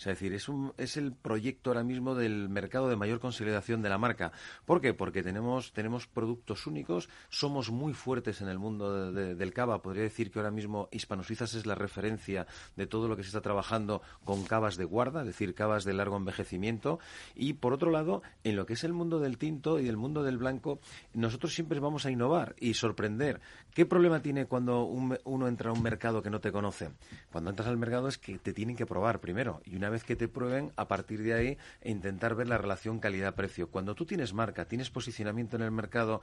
Sea, 0.02 0.14
es 0.14 0.20
decir, 0.20 0.34
es, 0.34 0.50
un, 0.50 0.74
es 0.80 0.98
el 0.98 1.12
proyecto 1.14 1.70
ahora 1.70 1.84
mismo 1.84 2.16
del 2.16 2.50
mercado 2.50 2.90
de 2.90 2.96
mayor 2.96 3.20
consolidación 3.20 3.84
de 3.84 3.90
la 3.90 4.00
marca. 4.00 4.32
¿Por 4.66 4.82
qué? 4.82 4.96
Porque 4.96 5.22
tenemos, 5.22 5.74
tenemos 5.74 6.08
productos 6.08 6.66
únicos, 6.66 7.08
somos 7.30 7.70
muy 7.70 7.94
fuertes 7.94 8.42
en 8.42 8.48
el 8.48 8.58
mundo 8.58 9.12
de- 9.12 9.28
de- 9.28 9.36
del 9.36 9.54
cava. 9.54 9.84
Podría 9.84 10.02
decir 10.02 10.32
que 10.32 10.40
ahora 10.40 10.50
mismo 10.50 10.90
Hispano 10.92 11.22
Suizas 11.22 11.54
es 11.54 11.68
la 11.68 11.76
referencia 11.76 12.48
de 12.76 12.88
todo 12.88 13.08
lo 13.08 13.16
que 13.16 13.22
se 13.22 13.28
está 13.28 13.42
trabajando 13.42 14.02
con 14.26 14.44
cavas 14.46 14.76
de 14.76 14.86
guarda, 14.86 15.20
es 15.22 15.28
decir, 15.28 15.54
cavas 15.54 15.84
de 15.84 15.94
largo 15.94 16.18
envejecimiento. 16.18 16.98
Y 17.36 17.54
por 17.54 17.72
otro 17.72 17.92
lado, 17.92 18.24
en 18.44 18.56
lo 18.56 18.66
que 18.66 18.74
es 18.74 18.84
el 18.84 18.94
mundo 18.94 19.20
del 19.20 19.38
tinto 19.38 19.80
y 19.80 19.88
el 19.88 19.98
mundo 19.98 20.24
del 20.24 20.40
blanco, 20.40 20.80
nosotros 21.14 21.54
siempre 21.54 21.80
vamos 21.80 22.08
a 22.08 22.12
innovar 22.12 22.56
y 22.60 22.74
sorprender. 22.74 23.40
¿Qué 23.76 23.86
problema 23.86 24.20
tiene 24.24 24.48
cuando 24.48 24.84
un- 24.84 25.20
uno 25.26 25.48
entra 25.48 25.70
a 25.70 25.74
un 25.74 25.84
mercado 25.84 26.24
que 26.24 26.32
no 26.32 26.40
te 26.42 26.52
conoce? 26.52 26.90
Cuando 27.32 27.52
entras 27.52 27.68
al 27.70 27.78
mercado 27.78 28.08
es 28.08 28.18
que 28.18 28.40
te 28.40 28.52
tienen 28.52 28.76
que 28.76 28.88
probar 28.88 29.20
primero. 29.20 29.62
Y 29.66 29.76
una 29.76 29.90
vez 29.91 30.04
que 30.04 30.15
te 30.15 30.27
prueben, 30.27 30.71
a 30.75 30.88
partir 30.88 31.21
de 31.21 31.34
ahí, 31.34 31.58
intentar 31.84 32.36
ver 32.36 32.47
la 32.47 32.58
relación 32.58 32.99
calidad-precio. 32.99 33.69
Cuando 33.69 33.93
tú 33.93 34.06
tienes 34.06 34.34
marca, 34.34 34.65
tienes 34.65 34.89
posicionamiento 34.89 35.56
en 35.56 35.62
el 35.62 35.71
mercado, 35.71 36.21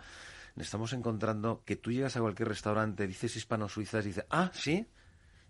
estamos 0.56 0.92
encontrando 0.92 1.62
que 1.64 1.76
tú 1.76 1.92
llegas 1.92 2.16
a 2.16 2.20
cualquier 2.20 2.48
restaurante, 2.48 3.06
dices 3.06 3.36
hispano-suizas, 3.36 4.04
dices, 4.04 4.24
ah, 4.30 4.50
sí, 4.52 4.86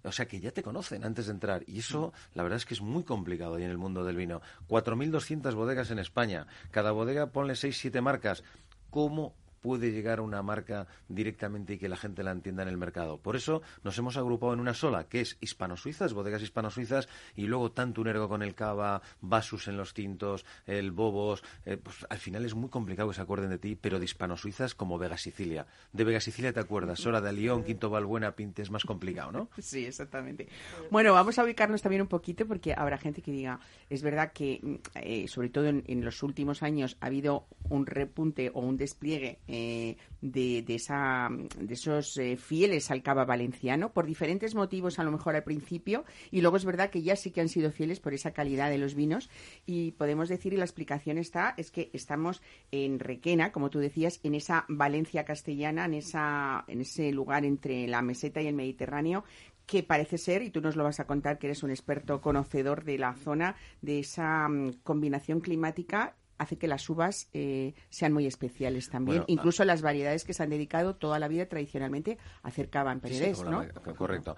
o 0.04 0.12
sea 0.12 0.26
que 0.26 0.40
ya 0.40 0.52
te 0.52 0.62
conocen 0.62 1.04
antes 1.04 1.26
de 1.26 1.32
entrar. 1.32 1.64
Y 1.66 1.78
eso, 1.80 2.12
la 2.34 2.42
verdad 2.42 2.58
es 2.58 2.66
que 2.66 2.74
es 2.74 2.80
muy 2.80 3.04
complicado 3.04 3.56
ahí 3.56 3.64
en 3.64 3.70
el 3.70 3.78
mundo 3.78 4.04
del 4.04 4.16
vino. 4.16 4.40
4.200 4.68 5.54
bodegas 5.54 5.90
en 5.90 5.98
España. 5.98 6.46
Cada 6.70 6.92
bodega 6.92 7.32
ponle 7.32 7.56
6, 7.56 7.76
7 7.76 8.00
marcas. 8.00 8.44
¿Cómo 8.90 9.34
puede 9.60 9.92
llegar 9.92 10.18
a 10.18 10.22
una 10.22 10.42
marca 10.42 10.86
directamente 11.08 11.74
y 11.74 11.78
que 11.78 11.88
la 11.88 11.96
gente 11.96 12.22
la 12.22 12.32
entienda 12.32 12.62
en 12.62 12.68
el 12.68 12.76
mercado? 12.76 13.18
Por 13.18 13.36
eso 13.36 13.62
nos 13.84 13.96
hemos 13.98 14.16
agrupado 14.16 14.52
en 14.52 14.60
una 14.60 14.74
sola, 14.74 15.08
que 15.08 15.20
es 15.20 15.36
hispano-suizas, 15.40 16.12
bodegas 16.12 16.42
hispano-suizas, 16.42 17.08
y 17.36 17.46
luego 17.46 17.72
tanto 17.72 18.00
un 18.00 18.08
ergo 18.08 18.28
con 18.28 18.42
el 18.42 18.54
cava, 18.54 19.02
Basus 19.20 19.68
en 19.68 19.76
los 19.76 19.94
tintos, 19.94 20.44
el 20.66 20.90
Bobos. 20.90 21.42
eh, 21.64 21.76
pues 21.76 22.06
al 22.08 22.18
final 22.18 22.44
es 22.44 22.54
muy 22.54 22.68
complicado 22.68 23.08
que 23.08 23.14
se 23.14 23.22
acuerden 23.22 23.50
de 23.50 23.58
ti, 23.58 23.76
pero 23.76 23.98
de 23.98 24.04
hispano-suizas 24.04 24.74
como 24.74 24.98
Vega 24.98 25.16
Sicilia. 25.18 25.66
De 25.92 26.04
Vega 26.04 26.20
Sicilia 26.20 26.52
te 26.52 26.60
acuerdas, 26.60 27.00
Sora 27.00 27.20
de 27.20 27.32
León, 27.32 27.64
Quinto 27.64 27.90
Valbuena, 27.90 28.32
Pinte, 28.32 28.62
es 28.62 28.70
más 28.70 28.84
complicado, 28.84 29.32
¿no? 29.32 29.48
Sí, 29.58 29.84
exactamente. 29.84 30.48
Bueno, 30.90 31.12
vamos 31.12 31.38
a 31.38 31.44
ubicarnos 31.44 31.82
también 31.82 32.02
un 32.02 32.08
poquito 32.08 32.46
porque 32.46 32.72
habrá 32.76 32.96
gente 32.98 33.22
que 33.22 33.30
diga, 33.30 33.60
es 33.90 34.02
verdad 34.02 34.32
que 34.32 34.60
mm, 34.62 34.74
eh, 34.94 35.28
sobre 35.28 35.50
todo 35.50 35.66
en, 35.66 35.84
en 35.86 36.04
los 36.04 36.22
últimos 36.22 36.62
años 36.62 36.96
ha 37.00 37.06
habido 37.06 37.46
un 37.68 37.86
repunte 37.86 38.50
o 38.54 38.60
un 38.60 38.76
despliegue 38.76 39.38
eh, 39.48 39.96
de, 40.20 40.62
de, 40.62 40.74
esa, 40.74 41.28
de 41.30 41.74
esos 41.74 42.16
eh, 42.18 42.36
fieles 42.36 42.90
al 42.90 43.02
cava 43.02 43.24
valenciano 43.24 43.92
por 43.92 44.06
diferentes 44.06 44.54
motivos 44.54 44.98
a 44.98 45.04
lo 45.04 45.12
mejor 45.12 45.36
al 45.36 45.44
principio 45.44 46.04
y 46.30 46.40
luego 46.40 46.56
es 46.56 46.64
verdad 46.64 46.90
que 46.90 47.02
ya 47.02 47.16
sí 47.16 47.30
que 47.30 47.40
han 47.40 47.48
sido 47.48 47.70
fieles 47.70 48.00
por 48.00 48.14
esa 48.14 48.32
calidad 48.32 48.70
de 48.70 48.78
los 48.78 48.94
vinos 48.94 49.30
y 49.66 49.92
podemos 49.92 50.28
decir 50.28 50.52
y 50.52 50.56
la 50.56 50.64
explicación 50.64 51.18
está 51.18 51.54
es 51.56 51.70
que 51.70 51.90
estamos 51.92 52.42
en 52.70 52.98
Requena, 52.98 53.52
como 53.52 53.70
tú 53.70 53.78
decías, 53.78 54.20
en 54.22 54.34
esa 54.34 54.64
Valencia 54.68 55.24
castellana, 55.24 55.86
en 55.86 55.94
esa 55.94 56.64
en 56.68 56.80
ese 56.80 57.12
lugar 57.12 57.44
entre 57.44 57.86
la 57.86 58.02
meseta 58.02 58.40
y 58.42 58.46
el 58.46 58.54
Mediterráneo 58.54 59.24
que 59.68 59.82
parece 59.82 60.16
ser, 60.16 60.42
y 60.42 60.50
tú 60.50 60.62
nos 60.62 60.76
lo 60.76 60.84
vas 60.84 60.98
a 60.98 61.06
contar, 61.06 61.38
que 61.38 61.46
eres 61.46 61.62
un 61.62 61.70
experto 61.70 62.22
conocedor 62.22 62.84
de 62.84 62.96
la 62.96 63.14
zona, 63.14 63.54
de 63.82 63.98
esa 63.98 64.48
mm, 64.48 64.80
combinación 64.82 65.40
climática 65.40 66.16
hace 66.38 66.56
que 66.56 66.68
las 66.68 66.88
uvas 66.88 67.28
eh, 67.32 67.74
sean 67.90 68.12
muy 68.12 68.26
especiales 68.26 68.88
también. 68.90 69.18
Bueno, 69.18 69.24
Incluso 69.28 69.64
las 69.64 69.82
variedades 69.82 70.24
que 70.24 70.32
se 70.32 70.42
han 70.42 70.50
dedicado 70.50 70.96
toda 70.96 71.18
la 71.18 71.28
vida 71.28 71.46
tradicionalmente 71.46 72.18
a 72.42 72.48
hacer 72.48 72.70
cava 72.70 72.92
en 72.92 73.00
Sí, 73.02 73.34
sí, 73.34 73.42
¿no? 73.44 73.62
la- 73.62 73.94
correcto. 73.94 74.36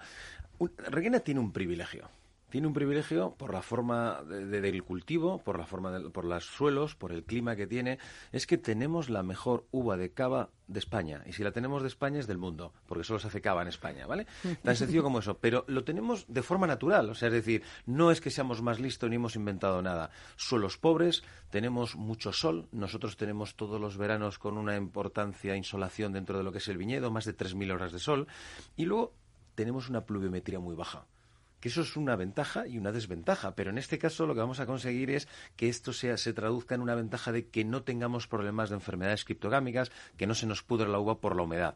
Un- 0.59 0.71
Requena 0.77 1.19
tiene 1.19 1.39
un 1.39 1.51
privilegio. 1.51 2.09
Tiene 2.51 2.67
un 2.67 2.73
privilegio 2.73 3.33
por 3.37 3.53
la 3.53 3.61
forma 3.63 4.21
de- 4.27 4.45
de- 4.45 4.61
del 4.61 4.83
cultivo, 4.83 5.39
por 5.39 5.57
la 5.57 5.65
forma 5.65 5.89
del- 5.91 6.11
por 6.11 6.25
los 6.25 6.45
suelos, 6.45 6.95
por 6.95 7.11
el 7.13 7.23
clima 7.23 7.55
que 7.55 7.65
tiene. 7.65 7.97
Es 8.31 8.45
que 8.45 8.57
tenemos 8.59 9.09
la 9.09 9.23
mejor 9.23 9.65
uva 9.71 9.97
de 9.97 10.11
cava 10.11 10.49
de 10.67 10.79
España. 10.79 11.23
Y 11.25 11.33
si 11.33 11.43
la 11.43 11.51
tenemos 11.51 11.81
de 11.81 11.87
España 11.87 12.19
es 12.19 12.27
del 12.27 12.37
mundo, 12.37 12.73
porque 12.87 13.03
solo 13.03 13.19
se 13.19 13.27
hace 13.27 13.41
cava 13.41 13.61
en 13.61 13.69
España, 13.69 14.05
¿vale? 14.05 14.27
Tan 14.63 14.75
sencillo 14.75 15.01
como 15.01 15.19
eso. 15.19 15.37
Pero 15.37 15.63
lo 15.67 15.83
tenemos 15.83 16.25
de 16.27 16.43
forma 16.43 16.67
natural. 16.67 17.09
O 17.09 17.15
sea, 17.15 17.29
es 17.29 17.33
decir, 17.33 17.63
no 17.85 18.11
es 18.11 18.21
que 18.21 18.29
seamos 18.29 18.61
más 18.61 18.79
listos 18.79 19.09
ni 19.09 19.15
hemos 19.15 19.35
inventado 19.35 19.81
nada. 19.81 20.11
Suelos 20.35 20.77
pobres, 20.77 21.23
tenemos 21.49 21.95
mucho 21.95 22.31
sol. 22.33 22.67
Nosotros 22.73 23.15
tenemos 23.17 23.55
todos 23.55 23.79
los 23.79 23.97
veranos 23.97 24.37
con 24.39 24.57
una 24.57 24.75
importancia 24.75 25.55
insolación 25.55 26.11
dentro 26.11 26.37
de 26.37 26.43
lo 26.43 26.51
que 26.51 26.57
es 26.59 26.67
el 26.67 26.77
viñedo, 26.77 27.11
más 27.11 27.25
de 27.25 27.33
3.000 27.33 27.71
horas 27.71 27.91
de 27.93 27.99
sol. 27.99 28.27
Y 28.75 28.85
luego 28.85 29.13
tenemos 29.55 29.89
una 29.89 30.05
pluviometría 30.05 30.59
muy 30.59 30.75
baja 30.75 31.05
que 31.61 31.69
eso 31.69 31.81
es 31.81 31.95
una 31.95 32.17
ventaja 32.17 32.67
y 32.67 32.77
una 32.77 32.91
desventaja, 32.91 33.55
pero 33.55 33.69
en 33.69 33.77
este 33.77 33.97
caso 33.97 34.25
lo 34.25 34.33
que 34.33 34.41
vamos 34.41 34.59
a 34.59 34.65
conseguir 34.65 35.11
es 35.11 35.27
que 35.55 35.69
esto 35.69 35.93
sea, 35.93 36.17
se 36.17 36.33
traduzca 36.33 36.75
en 36.75 36.81
una 36.81 36.95
ventaja 36.95 37.31
de 37.31 37.47
que 37.47 37.63
no 37.63 37.83
tengamos 37.83 38.27
problemas 38.27 38.69
de 38.69 38.75
enfermedades 38.75 39.23
criptogámicas, 39.23 39.91
que 40.17 40.27
no 40.27 40.35
se 40.35 40.47
nos 40.47 40.63
pudre 40.63 40.89
la 40.89 40.99
uva 40.99 41.19
por 41.19 41.35
la 41.35 41.43
humedad. 41.43 41.75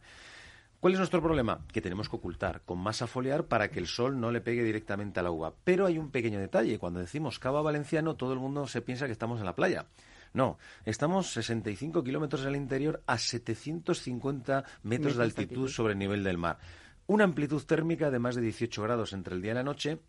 ¿Cuál 0.79 0.93
es 0.93 0.99
nuestro 0.99 1.21
problema? 1.21 1.61
Que 1.71 1.81
tenemos 1.81 2.09
que 2.09 2.15
ocultar 2.15 2.61
con 2.65 2.77
masa 2.77 3.07
foliar 3.07 3.45
para 3.45 3.69
que 3.69 3.79
el 3.79 3.87
sol 3.87 4.19
no 4.19 4.31
le 4.31 4.41
pegue 4.41 4.63
directamente 4.63 5.19
a 5.19 5.23
la 5.23 5.31
uva. 5.31 5.53
Pero 5.63 5.85
hay 5.85 5.97
un 5.97 6.11
pequeño 6.11 6.39
detalle. 6.39 6.77
Cuando 6.77 6.99
decimos 6.99 7.39
cava 7.39 7.61
valenciano, 7.61 8.15
todo 8.15 8.33
el 8.33 8.39
mundo 8.39 8.67
se 8.67 8.81
piensa 8.81 9.07
que 9.07 9.11
estamos 9.11 9.39
en 9.39 9.45
la 9.45 9.55
playa. 9.55 9.87
No, 10.33 10.59
estamos 10.83 11.31
65 11.31 12.03
kilómetros 12.03 12.45
al 12.45 12.55
interior 12.55 13.01
a 13.07 13.17
750 13.17 14.65
metros 14.83 15.15
de 15.15 15.23
altitud 15.23 15.69
sobre 15.69 15.93
el 15.93 15.99
nivel 15.99 16.23
del 16.23 16.37
mar. 16.37 16.59
Una 17.07 17.23
amplitud 17.23 17.61
térmica 17.63 18.09
de 18.09 18.19
más 18.19 18.35
de 18.35 18.41
18 18.41 18.81
grados 18.81 19.13
entre 19.13 19.35
el 19.35 19.41
día 19.41 19.51
y 19.51 19.55
la 19.55 19.63
noche 19.63 19.99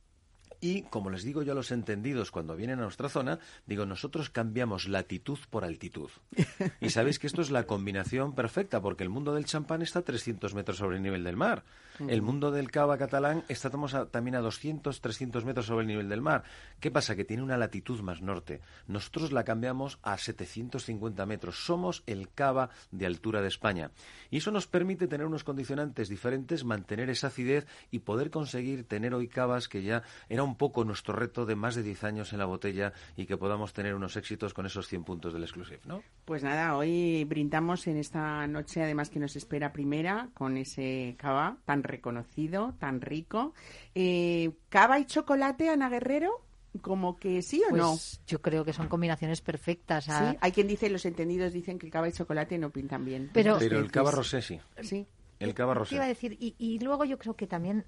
y, 0.60 0.82
como 0.82 1.10
les 1.10 1.22
digo 1.22 1.42
yo 1.42 1.52
a 1.52 1.54
los 1.54 1.70
entendidos 1.70 2.30
cuando 2.30 2.56
vienen 2.56 2.78
a 2.78 2.82
nuestra 2.82 3.08
zona, 3.08 3.38
digo, 3.66 3.84
nosotros 3.84 4.30
cambiamos 4.30 4.88
latitud 4.88 5.38
por 5.50 5.64
altitud. 5.64 6.10
Y 6.80 6.90
sabéis 6.90 7.18
que 7.18 7.26
esto 7.26 7.42
es 7.42 7.50
la 7.50 7.66
combinación 7.66 8.34
perfecta, 8.34 8.80
porque 8.80 9.02
el 9.02 9.10
mundo 9.10 9.34
del 9.34 9.44
champán 9.44 9.82
está 9.82 10.00
a 10.00 10.04
300 10.04 10.54
metros 10.54 10.78
sobre 10.78 10.96
el 10.96 11.02
nivel 11.02 11.24
del 11.24 11.36
mar. 11.36 11.64
El 11.98 12.22
mundo 12.22 12.50
del 12.50 12.70
cava 12.70 12.98
catalán 12.98 13.44
está 13.48 13.70
también 14.10 14.36
a 14.36 14.40
200, 14.40 15.00
300 15.00 15.44
metros 15.44 15.66
sobre 15.66 15.82
el 15.82 15.88
nivel 15.88 16.08
del 16.08 16.20
mar. 16.20 16.44
¿Qué 16.80 16.90
pasa? 16.90 17.16
Que 17.16 17.24
tiene 17.24 17.42
una 17.42 17.56
latitud 17.56 18.00
más 18.00 18.22
norte. 18.22 18.60
Nosotros 18.86 19.32
la 19.32 19.44
cambiamos 19.44 19.98
a 20.02 20.16
750 20.18 21.26
metros. 21.26 21.64
Somos 21.64 22.02
el 22.06 22.28
cava 22.30 22.70
de 22.90 23.06
altura 23.06 23.40
de 23.40 23.48
España. 23.48 23.90
Y 24.30 24.38
eso 24.38 24.50
nos 24.50 24.66
permite 24.66 25.08
tener 25.08 25.26
unos 25.26 25.44
condicionantes 25.44 26.08
diferentes, 26.08 26.64
mantener 26.64 27.10
esa 27.10 27.28
acidez 27.28 27.66
y 27.90 28.00
poder 28.00 28.30
conseguir 28.30 28.86
tener 28.86 29.14
hoy 29.14 29.28
cavas 29.28 29.68
que 29.68 29.82
ya 29.82 30.02
era 30.28 30.42
un 30.42 30.56
poco 30.56 30.84
nuestro 30.84 31.14
reto 31.14 31.46
de 31.46 31.56
más 31.56 31.74
de 31.74 31.82
10 31.82 32.04
años 32.04 32.32
en 32.32 32.38
la 32.38 32.44
botella 32.44 32.92
y 33.16 33.26
que 33.26 33.36
podamos 33.36 33.72
tener 33.72 33.94
unos 33.94 34.16
éxitos 34.16 34.54
con 34.54 34.66
esos 34.66 34.86
100 34.88 35.04
puntos 35.04 35.32
del 35.32 35.42
Exclusive, 35.42 35.80
¿no? 35.86 36.02
Pues 36.24 36.42
nada, 36.42 36.76
hoy 36.76 37.24
brindamos 37.24 37.86
en 37.86 37.96
esta 37.96 38.46
noche, 38.46 38.82
además 38.82 39.10
que 39.10 39.18
nos 39.18 39.36
espera 39.36 39.72
primera, 39.72 40.28
con 40.34 40.56
ese 40.56 41.14
cava 41.18 41.56
tan 41.64 41.82
reconocido, 41.86 42.74
tan 42.78 43.00
rico. 43.00 43.54
Eh, 43.94 44.52
¿Cava 44.68 44.98
y 44.98 45.06
chocolate, 45.06 45.68
Ana 45.68 45.88
Guerrero? 45.88 46.42
como 46.82 47.16
que 47.16 47.40
sí 47.40 47.62
o 47.66 47.70
pues 47.70 47.80
no. 47.80 47.96
Yo 48.26 48.42
creo 48.42 48.62
que 48.62 48.74
son 48.74 48.88
combinaciones 48.88 49.40
perfectas. 49.40 50.04
Sí, 50.04 50.12
hay 50.40 50.52
quien 50.52 50.66
dice, 50.66 50.90
los 50.90 51.06
entendidos 51.06 51.54
dicen 51.54 51.78
que 51.78 51.88
cava 51.88 52.06
y 52.08 52.12
chocolate 52.12 52.58
no 52.58 52.68
pintan 52.68 53.02
bien. 53.04 53.30
Pero, 53.32 53.56
Pero 53.58 53.78
el 53.78 53.90
cava 53.90 54.10
rosé 54.10 54.42
sí. 54.42 54.60
Sí. 54.82 55.06
El 55.38 55.54
cava 55.54 55.72
rosé. 55.72 55.94
iba 55.94 56.04
a 56.04 56.08
decir, 56.08 56.36
y, 56.38 56.54
y 56.58 56.78
luego 56.80 57.04
yo 57.04 57.18
creo 57.18 57.34
que 57.34 57.46
también 57.46 57.86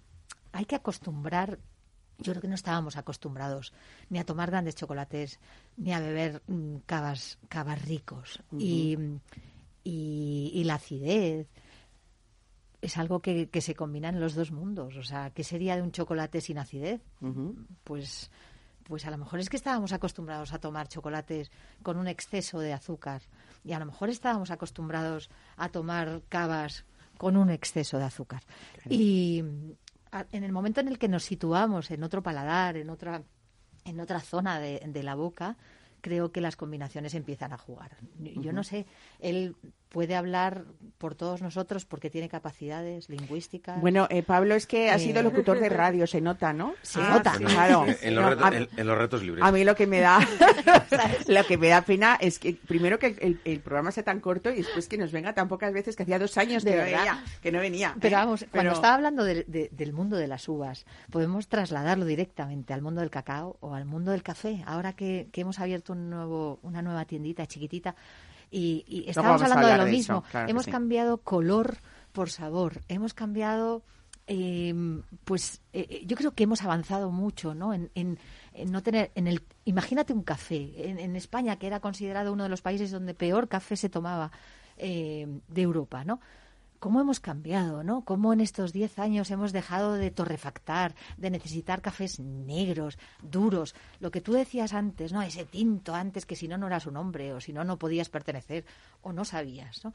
hay 0.52 0.64
que 0.64 0.76
acostumbrar 0.76 1.58
yo 2.18 2.32
creo 2.32 2.42
que 2.42 2.48
no 2.48 2.56
estábamos 2.56 2.96
acostumbrados 2.96 3.72
ni 4.10 4.18
a 4.18 4.24
tomar 4.24 4.50
grandes 4.50 4.74
chocolates 4.74 5.38
ni 5.76 5.92
a 5.92 6.00
beber 6.00 6.42
mm, 6.48 6.78
cavas, 6.84 7.38
cavas 7.48 7.80
ricos. 7.86 8.42
y, 8.58 8.98
y, 9.84 10.50
y, 10.52 10.64
la 10.64 10.74
acidez 10.74 11.46
es 12.80 12.96
algo 12.96 13.20
que, 13.20 13.48
que, 13.48 13.60
se 13.60 13.74
combina 13.74 14.08
en 14.08 14.20
los 14.20 14.34
dos 14.34 14.52
mundos. 14.52 14.96
O 14.96 15.02
sea, 15.02 15.30
¿qué 15.30 15.44
sería 15.44 15.76
de 15.76 15.82
un 15.82 15.92
chocolate 15.92 16.40
sin 16.40 16.58
acidez? 16.58 17.00
Pues 17.84 18.30
pues 18.88 19.04
a 19.04 19.10
lo 19.10 19.18
mejor 19.18 19.38
es 19.38 19.50
que 19.50 19.58
estábamos 19.58 19.92
acostumbrados 19.92 20.54
a 20.54 20.58
tomar 20.58 20.88
chocolates 20.88 21.50
con 21.82 21.98
un 21.98 22.08
exceso 22.08 22.58
de 22.58 22.72
azúcar 22.72 23.20
y 23.62 23.74
a 23.74 23.78
lo 23.78 23.84
mejor 23.84 24.08
estábamos 24.08 24.50
acostumbrados 24.50 25.28
a 25.58 25.68
tomar 25.68 26.22
cavas 26.30 26.86
con 27.18 27.36
un 27.36 27.50
exceso 27.50 27.98
de 27.98 28.04
azúcar. 28.04 28.42
Claro. 28.72 28.88
Y 28.90 29.44
en 30.32 30.42
el 30.42 30.52
momento 30.52 30.80
en 30.80 30.88
el 30.88 30.98
que 30.98 31.06
nos 31.06 31.24
situamos 31.24 31.90
en 31.90 32.02
otro 32.02 32.22
paladar, 32.22 32.78
en 32.78 32.88
otra, 32.88 33.22
en 33.84 34.00
otra 34.00 34.20
zona 34.20 34.58
de, 34.58 34.80
de 34.86 35.02
la 35.02 35.14
boca, 35.14 35.58
creo 36.00 36.32
que 36.32 36.40
las 36.40 36.56
combinaciones 36.56 37.14
empiezan 37.14 37.52
a 37.52 37.58
jugar. 37.58 37.96
Yo 38.18 38.40
uh 38.40 38.44
-huh. 38.44 38.52
no 38.52 38.64
sé, 38.64 38.86
él 39.18 39.54
puede 39.88 40.14
hablar 40.14 40.64
por 40.98 41.14
todos 41.14 41.42
nosotros 41.42 41.84
porque 41.84 42.10
tiene 42.10 42.28
capacidades 42.28 43.08
lingüísticas. 43.08 43.80
Bueno, 43.80 44.06
eh, 44.10 44.22
Pablo 44.22 44.54
es 44.54 44.66
que 44.66 44.90
ha 44.90 44.96
eh... 44.96 44.98
sido 44.98 45.22
locutor 45.22 45.60
de 45.60 45.68
radio, 45.68 46.06
se 46.06 46.20
nota, 46.20 46.52
¿no? 46.52 46.74
Se 46.82 47.00
ah, 47.00 47.10
nota. 47.10 47.34
Sí. 47.34 47.44
Claro. 47.44 47.86
En, 48.00 48.14
los 48.14 48.24
retos, 48.24 48.52
en, 48.52 48.68
en, 48.76 48.86
los 48.86 48.98
retos, 48.98 49.22
libres. 49.22 49.44
A 49.44 49.50
mí 49.50 49.64
lo 49.64 49.74
que 49.74 49.86
me 49.86 50.00
da 50.00 50.20
lo 51.26 51.44
que 51.44 51.58
me 51.58 51.68
da 51.68 51.82
pena 51.82 52.16
es 52.20 52.38
que 52.38 52.54
primero 52.54 52.98
que 52.98 53.16
el, 53.20 53.40
el, 53.44 53.60
programa 53.60 53.90
sea 53.90 54.02
tan 54.02 54.20
corto 54.20 54.50
y 54.50 54.56
después 54.56 54.88
que 54.88 54.96
nos 54.96 55.10
venga 55.10 55.34
tan 55.34 55.48
pocas 55.48 55.72
veces 55.72 55.96
que 55.96 56.04
hacía 56.04 56.18
dos 56.18 56.38
años 56.38 56.64
de 56.64 56.70
que, 56.70 56.76
verdad. 56.76 56.90
no 56.90 56.98
venía, 56.98 57.24
que 57.42 57.52
no 57.52 57.60
venía. 57.60 57.96
Pero 58.00 58.16
vamos, 58.16 58.40
Pero... 58.40 58.52
cuando 58.52 58.72
estaba 58.72 58.94
hablando 58.94 59.24
de, 59.24 59.44
de, 59.44 59.68
del 59.72 59.92
mundo 59.92 60.16
de 60.16 60.26
las 60.26 60.48
uvas, 60.48 60.86
podemos 61.10 61.48
trasladarlo 61.48 62.04
directamente 62.04 62.72
al 62.72 62.82
mundo 62.82 63.00
del 63.00 63.10
cacao 63.10 63.56
o 63.60 63.74
al 63.74 63.84
mundo 63.84 64.12
del 64.12 64.22
café. 64.22 64.62
Ahora 64.66 64.92
que, 64.92 65.28
que 65.32 65.40
hemos 65.40 65.58
abierto 65.58 65.92
un 65.92 66.08
nuevo, 66.10 66.60
una 66.62 66.82
nueva 66.82 67.04
tiendita 67.04 67.46
chiquitita 67.46 67.94
y, 68.50 68.84
y 68.86 69.08
estábamos 69.08 69.42
hablando 69.42 69.66
de 69.66 69.76
lo 69.76 69.84
de 69.84 69.90
mismo. 69.90 70.22
Claro 70.30 70.48
hemos 70.48 70.64
sí. 70.64 70.70
cambiado 70.70 71.18
color 71.18 71.78
por 72.12 72.30
sabor, 72.30 72.82
hemos 72.88 73.14
cambiado, 73.14 73.82
eh, 74.26 74.74
pues 75.24 75.60
eh, 75.72 76.04
yo 76.06 76.16
creo 76.16 76.32
que 76.32 76.44
hemos 76.44 76.62
avanzado 76.62 77.10
mucho, 77.10 77.54
¿no? 77.54 77.72
En, 77.72 77.90
en, 77.94 78.18
en, 78.54 78.72
no 78.72 78.82
tener, 78.82 79.10
en 79.14 79.26
el, 79.26 79.42
imagínate 79.64 80.12
un 80.12 80.22
café 80.22 80.72
en, 80.88 80.98
en, 80.98 81.16
España 81.16 81.56
que 81.56 81.66
era 81.66 81.80
considerado 81.80 82.32
uno 82.32 82.44
de 82.44 82.48
los 82.48 82.62
países 82.62 82.90
donde 82.90 83.14
peor 83.14 83.48
café 83.48 83.76
se 83.76 83.88
tomaba 83.88 84.32
eh, 84.76 85.26
de 85.48 85.62
Europa, 85.62 86.04
¿no? 86.04 86.20
Cómo 86.78 87.00
hemos 87.00 87.20
cambiado, 87.20 87.82
¿no? 87.82 88.04
Cómo 88.04 88.32
en 88.32 88.40
estos 88.40 88.72
10 88.72 88.98
años 88.98 89.30
hemos 89.30 89.52
dejado 89.52 89.94
de 89.94 90.10
torrefactar, 90.10 90.94
de 91.16 91.30
necesitar 91.30 91.82
cafés 91.82 92.20
negros, 92.20 92.98
duros. 93.22 93.74
Lo 94.00 94.10
que 94.10 94.20
tú 94.20 94.32
decías 94.32 94.72
antes, 94.72 95.12
¿no? 95.12 95.22
Ese 95.22 95.44
tinto 95.44 95.94
antes 95.94 96.26
que 96.26 96.36
si 96.36 96.48
no 96.48 96.58
no 96.58 96.66
eras 96.66 96.86
un 96.86 96.96
hombre 96.96 97.32
o 97.32 97.40
si 97.40 97.52
no 97.52 97.64
no 97.64 97.78
podías 97.78 98.08
pertenecer 98.08 98.64
o 99.02 99.12
no 99.12 99.24
sabías, 99.24 99.84
¿no? 99.84 99.92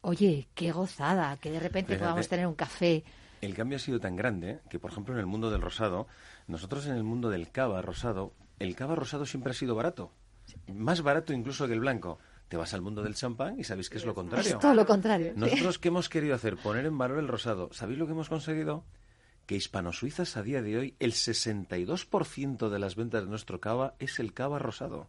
Oye, 0.00 0.48
qué 0.54 0.70
gozada 0.70 1.36
que 1.38 1.50
de 1.50 1.60
repente 1.60 1.94
Fíjate, 1.94 2.04
podamos 2.04 2.28
tener 2.28 2.46
un 2.46 2.54
café. 2.54 3.04
El 3.40 3.54
cambio 3.54 3.76
ha 3.76 3.80
sido 3.80 4.00
tan 4.00 4.16
grande 4.16 4.60
que, 4.68 4.78
por 4.78 4.90
ejemplo, 4.90 5.14
en 5.14 5.20
el 5.20 5.26
mundo 5.26 5.50
del 5.50 5.60
rosado, 5.60 6.06
nosotros 6.46 6.86
en 6.86 6.94
el 6.94 7.04
mundo 7.04 7.30
del 7.30 7.50
cava 7.50 7.82
rosado, 7.82 8.32
el 8.58 8.74
cava 8.76 8.94
rosado 8.94 9.26
siempre 9.26 9.50
ha 9.50 9.54
sido 9.54 9.74
barato. 9.74 10.12
Más 10.72 11.02
barato 11.02 11.32
incluso 11.32 11.66
que 11.66 11.74
el 11.74 11.80
blanco 11.80 12.18
te 12.48 12.56
vas 12.56 12.72
al 12.74 12.80
mundo 12.80 13.02
del 13.02 13.14
champán 13.14 13.60
y 13.60 13.64
sabéis 13.64 13.90
que 13.90 13.98
es 13.98 14.04
lo 14.04 14.14
contrario. 14.14 14.50
Es 14.50 14.58
todo 14.58 14.74
lo 14.74 14.86
contrario. 14.86 15.32
Nosotros, 15.36 15.78
¿qué 15.78 15.88
hemos 15.88 16.08
querido 16.08 16.34
hacer? 16.34 16.56
Poner 16.56 16.86
en 16.86 16.96
valor 16.96 17.18
el 17.18 17.28
rosado. 17.28 17.68
¿Sabéis 17.72 17.98
lo 17.98 18.06
que 18.06 18.12
hemos 18.12 18.28
conseguido? 18.28 18.84
Que 19.46 19.56
hispano-suizas 19.56 20.36
a 20.36 20.42
día 20.42 20.62
de 20.62 20.76
hoy, 20.76 20.96
el 20.98 21.12
62% 21.12 22.68
de 22.68 22.78
las 22.78 22.96
ventas 22.96 23.24
de 23.24 23.30
nuestro 23.30 23.60
cava 23.60 23.94
es 23.98 24.18
el 24.18 24.32
cava 24.32 24.58
rosado. 24.58 25.08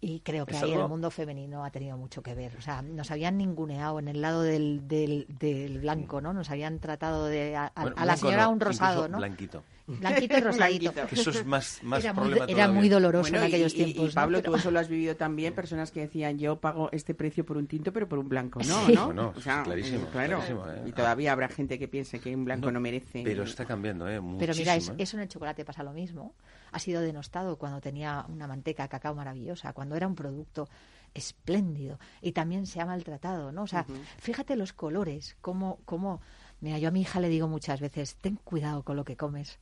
Y 0.00 0.20
creo 0.20 0.44
que 0.44 0.56
ahí 0.56 0.72
algo... 0.72 0.82
el 0.82 0.88
mundo 0.88 1.10
femenino 1.10 1.64
ha 1.64 1.70
tenido 1.70 1.96
mucho 1.96 2.22
que 2.22 2.34
ver. 2.34 2.54
O 2.58 2.60
sea, 2.60 2.82
nos 2.82 3.10
habían 3.10 3.38
ninguneado 3.38 3.98
en 3.98 4.08
el 4.08 4.20
lado 4.20 4.42
del, 4.42 4.86
del, 4.86 5.26
del 5.28 5.78
blanco, 5.78 6.20
¿no? 6.20 6.32
Nos 6.34 6.50
habían 6.50 6.78
tratado 6.78 7.26
de... 7.26 7.56
A, 7.56 7.72
bueno, 7.74 7.96
a 7.96 8.04
la 8.04 8.16
señora 8.16 8.44
no, 8.44 8.50
un 8.50 8.60
rosado, 8.60 9.08
¿no? 9.08 9.16
Blanquito. 9.16 9.64
Blanquito 10.00 10.38
y 10.38 10.40
rosadito. 10.40 10.92
eso 11.10 11.30
es 11.30 11.44
más, 11.44 11.82
más 11.82 12.02
era, 12.02 12.12
muy, 12.14 12.40
era 12.48 12.68
muy 12.68 12.88
doloroso 12.88 13.30
bueno, 13.30 13.38
en 13.38 13.44
aquellos 13.44 13.74
y, 13.74 13.76
tiempos. 13.76 14.06
Y, 14.06 14.08
y 14.08 14.12
Pablo, 14.12 14.38
¿no? 14.38 14.42
tú 14.42 14.54
eso 14.54 14.70
lo 14.70 14.78
has 14.78 14.88
vivido 14.88 15.16
también, 15.16 15.54
personas 15.54 15.90
que 15.90 16.00
decían, 16.00 16.38
yo 16.38 16.58
pago 16.58 16.88
este 16.92 17.14
precio 17.14 17.44
por 17.44 17.56
un 17.56 17.66
tinto, 17.66 17.92
pero 17.92 18.08
por 18.08 18.18
un 18.18 18.28
blanco, 18.28 18.60
¿no? 18.60 18.86
Sí. 18.86 18.94
¿no? 18.94 19.06
Bueno, 19.06 19.32
o 19.36 19.40
sea, 19.40 19.62
clarísimo, 19.62 20.06
claro. 20.06 20.38
clarísimo 20.38 20.66
¿eh? 20.68 20.82
Y 20.86 20.92
todavía 20.92 21.32
habrá 21.32 21.48
gente 21.48 21.78
que 21.78 21.88
piense 21.88 22.18
que 22.18 22.34
un 22.34 22.44
blanco 22.44 22.66
no, 22.66 22.72
no 22.72 22.80
merece. 22.80 23.22
Pero 23.22 23.42
está 23.44 23.66
cambiando, 23.66 24.08
¿eh? 24.08 24.20
Muchísimo, 24.20 24.38
pero 24.38 24.54
mira, 24.54 24.74
es, 24.76 24.88
¿eh? 24.88 24.94
eso 24.98 25.16
en 25.16 25.22
el 25.24 25.28
chocolate 25.28 25.64
pasa 25.64 25.82
lo 25.82 25.92
mismo. 25.92 26.34
Ha 26.72 26.78
sido 26.78 27.02
denostado 27.02 27.56
cuando 27.56 27.80
tenía 27.80 28.24
una 28.28 28.46
manteca 28.46 28.88
cacao 28.88 29.14
maravillosa, 29.14 29.72
cuando 29.74 29.96
era 29.96 30.06
un 30.06 30.14
producto 30.14 30.68
espléndido 31.14 31.98
y 32.20 32.32
también 32.32 32.66
se 32.66 32.80
ha 32.80 32.86
maltratado, 32.86 33.52
¿no? 33.52 33.62
O 33.62 33.66
sea, 33.66 33.86
uh 33.88 33.92
-huh. 33.92 34.04
fíjate 34.18 34.56
los 34.56 34.72
colores, 34.72 35.36
cómo, 35.40 35.78
cómo... 35.84 36.20
Mira, 36.60 36.78
yo 36.78 36.88
a 36.88 36.90
mi 36.90 37.02
hija 37.02 37.20
le 37.20 37.28
digo 37.28 37.46
muchas 37.46 37.80
veces, 37.80 38.16
ten 38.16 38.36
cuidado 38.36 38.82
con 38.82 38.96
lo 38.96 39.04
que 39.04 39.16
comes, 39.16 39.58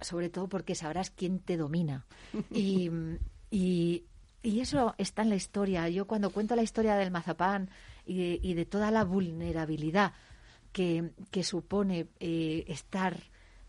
sobre 0.00 0.28
todo 0.28 0.48
porque 0.48 0.74
sabrás 0.74 1.10
quién 1.10 1.38
te 1.38 1.56
domina. 1.56 2.06
Y, 2.50 2.90
y, 3.50 4.04
y, 4.42 4.60
eso 4.60 4.94
está 4.98 5.22
en 5.22 5.30
la 5.30 5.36
historia. 5.36 5.88
Yo 5.88 6.06
cuando 6.06 6.30
cuento 6.30 6.56
la 6.56 6.62
historia 6.62 6.96
del 6.96 7.10
mazapán 7.10 7.70
y 8.04 8.16
de, 8.18 8.40
y 8.42 8.54
de 8.54 8.66
toda 8.66 8.90
la 8.90 9.04
vulnerabilidad 9.04 10.12
que, 10.72 11.12
que 11.30 11.44
supone 11.44 12.08
eh, 12.20 12.64
estar 12.68 13.16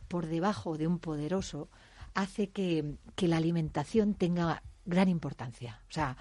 por 0.08 0.28
debajo 0.28 0.78
de 0.78 0.88
un 0.88 1.00
poderoso, 1.00 1.70
hace 2.14 2.50
que, 2.50 2.96
que 3.16 3.28
la 3.28 3.38
alimentación 3.38 4.16
tenga 4.16 4.64
gran 4.86 5.08
importancia. 5.08 5.82
O 5.90 5.94
sea, 5.94 6.18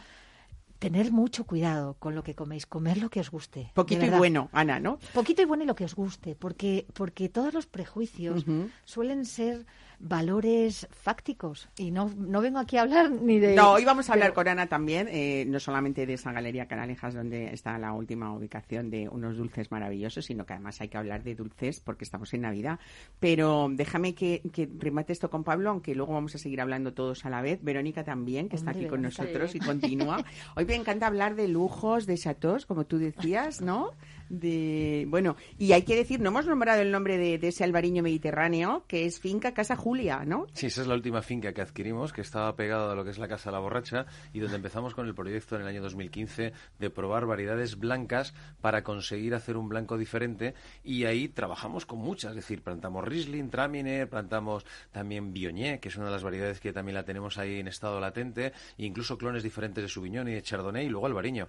tener 0.79 1.11
mucho 1.11 1.45
cuidado 1.45 1.95
con 1.95 2.15
lo 2.15 2.23
que 2.23 2.35
coméis, 2.35 2.67
comer 2.67 2.99
lo 2.99 3.11
que 3.11 3.21
os 3.21 3.31
guste. 3.31 3.73
Poquito 3.75 4.05
y 4.05 4.11
bueno, 4.11 4.49
Ana, 4.53 4.79
¿no? 4.79 4.99
Poquito 5.13 5.43
y 5.43 5.45
bueno 5.45 5.65
y 5.65 5.67
lo 5.67 5.75
que 5.75 5.85
os 5.85 5.95
guste, 5.95 6.35
porque, 6.35 6.87
porque 6.95 7.29
todos 7.29 7.53
los 7.53 7.67
prejuicios 7.67 8.47
uh 8.47 8.51
-huh. 8.51 8.71
suelen 8.85 9.25
ser 9.25 9.67
valores 9.99 10.87
fácticos. 10.91 11.69
Y 11.77 11.91
no, 11.91 12.11
no 12.17 12.41
vengo 12.41 12.59
aquí 12.59 12.77
a 12.77 12.83
hablar 12.83 13.11
ni 13.23 13.39
de... 13.39 13.55
No, 13.55 13.73
hoy 13.73 13.85
vamos 13.85 14.09
a 14.09 14.13
hablar 14.13 14.29
pero... 14.29 14.35
con 14.37 14.49
Ana 14.49 14.67
también, 14.67 15.09
eh, 15.11 15.45
no 15.47 15.61
solamente 15.61 16.07
de 16.07 16.15
esa 16.15 16.33
galería 16.33 16.67
Canalejas 16.67 17.15
donde 17.15 17.53
está 17.53 17.79
la 17.79 17.93
última 17.93 18.33
ubicación 18.33 18.91
de 18.91 19.09
unos 19.09 19.37
dulces 19.37 19.71
maravillosos, 19.71 20.27
sino 20.27 20.47
que 20.47 20.55
además 20.55 20.81
hay 20.81 20.89
que 20.89 20.99
hablar 20.99 21.23
de 21.23 21.35
dulces 21.35 21.81
porque 21.81 22.05
estamos 22.05 22.33
en 22.35 22.43
Navidad. 22.43 22.79
Pero 23.21 23.69
déjame 23.71 24.15
que, 24.15 24.43
que 24.53 24.69
remate 24.79 25.13
esto 25.13 25.31
con 25.31 25.45
Pablo, 25.45 25.71
aunque 25.71 25.95
luego 25.95 26.15
vamos 26.15 26.35
a 26.35 26.39
seguir 26.39 26.61
hablando 26.61 26.95
todos 26.95 27.25
a 27.25 27.31
la 27.31 27.43
vez. 27.43 27.63
Verónica 27.63 28.05
también, 28.05 28.49
que 28.49 28.57
está 28.57 28.71
aquí 28.71 28.87
con 28.87 29.03
nosotros 29.03 29.55
y 29.55 29.59
continúa. 29.59 30.25
Hoy 30.57 30.65
me 30.65 30.75
encanta 30.75 31.07
hablar 31.07 31.35
de 31.35 31.49
lujos, 31.49 32.07
de 32.07 32.17
chateaux, 32.17 32.67
como 32.67 32.87
tú 32.87 32.99
decías, 32.99 33.61
¿no? 33.61 33.93
De 34.29 35.07
bueno 35.09 35.37
y 35.59 35.73
hay 35.73 35.83
que 35.83 35.97
decir 35.97 36.21
no 36.21 36.31
hemos 36.31 36.47
nombrado 36.47 36.83
el 36.83 36.91
nombre 36.91 37.19
de, 37.19 37.39
ese 37.49 37.65
albariño 37.65 38.03
mediterráneo 38.03 38.85
que 38.87 39.07
es 39.07 39.21
finca 39.21 39.53
Casa 39.53 39.77
Julia 39.77 40.25
no 40.25 40.47
sí 40.53 40.67
esa 40.67 40.83
es 40.83 40.87
la 40.87 40.95
última 40.95 41.23
finca 41.23 41.53
que 41.53 41.63
adquirimos 41.63 42.13
que 42.13 42.21
estaba 42.21 42.55
pegada 42.57 42.93
a 42.93 42.95
lo 42.95 43.05
que 43.05 43.11
es 43.11 43.19
la 43.19 43.29
Casa 43.29 43.51
La 43.51 43.59
Borracha 43.59 44.07
y 44.33 44.41
donde 44.41 44.57
empezamos 44.57 44.95
con 44.95 45.07
el 45.07 45.15
proyecto 45.15 45.57
en 45.57 45.63
el 45.63 45.69
año 45.69 45.83
2015 45.83 46.53
de 46.79 46.91
probar 46.91 47.27
variedades 47.27 47.79
blancas 47.79 48.35
para 48.61 48.83
conseguir 48.83 49.35
hacer 49.35 49.57
un 49.57 49.69
blanco 49.69 49.97
diferente 49.97 50.55
y 50.85 51.05
ahí 51.05 51.29
trabajamos 51.29 51.87
con 51.87 51.99
muchas. 51.99 52.31
Es 52.31 52.37
decir 52.37 52.63
plantamos 52.63 53.05
Riesling 53.05 53.51
Traminer 53.51 54.09
plantamos 54.09 54.65
también 54.93 55.33
Biogné 55.33 55.81
que 55.81 55.89
es 55.89 55.97
una 55.97 56.07
de 56.07 56.13
las 56.13 56.23
variedades 56.23 56.61
que 56.61 56.73
también 56.73 56.95
la 56.95 57.05
tenemos 57.05 57.39
ahí 57.39 57.61
en 57.61 57.69
estado 57.69 58.01
latente 58.01 58.53
e 58.77 58.85
incluso 58.85 59.19
clones 59.19 59.43
diferentes 59.43 59.83
de 59.83 59.89
Sauvignon 59.89 60.29
y 60.29 60.35
de 60.35 60.43
Chardonnay 60.43 60.87
y 60.87 60.89
luego 60.89 61.07
albariño 61.07 61.49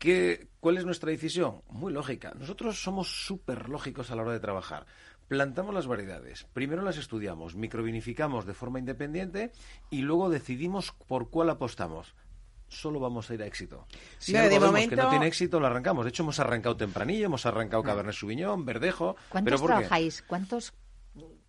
¿Qué, 0.00 0.48
¿Cuál 0.60 0.78
es 0.78 0.86
nuestra 0.86 1.10
decisión? 1.10 1.60
Muy 1.68 1.92
lógica. 1.92 2.32
Nosotros 2.34 2.82
somos 2.82 3.26
súper 3.26 3.68
lógicos 3.68 4.10
a 4.10 4.16
la 4.16 4.22
hora 4.22 4.32
de 4.32 4.40
trabajar. 4.40 4.86
Plantamos 5.28 5.74
las 5.74 5.86
variedades, 5.86 6.46
primero 6.54 6.80
las 6.80 6.96
estudiamos, 6.96 7.54
microvinificamos 7.54 8.46
de 8.46 8.54
forma 8.54 8.78
independiente 8.78 9.52
y 9.90 10.00
luego 10.00 10.30
decidimos 10.30 10.92
por 11.06 11.28
cuál 11.28 11.50
apostamos 11.50 12.14
solo 12.66 13.00
vamos 13.00 13.28
a 13.28 13.34
ir 13.34 13.42
a 13.42 13.46
éxito. 13.46 13.86
Si 14.18 14.34
algo 14.36 14.58
vemos 14.60 14.88
que 14.88 14.96
no 14.96 15.10
tiene 15.10 15.26
éxito, 15.26 15.60
lo 15.60 15.66
arrancamos. 15.66 16.04
De 16.04 16.10
hecho, 16.10 16.22
hemos 16.22 16.38
arrancado 16.38 16.76
tempranillo, 16.76 17.26
hemos 17.26 17.44
arrancado 17.44 17.82
Cabernet 17.82 18.14
Sauvignon, 18.14 18.64
Verdejo. 18.64 19.16
¿Cuántos 19.28 19.60
trabajáis? 19.60 20.22
¿Cuántos 20.22 20.72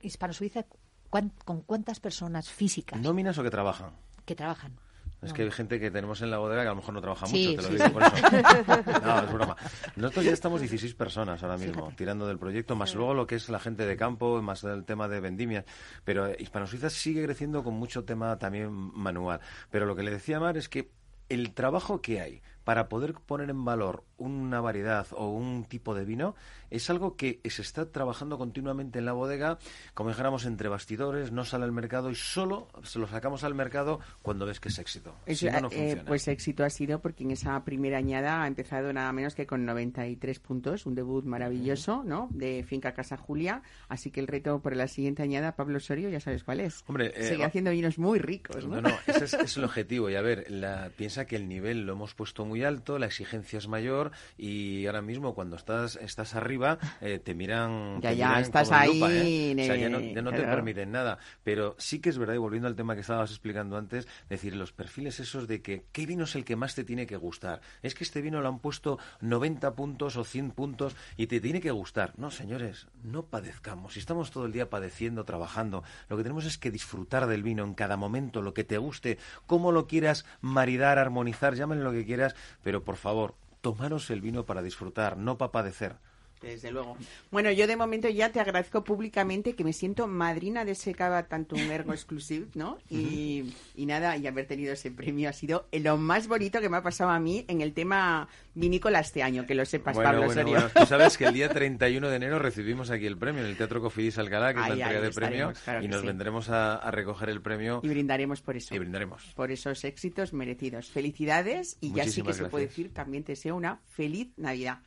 hispano-suiza? 0.01 0.65
¿Con 1.09 1.61
cuántas 1.61 1.99
personas 1.99 2.49
físicas? 2.49 2.99
¿Nóminas 2.99 3.37
o 3.37 3.43
que 3.43 3.51
trabajan? 3.51 3.91
Que 4.25 4.35
trabajan. 4.35 4.79
Es 5.21 5.33
que 5.33 5.43
hay 5.43 5.51
gente 5.51 5.79
que 5.79 5.91
tenemos 5.91 6.21
en 6.21 6.31
la 6.31 6.39
bodega 6.39 6.63
que 6.63 6.67
a 6.67 6.71
lo 6.71 6.77
mejor 6.77 6.95
no 6.95 7.01
trabaja 7.01 7.27
mucho, 7.27 7.55
te 7.55 7.61
lo 7.61 7.69
digo 7.69 7.91
por 7.91 8.03
eso. 8.03 8.15
No, 9.03 9.19
es 9.19 9.33
broma. 9.33 9.55
Nosotros 9.95 10.25
ya 10.25 10.31
estamos 10.31 10.61
16 10.61 10.95
personas 10.95 11.43
ahora 11.43 11.57
mismo 11.57 11.93
tirando 11.95 12.27
del 12.27 12.39
proyecto, 12.39 12.75
más 12.75 12.95
luego 12.95 13.13
lo 13.13 13.27
que 13.27 13.35
es 13.35 13.49
la 13.49 13.59
gente 13.59 13.85
de 13.85 13.95
campo, 13.95 14.41
más 14.41 14.63
el 14.63 14.83
tema 14.83 15.07
de 15.07 15.19
vendimias. 15.19 15.65
Pero 16.03 16.31
Hispano 16.37 16.65
Suiza 16.65 16.89
sigue 16.89 17.23
creciendo 17.23 17.63
con 17.63 17.75
mucho 17.75 18.03
tema 18.03 18.37
también 18.39 18.71
manual. 18.71 19.39
Pero 19.69 19.85
lo 19.85 19.95
que 19.95 20.03
le 20.03 20.11
decía 20.11 20.39
Mar 20.39 20.57
es 20.57 20.69
que 20.69 20.91
el 21.29 21.53
trabajo 21.53 22.01
que 22.01 22.19
hay 22.19 22.41
para 22.63 22.89
poder 22.89 23.13
poner 23.13 23.49
en 23.49 23.63
valor 23.63 24.03
una 24.17 24.59
variedad 24.59 25.07
o 25.11 25.29
un 25.29 25.65
tipo 25.65 25.95
de 25.95 26.03
vino 26.03 26.35
es 26.71 26.89
algo 26.89 27.15
que 27.15 27.39
se 27.45 27.61
está 27.61 27.91
trabajando 27.91 28.37
continuamente 28.37 28.99
en 28.99 29.05
la 29.05 29.13
bodega, 29.13 29.59
como 29.93 30.09
dijéramos, 30.09 30.45
entre 30.45 30.69
bastidores, 30.69 31.31
no 31.31 31.43
sale 31.43 31.65
al 31.65 31.71
mercado 31.71 32.09
y 32.09 32.15
solo 32.15 32.69
se 32.83 32.97
lo 32.97 33.07
sacamos 33.07 33.43
al 33.43 33.53
mercado 33.53 33.99
cuando 34.21 34.45
ves 34.45 34.59
que 34.59 34.69
es 34.69 34.79
éxito. 34.79 35.13
Eh, 35.25 36.01
pues 36.07 36.27
éxito 36.27 36.63
ha 36.63 36.69
sido 36.69 36.99
porque 37.01 37.23
en 37.23 37.31
esa 37.31 37.63
primera 37.65 37.97
añada 37.97 38.43
ha 38.43 38.47
empezado 38.47 38.93
nada 38.93 39.11
menos 39.11 39.35
que 39.35 39.45
con 39.45 39.65
93 39.65 40.39
puntos, 40.39 40.85
un 40.85 40.95
debut 40.95 41.25
maravilloso, 41.25 42.03
¿no? 42.05 42.29
De 42.31 42.63
Finca 42.63 42.93
Casa 42.93 43.17
Julia. 43.17 43.61
Así 43.89 44.09
que 44.09 44.21
el 44.21 44.27
reto 44.27 44.61
por 44.61 44.75
la 44.75 44.87
siguiente 44.87 45.23
añada, 45.23 45.55
Pablo 45.55 45.77
Osorio, 45.77 46.09
ya 46.09 46.21
sabes 46.21 46.43
cuál 46.43 46.61
es. 46.61 46.83
Hombre, 46.87 47.11
eh, 47.15 47.29
Sigue 47.29 47.43
haciendo 47.43 47.71
vinos 47.71 47.99
muy 47.99 48.19
ricos, 48.19 48.65
¿no? 48.65 48.81
No, 48.81 48.89
no, 48.89 48.97
ese 49.07 49.25
es, 49.41 49.57
el 49.57 49.65
objetivo. 49.65 50.09
Y 50.09 50.15
a 50.15 50.21
ver, 50.21 50.49
la, 50.49 50.89
piensa 50.95 51.25
que 51.25 51.35
el 51.35 51.49
nivel 51.49 51.85
lo 51.85 51.93
hemos 51.93 52.13
puesto 52.13 52.45
muy 52.45 52.63
alto, 52.63 52.97
la 52.97 53.07
exigencia 53.07 53.59
es 53.59 53.67
mayor 53.67 54.11
y 54.37 54.85
ahora 54.85 55.01
mismo 55.01 55.35
cuando 55.35 55.57
estás, 55.57 55.97
estás 55.97 56.35
arriba 56.35 56.60
eh, 57.01 57.19
te 57.19 57.33
miran. 57.33 58.01
Ya, 58.01 58.13
ya, 58.13 58.39
estás 58.39 58.71
ahí. 58.71 59.01
¿eh? 59.01 59.61
O 59.61 59.65
sea, 59.65 59.75
ya 59.75 59.89
no, 59.89 60.31
te 60.31 60.41
permiten 60.41 60.91
nada. 60.91 61.17
Pero 61.43 61.75
sí 61.77 61.99
que 61.99 62.09
es 62.09 62.17
verdad, 62.17 62.35
y 62.35 62.37
volviendo 62.37 62.67
al 62.67 62.75
tema 62.75 62.95
que 62.95 63.01
estabas 63.01 63.31
explicando 63.31 63.77
antes, 63.77 64.07
decir, 64.29 64.55
los 64.55 64.71
perfiles 64.71 65.19
esos 65.19 65.47
de 65.47 65.61
que 65.61 65.85
qué 65.91 66.05
vino 66.05 66.25
es 66.25 66.35
el 66.35 66.45
que 66.45 66.55
más 66.55 66.75
te 66.75 66.83
tiene 66.83 67.05
que 67.05 67.17
gustar. 67.17 67.61
Es 67.81 67.95
que 67.95 68.03
este 68.03 68.21
vino 68.21 68.41
lo 68.41 68.47
han 68.47 68.59
puesto 68.59 68.99
90 69.21 69.75
puntos 69.75 70.17
o 70.17 70.23
100 70.23 70.51
puntos 70.51 70.95
y 71.17 71.27
te 71.27 71.39
tiene 71.39 71.61
que 71.61 71.71
gustar. 71.71 72.13
No, 72.17 72.31
señores, 72.31 72.87
no 73.03 73.23
padezcamos. 73.23 73.93
Si 73.93 73.99
estamos 73.99 74.31
todo 74.31 74.45
el 74.45 74.51
día 74.51 74.69
padeciendo, 74.69 75.25
trabajando, 75.25 75.83
lo 76.09 76.17
que 76.17 76.23
tenemos 76.23 76.45
es 76.45 76.57
que 76.57 76.71
disfrutar 76.71 77.27
del 77.27 77.43
vino 77.43 77.63
en 77.63 77.73
cada 77.73 77.97
momento, 77.97 78.41
lo 78.41 78.53
que 78.53 78.63
te 78.63 78.77
guste, 78.77 79.17
cómo 79.45 79.71
lo 79.71 79.87
quieras 79.87 80.25
maridar, 80.41 80.97
armonizar, 80.99 81.55
llámale 81.55 81.81
lo 81.81 81.91
que 81.91 82.05
quieras, 82.05 82.35
pero 82.63 82.83
por 82.83 82.95
favor, 82.95 83.35
tomaros 83.61 84.09
el 84.09 84.21
vino 84.21 84.45
para 84.45 84.61
disfrutar, 84.61 85.17
no 85.17 85.37
para 85.37 85.51
padecer. 85.51 85.95
Desde 86.41 86.71
luego. 86.71 86.97
Bueno, 87.29 87.51
yo 87.51 87.67
de 87.67 87.75
momento 87.75 88.09
ya 88.09 88.31
te 88.31 88.39
agradezco 88.39 88.83
públicamente 88.83 89.53
que 89.53 89.63
me 89.63 89.73
siento 89.73 90.07
madrina 90.07 90.65
de 90.65 90.71
ese 90.71 90.95
Cava 90.95 91.23
Tanto 91.23 91.55
un 91.55 91.71
Ergo 91.71 91.93
Exclusive, 91.93 92.47
¿no? 92.55 92.79
Y, 92.89 93.53
nada, 93.75 94.17
y 94.17 94.25
haber 94.25 94.47
tenido 94.47 94.73
ese 94.73 94.89
premio 94.89 95.29
ha 95.29 95.33
sido 95.33 95.67
lo 95.71 95.97
más 95.97 96.27
bonito 96.27 96.59
que 96.59 96.69
me 96.69 96.77
ha 96.77 96.81
pasado 96.81 97.11
a 97.11 97.19
mí 97.19 97.45
en 97.47 97.61
el 97.61 97.73
tema 97.73 98.27
vinícola 98.55 98.99
este 98.99 99.21
año, 99.21 99.45
que 99.45 99.53
lo 99.53 99.65
sepas, 99.65 99.95
Pablo 99.95 100.25
bueno, 100.25 100.43
Bueno, 100.43 100.69
tú 100.73 100.85
sabes 100.85 101.17
que 101.17 101.25
el 101.25 101.33
día 101.33 101.49
31 101.53 102.09
de 102.09 102.15
enero 102.15 102.39
recibimos 102.39 102.89
aquí 102.89 103.05
el 103.05 103.17
premio 103.17 103.43
en 103.43 103.49
el 103.49 103.57
Teatro 103.57 103.81
Cofidis 103.81 104.17
Alcalá, 104.17 104.53
que 104.53 104.61
es 104.61 104.67
la 104.67 104.73
entrega 104.73 105.01
de 105.01 105.11
premio, 105.11 105.53
y 105.81 105.87
nos 105.87 106.03
vendremos 106.03 106.49
a, 106.49 106.89
recoger 106.91 107.29
el 107.29 107.41
premio. 107.41 107.81
Y 107.83 107.87
brindaremos 107.87 108.41
por 108.41 108.57
eso. 108.57 108.73
Y 108.73 108.79
brindaremos. 108.79 109.31
Por 109.35 109.51
esos 109.51 109.83
éxitos 109.83 110.33
merecidos. 110.33 110.89
Felicidades 110.89 111.77
y 111.81 111.93
ya 111.93 112.05
sí 112.05 112.21
que 112.21 112.33
se 112.33 112.45
puede 112.45 112.67
decir, 112.67 112.93
también 112.93 113.23
te 113.23 113.33
deseo 113.33 113.55
una 113.55 113.79
feliz 113.85 114.29
Navidad 114.37 114.79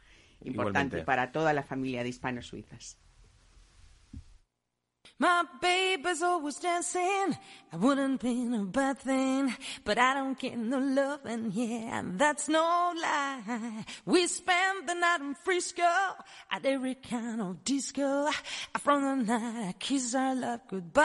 importante 0.42 1.02
para 1.02 1.32
toda 1.32 1.52
la 1.52 1.62
familia 1.62 2.02
de 2.02 2.08
hispanos 2.10 2.46
suizas. 2.46 2.98
My 5.18 5.44
baby's 5.60 6.22
always 6.22 6.56
dancing. 6.56 7.36
I 7.72 7.76
wouldn't 7.76 8.20
be 8.20 8.52
a 8.52 8.64
bad 8.64 8.98
thing, 8.98 9.54
but 9.84 9.96
I 9.96 10.12
don't 10.14 10.36
get 10.36 10.58
no 10.58 10.78
loving, 10.78 11.52
yeah, 11.52 12.02
that's 12.16 12.48
no 12.48 12.92
lie. 13.00 13.84
We 14.06 14.26
spent 14.26 14.88
the 14.88 14.94
night 14.94 15.20
in 15.20 15.34
Frisco 15.34 15.82
at 16.50 16.66
every 16.66 16.96
kind 16.96 17.40
of 17.40 17.62
disco. 17.64 18.28
From 18.80 19.18
the 19.18 19.38
night 19.38 19.68
I 19.68 19.72
kiss 19.78 20.16
our 20.16 20.34
love 20.34 20.60
goodbye. 20.68 21.04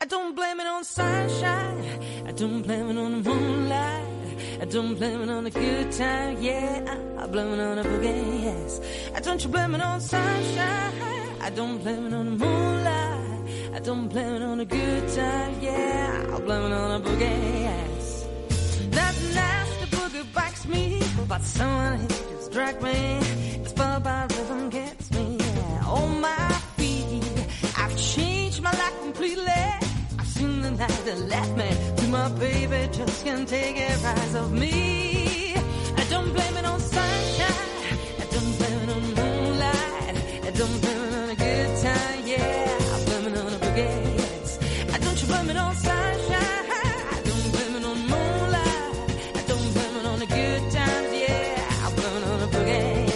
I 0.00 0.04
don't 0.06 0.36
blame 0.36 0.60
it 0.60 0.66
on 0.66 0.84
sunshine. 0.84 1.84
I 2.26 2.32
don't 2.32 2.62
blame 2.62 2.90
it 2.90 2.96
on 2.96 3.22
the 3.22 3.30
moonlight. 3.30 4.17
I 4.60 4.64
don't 4.64 4.94
blame 4.94 5.22
it 5.22 5.30
on 5.30 5.46
a 5.46 5.50
good 5.50 5.92
time, 5.92 6.42
yeah. 6.42 6.96
I 7.18 7.26
blame 7.26 7.52
it 7.54 7.60
on 7.60 7.78
a 7.78 7.84
boogie, 7.84 8.42
yes. 8.42 8.80
I 9.14 9.20
don't 9.20 9.42
you 9.42 9.50
blame 9.50 9.74
it 9.74 9.80
on 9.80 10.00
sunshine. 10.00 10.92
I 11.40 11.50
don't 11.50 11.78
blame 11.78 12.06
it 12.06 12.12
on 12.14 12.26
the 12.26 12.44
moonlight. 12.44 13.74
I 13.74 13.80
don't 13.80 14.08
blame 14.08 14.34
it 14.34 14.42
on 14.42 14.60
a 14.60 14.64
good 14.64 15.08
time, 15.08 15.54
yeah. 15.60 16.34
I 16.34 16.40
blame 16.40 16.64
it 16.64 16.72
on 16.72 17.00
a 17.00 17.04
boogie, 17.04 17.62
yes. 17.68 18.26
That 18.90 19.14
nasty 19.34 19.86
boogie 19.96 20.32
bites 20.32 20.66
me, 20.66 21.02
but 21.28 21.42
someone 21.42 21.98
hit 22.00 22.10
just 22.30 22.52
drag 22.52 22.82
me. 22.82 23.20
This 23.62 23.72
bye 23.72 24.26
rhythm 24.30 24.70
gets 24.70 25.10
me, 25.12 25.36
yeah. 25.38 25.84
On 25.86 26.20
my 26.20 26.48
feet, 26.76 27.24
I've 27.76 27.96
changed 27.96 28.62
my 28.62 28.72
life 28.72 29.00
completely 29.02 29.52
in 30.40 30.62
the 30.62 30.70
night 30.70 31.00
that 31.04 31.18
left 31.28 31.56
me 31.56 31.97
my 32.10 32.28
baby 32.30 32.88
just 32.92 33.24
can't 33.24 33.48
take 33.48 33.76
a 33.76 33.96
rise 34.02 34.34
of 34.34 34.52
me. 34.52 35.54
I 35.96 36.04
don't 36.08 36.32
blame 36.32 36.56
it 36.56 36.64
on 36.64 36.80
sunshine. 36.80 37.88
I 38.18 38.26
don't 38.30 38.58
blame 38.58 38.78
it 38.84 38.90
on 38.96 39.02
moonlight. 39.14 40.16
I 40.44 40.50
don't 40.50 40.80
blame 40.80 41.02
it 41.04 41.14
on 41.14 41.28
a 41.30 41.36
good 41.36 41.82
time. 41.82 42.26
Yeah, 42.26 42.78
I 42.94 43.04
blame 43.04 43.26
it 43.32 43.38
on 43.38 43.52
a 43.52 43.58
boogie. 43.58 44.94
I 44.94 44.98
don't 44.98 45.20
you 45.20 45.26
blame 45.28 45.50
it 45.50 45.56
on 45.56 45.74
sunshine. 45.74 46.70
I 47.12 47.20
don't 47.24 47.50
blame 47.52 47.76
it 47.76 47.84
on 47.84 47.98
moonlight. 48.12 48.94
I 49.36 49.42
don't 49.46 49.72
blame 49.74 49.96
it 50.00 50.06
on 50.06 50.22
a 50.22 50.26
good 50.26 50.70
time. 50.72 51.04
Yeah, 51.12 51.84
I 51.84 51.92
blame 51.94 52.16
it 52.16 52.24
on 52.32 52.40
a 52.40 52.48
boogie. 52.54 53.06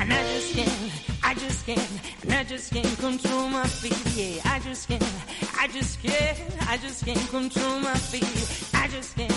And 0.00 0.12
I 0.12 0.22
just 0.34 0.54
can't, 0.54 0.92
I 1.24 1.34
just 1.34 1.66
can't, 1.66 2.00
and 2.24 2.32
I 2.32 2.44
just 2.44 2.72
can't 2.72 2.98
control 2.98 3.48
my 3.48 3.66
feet. 3.66 4.16
Yeah, 4.16 4.42
I 4.44 4.58
just 4.60 4.88
can't. 4.88 5.04
I 5.60 5.66
just 5.68 6.02
can't, 6.02 6.38
I 6.70 6.76
just 6.76 7.02
can't 7.06 7.30
control 7.30 7.80
my 7.80 7.94
feet. 7.94 8.22
I 8.74 8.88
just 8.88 9.16
can't, 9.16 9.32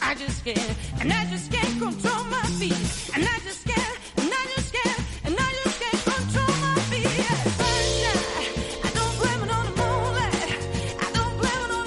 I 0.00 0.14
just 0.14 0.44
can't, 0.44 0.76
and 1.00 1.12
I 1.12 1.24
just 1.26 1.50
can't 1.50 1.78
control 1.80 2.24
my 2.30 2.42
feet. 2.60 2.72
And 3.12 3.24
I 3.26 3.38
just 3.42 3.66
can't, 3.66 3.98
and 4.18 4.30
I 4.32 4.46
just 4.54 4.72
can't, 4.72 5.00
and 5.24 5.34
I 5.36 5.50
just 5.64 5.80
can't 5.80 6.04
control 6.04 6.56
my 6.62 6.74
feet. 6.90 7.26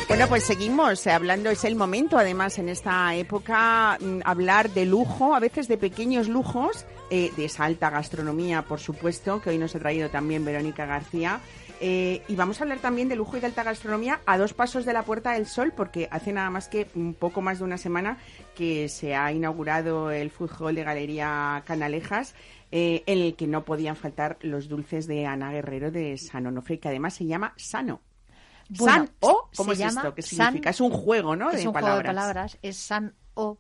Bueno, 0.10 0.28
pues 0.28 0.43
seguimos 0.43 1.08
hablando, 1.08 1.50
es 1.50 1.64
el 1.64 1.78
momento 1.78 2.18
además 2.18 2.60
en 2.60 2.68
esta 2.68 3.16
época 3.16 3.97
mm, 4.02 4.20
hablar 4.26 4.70
de 4.72 4.86
lujo, 4.86 5.34
a 5.34 5.39
veces 5.39 5.70
de 5.70 5.78
pequeños 5.78 6.28
lujos, 6.28 6.86
eh, 7.10 7.32
de 7.38 7.45
esa 7.45 7.64
alta 7.64 7.89
gastronomía, 7.89 8.64
por 8.64 8.82
supuesto, 8.82 9.41
que 9.41 9.52
hoy 9.52 9.58
nos 9.58 9.74
ha 9.76 9.80
traído 9.80 10.10
también 10.10 10.43
Verónica 10.43 10.86
García. 10.86 11.39
Eh, 11.82 12.24
y 12.28 12.36
vamos 12.36 12.60
a 12.60 12.64
hablar 12.64 12.80
también 12.80 13.08
de 13.08 13.16
lujo 13.16 13.38
y 13.38 13.40
de 13.40 13.46
alta 13.48 13.64
gastronomía 13.64 14.20
a 14.26 14.38
dos 14.38 14.54
pasos 14.54 14.86
de 14.86 14.92
la 14.94 15.04
Puerta 15.04 15.32
del 15.32 15.46
Sol, 15.48 15.72
porque 15.76 16.08
hace 16.12 16.34
nada 16.34 16.50
más 16.50 16.68
que 16.68 16.88
un 16.96 17.14
poco 17.14 17.42
más 17.42 17.60
de 17.60 17.64
una 17.66 17.78
semana 17.78 18.18
que 18.56 18.90
se 18.90 19.16
ha 19.16 19.32
inaugurado 19.32 20.12
el 20.12 20.30
Food 20.30 20.52
Hall 20.60 20.76
de 20.76 20.84
Galería 20.84 21.64
Canalejas. 21.66 22.36
Eh, 22.72 23.02
en 23.08 23.20
el 23.20 23.36
que 23.36 23.48
no 23.48 23.66
podían 23.66 23.96
faltar 23.96 24.38
los 24.42 24.68
dulces 24.70 25.08
de 25.08 25.26
Ana 25.26 25.52
Guerrero 25.52 25.90
de 25.90 26.18
San 26.20 26.46
Onofre, 26.46 26.80
que 26.80 26.88
además 26.90 27.16
se 27.16 27.26
llama 27.26 27.54
Sano. 27.58 28.02
San 28.78 29.10
o, 29.22 29.50
¿cómo 29.56 29.72
es 29.72 29.80
esto? 29.80 30.14
¿Qué 30.14 30.22
significa? 30.22 30.70
es 30.70 30.80
un 30.80 30.92
juego, 30.92 31.36
¿no? 31.36 31.50
Es 31.50 31.66
un 31.66 31.72
juego 31.72 31.96
de 31.98 32.04
palabras. 32.04 32.60
Es 32.62 32.78
San 32.78 33.16
O, 33.34 33.58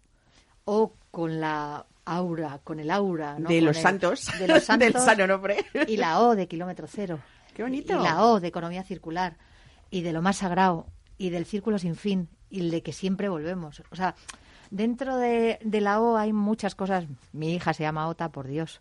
o 0.65 0.93
con 1.09 1.39
la 1.41 1.87
aura, 2.05 2.59
con 2.63 2.79
el 2.79 2.91
aura 2.91 3.39
¿no? 3.39 3.49
De 3.49 3.57
Con 3.57 3.65
los 3.65 3.77
el- 3.77 3.81
santos. 3.83 4.27
de 4.37 4.47
los 4.47 4.63
santos 4.65 4.93
Del 4.93 5.01
San 5.01 5.19
Onofre. 5.21 5.65
y 5.87 5.97
la 5.97 6.19
O 6.21 6.35
de 6.35 6.47
kilómetro 6.47 6.85
cero. 6.87 7.19
Qué 7.59 7.63
bonito. 7.63 7.99
Y 7.99 8.03
la 8.03 8.23
O 8.23 8.39
de 8.39 8.47
economía 8.47 8.83
circular 8.83 9.35
y 9.91 9.99
de 9.99 10.13
lo 10.13 10.21
más 10.21 10.37
sagrado 10.37 10.87
y 11.17 11.29
del 11.29 11.43
círculo 11.45 11.77
sin 11.77 11.97
fin 11.97 12.29
y 12.49 12.61
el 12.61 12.71
de 12.71 12.81
que 12.81 12.93
siempre 12.93 13.27
volvemos. 13.27 13.83
O 13.91 13.97
sea, 13.97 14.15
dentro 14.71 15.17
de, 15.17 15.59
de 15.61 15.81
la 15.81 15.99
O 15.99 16.15
hay 16.15 16.31
muchas 16.31 16.73
cosas. 16.73 17.03
Mi 17.33 17.53
hija 17.53 17.73
se 17.73 17.83
llama 17.83 18.07
Ota, 18.07 18.31
por 18.31 18.47
Dios, 18.47 18.79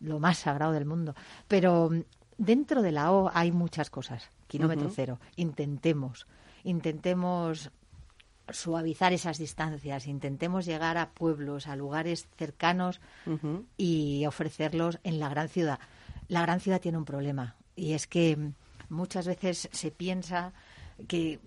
lo 0.00 0.20
más 0.20 0.36
sagrado 0.36 0.72
del 0.72 0.84
mundo. 0.84 1.14
Pero 1.48 1.88
mm, 1.88 2.02
dentro 2.36 2.82
de 2.82 2.92
la 2.92 3.12
O 3.12 3.30
hay 3.32 3.50
muchas 3.50 3.88
cosas. 3.88 4.28
Kilómetro 4.46 4.90
cero. 4.94 5.20
Intentemos, 5.36 6.26
intentemos 6.64 7.70
suavizar 8.50 9.14
esas 9.14 9.38
distancias, 9.38 10.06
intentemos 10.06 10.66
llegar 10.66 10.98
a 10.98 11.12
pueblos, 11.12 11.66
a 11.66 11.76
lugares 11.76 12.28
cercanos 12.36 13.00
y 13.78 14.26
ofrecerlos 14.26 14.98
en 15.02 15.18
la 15.18 15.30
gran 15.30 15.48
ciudad. 15.48 15.80
La 16.28 16.42
gran 16.42 16.60
ciudad 16.60 16.78
tiene 16.78 16.98
un 16.98 17.06
problema 17.06 17.56
y 17.78 17.94
es 17.94 18.06
que 18.06 18.36
muchas 18.88 19.26
veces 19.26 19.68
se 19.72 19.90
piensa 19.90 20.52
que 21.06 21.38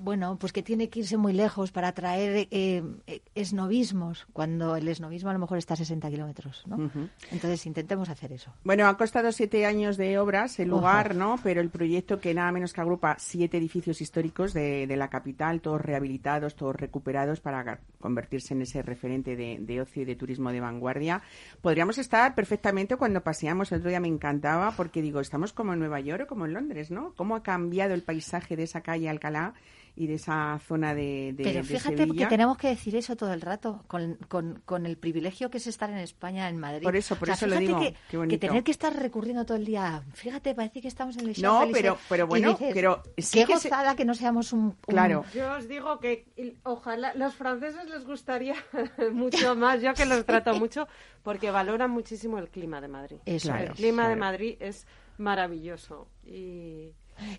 bueno, 0.00 0.36
pues 0.38 0.52
que 0.52 0.62
tiene 0.62 0.88
que 0.88 1.00
irse 1.00 1.16
muy 1.16 1.32
lejos 1.32 1.72
para 1.72 1.88
atraer 1.88 2.48
eh, 2.50 2.82
eh, 3.06 3.20
esnovismos, 3.34 4.26
cuando 4.32 4.76
el 4.76 4.88
esnovismo 4.88 5.30
a 5.30 5.32
lo 5.32 5.38
mejor 5.38 5.58
está 5.58 5.74
a 5.74 5.76
60 5.76 6.10
kilómetros, 6.10 6.64
¿no? 6.66 6.90
Entonces 7.30 7.66
intentemos 7.66 8.08
hacer 8.08 8.32
eso. 8.32 8.52
Bueno, 8.64 8.86
ha 8.86 8.96
costado 8.96 9.32
siete 9.32 9.66
años 9.66 9.96
de 9.96 10.18
obras 10.18 10.58
el 10.58 10.68
lugar, 10.68 11.14
¿no? 11.14 11.36
Pero 11.42 11.60
el 11.60 11.70
proyecto 11.70 12.20
que 12.20 12.34
nada 12.34 12.50
menos 12.52 12.72
que 12.72 12.80
agrupa 12.80 13.16
siete 13.18 13.58
edificios 13.58 14.00
históricos 14.00 14.52
de, 14.52 14.86
de 14.86 14.96
la 14.96 15.08
capital, 15.08 15.60
todos 15.60 15.80
rehabilitados, 15.80 16.54
todos 16.56 16.76
recuperados 16.76 17.40
para 17.40 17.80
convertirse 18.00 18.54
en 18.54 18.62
ese 18.62 18.82
referente 18.82 19.36
de, 19.36 19.58
de 19.60 19.80
ocio 19.80 20.02
y 20.02 20.04
de 20.04 20.16
turismo 20.16 20.52
de 20.52 20.60
vanguardia. 20.60 21.22
Podríamos 21.60 21.98
estar 21.98 22.34
perfectamente 22.34 22.96
cuando 22.96 23.22
paseamos, 23.22 23.70
el 23.72 23.78
otro 23.78 23.90
día 23.90 24.00
me 24.00 24.08
encantaba 24.08 24.72
porque 24.72 25.02
digo, 25.02 25.20
estamos 25.20 25.52
como 25.52 25.72
en 25.72 25.78
Nueva 25.78 26.00
York 26.00 26.24
o 26.24 26.26
como 26.26 26.46
en 26.46 26.54
Londres, 26.54 26.90
¿no? 26.90 27.14
¿Cómo 27.16 27.36
ha 27.36 27.42
cambiado 27.42 27.94
el 27.94 28.02
paisaje 28.02 28.56
de 28.56 28.64
esa 28.64 28.80
calle 28.80 29.08
Alcalá 29.08 29.54
y 30.00 30.06
de 30.06 30.14
esa 30.14 30.58
zona 30.66 30.94
de, 30.94 31.34
de 31.36 31.44
Pero 31.44 31.58
de 31.58 31.62
fíjate 31.62 31.96
Sevilla? 31.98 32.06
porque 32.06 32.26
tenemos 32.26 32.56
que 32.56 32.68
decir 32.68 32.96
eso 32.96 33.16
todo 33.16 33.34
el 33.34 33.42
rato, 33.42 33.84
con, 33.86 34.14
con- 34.28 34.62
con 34.64 34.86
el 34.86 34.96
privilegio 34.96 35.50
que 35.50 35.58
es 35.58 35.66
estar 35.66 35.90
en 35.90 35.98
España, 35.98 36.48
en 36.48 36.56
Madrid. 36.58 36.84
Por 36.84 36.96
eso, 36.96 37.16
por 37.16 37.28
O 37.28 37.34
sea, 37.34 37.46
eso 37.46 37.54
lo 37.54 37.60
digo, 37.60 37.78
Que, 37.78 37.92
qué 37.92 37.98
que 38.08 38.16
bonito. 38.16 38.46
tener 38.46 38.64
que 38.64 38.70
estar 38.70 38.96
recurriendo 38.96 39.44
todo 39.44 39.58
el 39.58 39.66
día, 39.66 40.02
fíjate, 40.14 40.54
parece 40.54 40.80
que 40.80 40.88
estamos 40.88 41.18
en 41.18 41.28
el 41.28 41.42
No, 41.42 41.64
pero- 41.70 41.98
pero 42.08 42.26
bueno, 42.26 42.52
dices, 42.52 42.70
pero 42.72 43.02
sí 43.18 43.40
qué 43.40 43.44
que 43.46 43.58
se- 43.58 43.68
gozada 43.68 43.94
que 43.94 44.06
no 44.06 44.14
seamos 44.14 44.54
un... 44.54 44.60
un- 44.60 44.76
Claro. 44.86 45.24
Yo 45.34 45.52
os 45.56 45.68
digo 45.68 45.98
que 46.00 46.24
ojalá 46.62 47.12
los 47.14 47.34
franceses 47.34 47.86
les 47.90 48.06
gustaría 48.06 48.54
mucho 49.12 49.54
más, 49.54 49.82
yo 49.82 49.92
que 49.92 50.06
los 50.06 50.24
trato 50.24 50.54
mucho, 50.58 50.88
porque 51.22 51.50
valoran 51.50 51.90
muchísimo 51.90 52.38
el 52.38 52.48
clima 52.48 52.80
de 52.80 52.88
Madrid. 52.88 53.18
Eso 53.26 53.54
el 53.54 53.64
es, 53.64 53.70
clima 53.72 54.08
de 54.08 54.14
claro. 54.16 54.32
Madrid 54.32 54.56
es 54.60 54.86
maravilloso 55.18 56.08
y, 56.24 56.92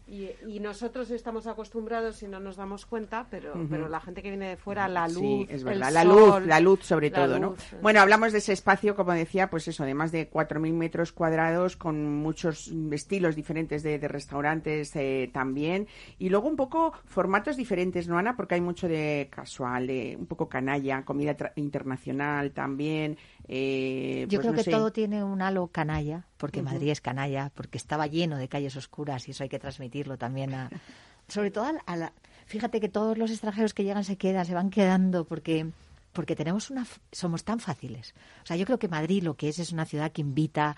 y, 0.08 0.30
y 0.48 0.60
nosotros 0.60 1.10
estamos 1.12 1.48
acostumbrados 1.48 2.22
y 2.24 2.28
no 2.28 2.40
nos 2.40 2.56
damos 2.56 2.86
cuenta, 2.86 3.28
pero, 3.30 3.54
pero 3.70 3.88
la 3.90 4.00
gente 4.02 4.22
que 4.22 4.30
viene 4.30 4.50
de 4.50 4.58
fuera, 4.58 4.88
la 4.88 5.08
luz, 5.08 5.18
Sí, 5.18 5.48
es 5.50 5.62
el 5.62 5.66
verdad. 5.66 5.92
La 5.92 6.04
sol, 6.04 6.40
luz, 6.40 6.48
la 6.48 6.60
luz 6.60 6.80
sobre 6.84 7.10
la 7.10 7.16
todo, 7.16 7.40
¿no? 7.40 7.50
luz. 7.52 7.60
Bueno, 7.82 8.00
hablamos 8.02 8.32
de 8.32 8.40
ese 8.40 8.54
espacio, 8.54 8.96
como 8.96 9.14
decía, 9.14 9.50
pues 9.50 9.68
eso, 9.68 9.84
de 9.84 9.94
más 9.94 10.12
de 10.12 10.30
4.000 10.30 10.74
metros 10.74 11.12
cuadrados 11.12 11.78
con 11.78 12.16
muchos 12.18 12.72
estilos 12.92 13.36
diferentes 13.36 13.84
de, 13.84 14.00
de 14.00 14.08
restaurantes 14.08 14.96
eh, 14.96 15.30
también. 15.34 15.88
Y 16.20 16.30
luego 16.30 16.48
un 16.48 16.56
poco 16.56 16.94
formatos 17.06 17.58
diferentes, 17.58 18.08
¿no, 18.08 18.18
Ana? 18.18 18.36
Porque 18.36 18.56
hay 18.56 18.62
mucho 18.62 18.88
de 18.88 19.30
casual, 19.32 19.88
de 19.88 20.16
un 20.20 20.26
poco 20.26 20.48
canalla, 20.50 21.04
comida 21.04 21.36
tra- 21.38 21.52
internacional 21.56 22.52
también. 22.52 23.18
Eh, 23.48 24.26
Yo 24.30 24.38
pues 24.38 24.39
creo 24.42 24.52
no 24.52 24.58
que 24.58 24.64
sé. 24.64 24.72
todo 24.72 24.92
tiene 24.92 25.24
un 25.24 25.42
halo 25.42 25.68
canalla, 25.68 26.26
porque 26.38 26.62
Madrid 26.62 26.89
es 26.89 27.02
canalla, 27.02 27.52
porque 27.56 27.78
estaba 27.78 28.08
lleno 28.08 28.38
de 28.38 28.48
calles 28.48 28.76
oscuras 28.76 29.28
y 29.28 29.32
eso 29.32 29.44
hay 29.44 29.50
que 29.50 29.60
transmitirlo 29.60 30.18
también 30.18 30.54
a... 30.54 30.70
Sobre 31.28 31.52
todo 31.52 31.66
a 31.86 31.96
la-. 31.96 32.14
Fíjate 32.46 32.82
que 32.82 32.89
todos 32.89 33.18
los 33.18 33.32
extranjeros 33.32 33.74
que 33.74 33.84
llegan 33.84 34.04
se 34.04 34.18
quedan, 34.18 34.46
se 34.46 34.54
van 34.54 34.70
quedando 34.70 35.26
porque 35.26 35.68
porque 36.14 36.36
tenemos 36.36 36.70
una 36.70 36.86
somos 37.12 37.44
tan 37.46 37.60
fáciles. 37.60 38.14
O 38.44 38.46
sea, 38.46 38.58
yo 38.58 38.66
creo 38.66 38.80
que 38.80 38.89
Madrid 38.89 39.24
lo 39.24 39.36
que 39.36 39.48
es 39.48 39.60
es 39.60 39.72
una 39.72 39.86
ciudad 39.86 40.12
que 40.12 40.22
invita 40.22 40.76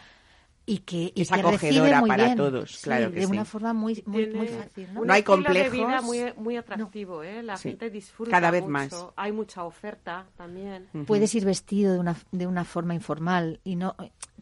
y 0.66 0.78
que, 0.80 1.12
y 1.14 1.22
Es 1.24 1.30
que 1.30 1.40
acogedora 1.42 2.00
muy 2.00 2.08
para 2.10 2.26
bien. 2.26 2.38
todos, 2.38 2.72
Sí, 2.78 2.84
claro 2.84 3.12
que 3.12 3.20
de 3.20 3.26
una 3.26 3.44
sí. 3.44 3.52
forma 3.52 3.74
muy 3.74 4.02
muy, 4.06 4.28
muy 4.28 4.48
fácil, 4.48 4.94
¿no? 4.94 5.02
un 5.02 5.08
No 5.08 5.14
hay 5.14 5.24
complejos. 5.24 5.72
de 5.72 5.78
vida 5.78 6.02
muy, 6.02 6.34
muy 6.38 6.56
atractivo, 6.56 7.22
¿eh? 7.24 7.44
La 7.44 7.58
Sí. 7.58 7.70
gente 7.70 7.90
disfruta 7.90 8.32
Cada 8.32 8.50
vez 8.50 8.62
mucho. 8.62 8.72
más. 8.72 8.94
Hay 9.18 9.32
mucha 9.34 9.64
oferta 9.66 10.26
también. 10.38 10.88
puedes 11.06 11.36
ir 11.36 11.44
vestido 11.46 11.92
de 11.94 12.00
una, 12.00 12.16
de 12.32 12.48
una 12.48 12.64
forma 12.64 12.94
informal 12.96 13.60
y 13.66 13.76
no 13.76 13.96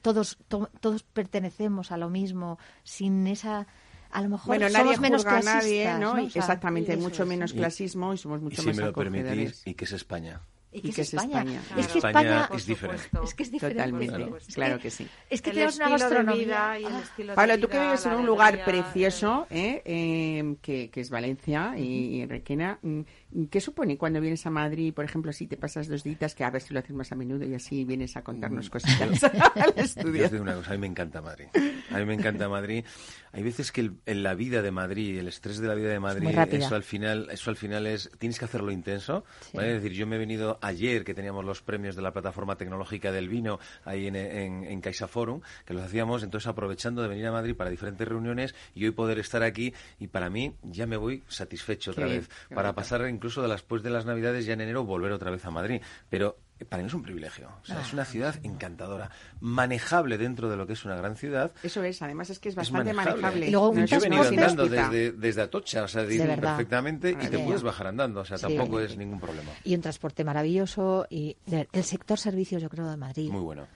todos 0.03 0.37
to- 0.47 0.69
todos 0.79 1.03
pertenecemos 1.03 1.91
a 1.91 1.97
lo 1.97 2.09
mismo 2.09 2.59
sin 2.83 3.25
esa 3.27 3.65
a 4.11 4.21
lo 4.21 4.29
mejor 4.29 4.47
Bueno, 4.47 4.69
somos 4.69 4.85
nadie 4.85 4.99
menos 4.99 5.21
juzga 5.23 5.37
a 5.37 5.41
clasistas 5.41 5.63
nadie, 5.63 5.93
¿no? 5.99 6.13
¿no? 6.15 6.19
Y 6.21 6.25
O 6.25 6.29
sea, 6.29 6.41
Exactamente, 6.41 6.91
hay 6.91 6.97
mucho 6.97 7.23
es. 7.23 7.29
menos 7.29 7.51
Y- 7.53 7.55
clasismo 7.57 8.13
y 8.13 8.17
somos 8.17 8.41
Y 8.41 8.43
mucho 8.43 8.61
si 8.61 8.67
más 8.67 8.77
me 8.77 8.83
lo 8.83 8.93
permitís, 8.93 9.61
y 9.65 9.73
que 9.73 9.85
es 9.85 9.91
España. 9.93 10.41
Y 10.73 10.87
y 10.87 10.89
es 10.91 10.99
es 10.99 11.13
España, 11.13 11.39
España. 11.41 11.61
es 11.77 11.87
que 11.87 11.97
España 11.97 12.21
España 12.21 12.49
es 12.57 12.65
diferente. 12.65 13.03
es 13.23 13.33
que 13.33 13.43
es 13.43 13.51
diferente 13.51 13.83
Totalmente, 13.83 14.53
claro 14.53 14.79
que 14.79 14.89
sí. 14.89 15.07
es 15.29 15.41
que 15.41 15.49
el 15.49 15.55
tenemos 15.55 15.75
una 15.77 15.89
gastronomía 15.89 16.35
vida 16.45 16.79
y 16.79 16.83
el 16.85 16.91
Ah, 16.93 16.99
estilo 17.03 17.31
de 17.31 17.35
Pablo, 17.35 17.59
tú 17.59 17.67
que 17.67 17.73
vida, 17.77 17.85
vives 17.85 18.05
en 18.05 18.13
un 18.13 18.25
lugar 18.25 18.53
alegría, 18.53 18.83
precioso, 18.83 19.47
¿eh? 19.49 19.81
Eh, 19.85 20.55
que, 20.61 20.89
que 20.89 21.01
es 21.01 21.09
Valencia 21.09 21.73
y, 21.77 22.21
y 22.21 22.25
Requena, 22.25 22.79
mm, 22.81 23.01
¿qué 23.49 23.59
supone 23.61 23.97
cuando 23.97 24.21
vienes 24.21 24.45
a 24.45 24.49
Madrid, 24.49 24.93
por 24.93 25.03
ejemplo, 25.05 25.33
si 25.33 25.47
te 25.47 25.57
pasas 25.57 25.87
dos 25.87 26.03
días, 26.03 26.35
que 26.35 26.43
a 26.43 26.49
ver 26.49 26.61
si 26.61 26.73
lo 26.73 26.79
haces 26.79 26.95
más 26.95 27.11
a 27.11 27.15
menudo 27.15 27.45
y 27.45 27.53
así 27.53 27.83
vienes 27.85 28.15
a 28.17 28.23
contarnos 28.23 28.69
cositas 28.69 29.23
al 29.55 29.75
Yo 29.75 29.81
estudio? 29.83 30.25
os 30.25 30.31
digo 30.31 30.43
una 30.43 30.55
cosa, 30.55 30.69
a 30.71 30.73
mí 30.73 30.79
me 30.79 30.87
encanta 30.87 31.21
Madrid. 31.21 31.47
A 31.91 31.97
mí 31.99 32.05
me 32.05 32.13
encanta 32.13 32.47
Madrid. 32.47 32.85
Hay 33.33 33.43
veces 33.43 33.71
que 33.71 33.81
el- 33.81 33.95
en 34.05 34.23
la 34.23 34.33
vida 34.35 34.61
de 34.61 34.71
Madrid, 34.71 35.17
el 35.17 35.27
estrés 35.27 35.59
de 35.59 35.67
la 35.67 35.75
vida 35.75 35.89
de 35.89 35.99
Madrid, 35.99 36.29
eso 36.51 36.75
al 36.75 36.83
final, 36.83 37.27
eso 37.31 37.49
al 37.49 37.55
final 37.57 37.87
es, 37.87 38.09
tienes 38.19 38.39
que 38.39 38.45
hacerlo 38.45 38.71
intenso. 38.71 39.23
¿vale? 39.53 39.75
Es 39.75 39.81
decir, 39.83 39.97
yo 39.97 40.07
me 40.07 40.15
he 40.15 40.19
venido 40.19 40.59
ayer 40.61 41.03
que 41.03 41.13
teníamos 41.13 41.45
los 41.45 41.61
premios 41.61 41.95
de 41.95 42.01
la 42.01 42.11
plataforma 42.11 42.55
tecnológica 42.57 43.11
del 43.11 43.29
vino 43.29 43.59
ahí 43.85 44.07
en, 44.07 44.15
en, 44.15 44.63
en 44.63 44.81
Caixa 44.81 45.07
Forum, 45.07 45.41
que 45.65 45.73
los 45.73 45.83
hacíamos, 45.83 46.23
entonces 46.23 46.47
aprovechando 46.47 47.01
de 47.01 47.07
venir 47.07 47.27
a 47.27 47.31
Madrid 47.31 47.55
para 47.55 47.69
diferentes 47.69 48.07
reuniones 48.07 48.55
y 48.73 48.85
hoy 48.85 48.91
poder 48.91 49.19
estar 49.19 49.43
aquí 49.43 49.73
y 49.99 50.07
para 50.07 50.29
mí 50.29 50.55
ya 50.63 50.87
me 50.87 50.97
voy 50.97 51.23
satisfecho 51.27 51.91
otra 51.91 52.07
vez. 52.07 52.29
para 52.49 52.69
bonito. 52.69 52.75
pasar 52.75 53.07
incluso 53.09 53.41
de 53.41 53.51
después 53.61 53.83
de 53.83 53.89
las 53.91 54.05
Navidades 54.05 54.45
ya 54.45 54.53
en 54.53 54.61
enero 54.61 54.83
volver 54.83 55.11
otra 55.11 55.29
vez 55.29 55.45
a 55.45 55.51
Madrid. 55.51 55.81
Pero 56.09 56.37
para 56.65 56.83
mí 56.83 56.87
es 56.87 56.93
un 56.93 57.03
privilegio. 57.03 57.49
O 57.61 57.65
sea, 57.65 57.81
es 57.81 57.93
una 57.93 58.05
ciudad 58.05 58.35
encantadora, 58.43 59.09
manejable 59.39 60.17
dentro 60.17 60.49
de 60.49 60.57
lo 60.57 60.67
que 60.67 60.73
es 60.73 60.85
una 60.85 60.95
gran 60.95 61.15
ciudad. 61.15 61.51
Eso 61.63 61.83
es, 61.83 62.01
además 62.01 62.29
es 62.29 62.39
que 62.39 62.49
es 62.49 62.53
Es 62.53 62.57
bastante 62.57 62.93
manejable. 62.93 63.21
manejable. 63.21 63.47
Y 63.47 63.51
luego 63.51 63.73
No 63.73 63.85
Yo 63.85 63.97
he 63.97 63.99
venido 63.99 64.23
transporte- 64.23 64.41
andando 64.51 64.67
desde, 64.67 65.11
desde 65.13 65.41
Atocha, 65.41 65.83
o 65.83 65.87
sea, 65.87 66.03
de- 66.03 66.19
perfectamente, 66.37 67.11
y 67.11 67.27
te 67.27 67.39
puedes 67.39 67.63
bajar 67.63 67.87
andando, 67.87 68.21
o 68.21 68.25
sea, 68.25 68.37
Sí. 68.37 68.43
tampoco 68.47 68.79
es 68.79 68.97
ningún 68.97 69.19
problema. 69.19 69.51
y 69.63 69.75
un 69.75 69.81
transporte 69.81 70.23
maravilloso 70.23 71.05
y 71.09 71.35
el 71.51 71.83
sector 71.83 72.17
servicios 72.19 72.61
yo 72.61 72.69
creo 72.69 72.89
de 72.89 72.97
Madrid 72.97 73.29
Muy 73.31 73.41
bueno. 73.41 73.67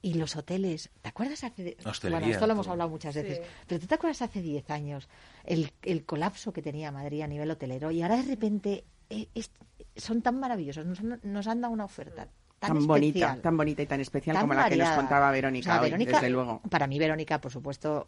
y 0.00 0.14
los 0.14 0.34
hoteles. 0.36 0.90
¿Te 1.00 1.08
acuerdas 1.08 1.44
hace.? 1.44 1.76
Hostelería, 1.84 2.18
bueno, 2.20 2.32
esto 2.34 2.46
lo 2.46 2.52
hemos 2.54 2.68
hablado 2.68 2.90
muchas 2.90 3.14
veces. 3.14 3.38
Sí. 3.38 3.44
Pero 3.68 3.80
¿tú 3.80 3.86
te 3.86 3.94
acuerdas 3.94 4.22
hace 4.22 4.40
10 4.42 4.68
años 4.70 5.08
el, 5.44 5.72
el 5.82 6.04
colapso 6.04 6.52
que 6.52 6.62
tenía 6.62 6.90
Madrid 6.92 7.22
a 7.22 7.26
nivel 7.26 7.50
hotelero? 7.50 7.90
Y 7.90 8.02
ahora 8.02 8.16
de 8.16 8.22
repente 8.22 8.84
eh, 9.10 9.28
es- 9.34 9.50
son 9.96 10.22
tan 10.22 10.38
maravillosos. 10.40 10.86
Nos 10.86 11.00
han, 11.00 11.20
nos 11.22 11.46
han 11.46 11.60
dado 11.60 11.72
una 11.72 11.84
oferta 11.84 12.28
tan, 12.58 12.74
Tan 12.78 12.86
bonita, 12.86 13.36
tan 13.42 13.56
bonita 13.56 13.82
y 13.82 13.86
tan 13.86 14.00
especial 14.00 14.34
tan 14.36 14.42
como 14.44 14.54
la 14.54 14.68
que 14.68 14.76
nos 14.76 14.90
contaba 14.90 15.30
Verónica 15.32 15.68
O 15.70 15.72
sea, 15.74 15.82
hoy, 15.82 15.90
Verónica, 15.90 16.12
desde 16.12 16.30
luego. 16.30 16.60
Para 16.70 16.86
mí, 16.86 16.98
Verónica, 16.98 17.40
por 17.40 17.50
supuesto. 17.52 18.06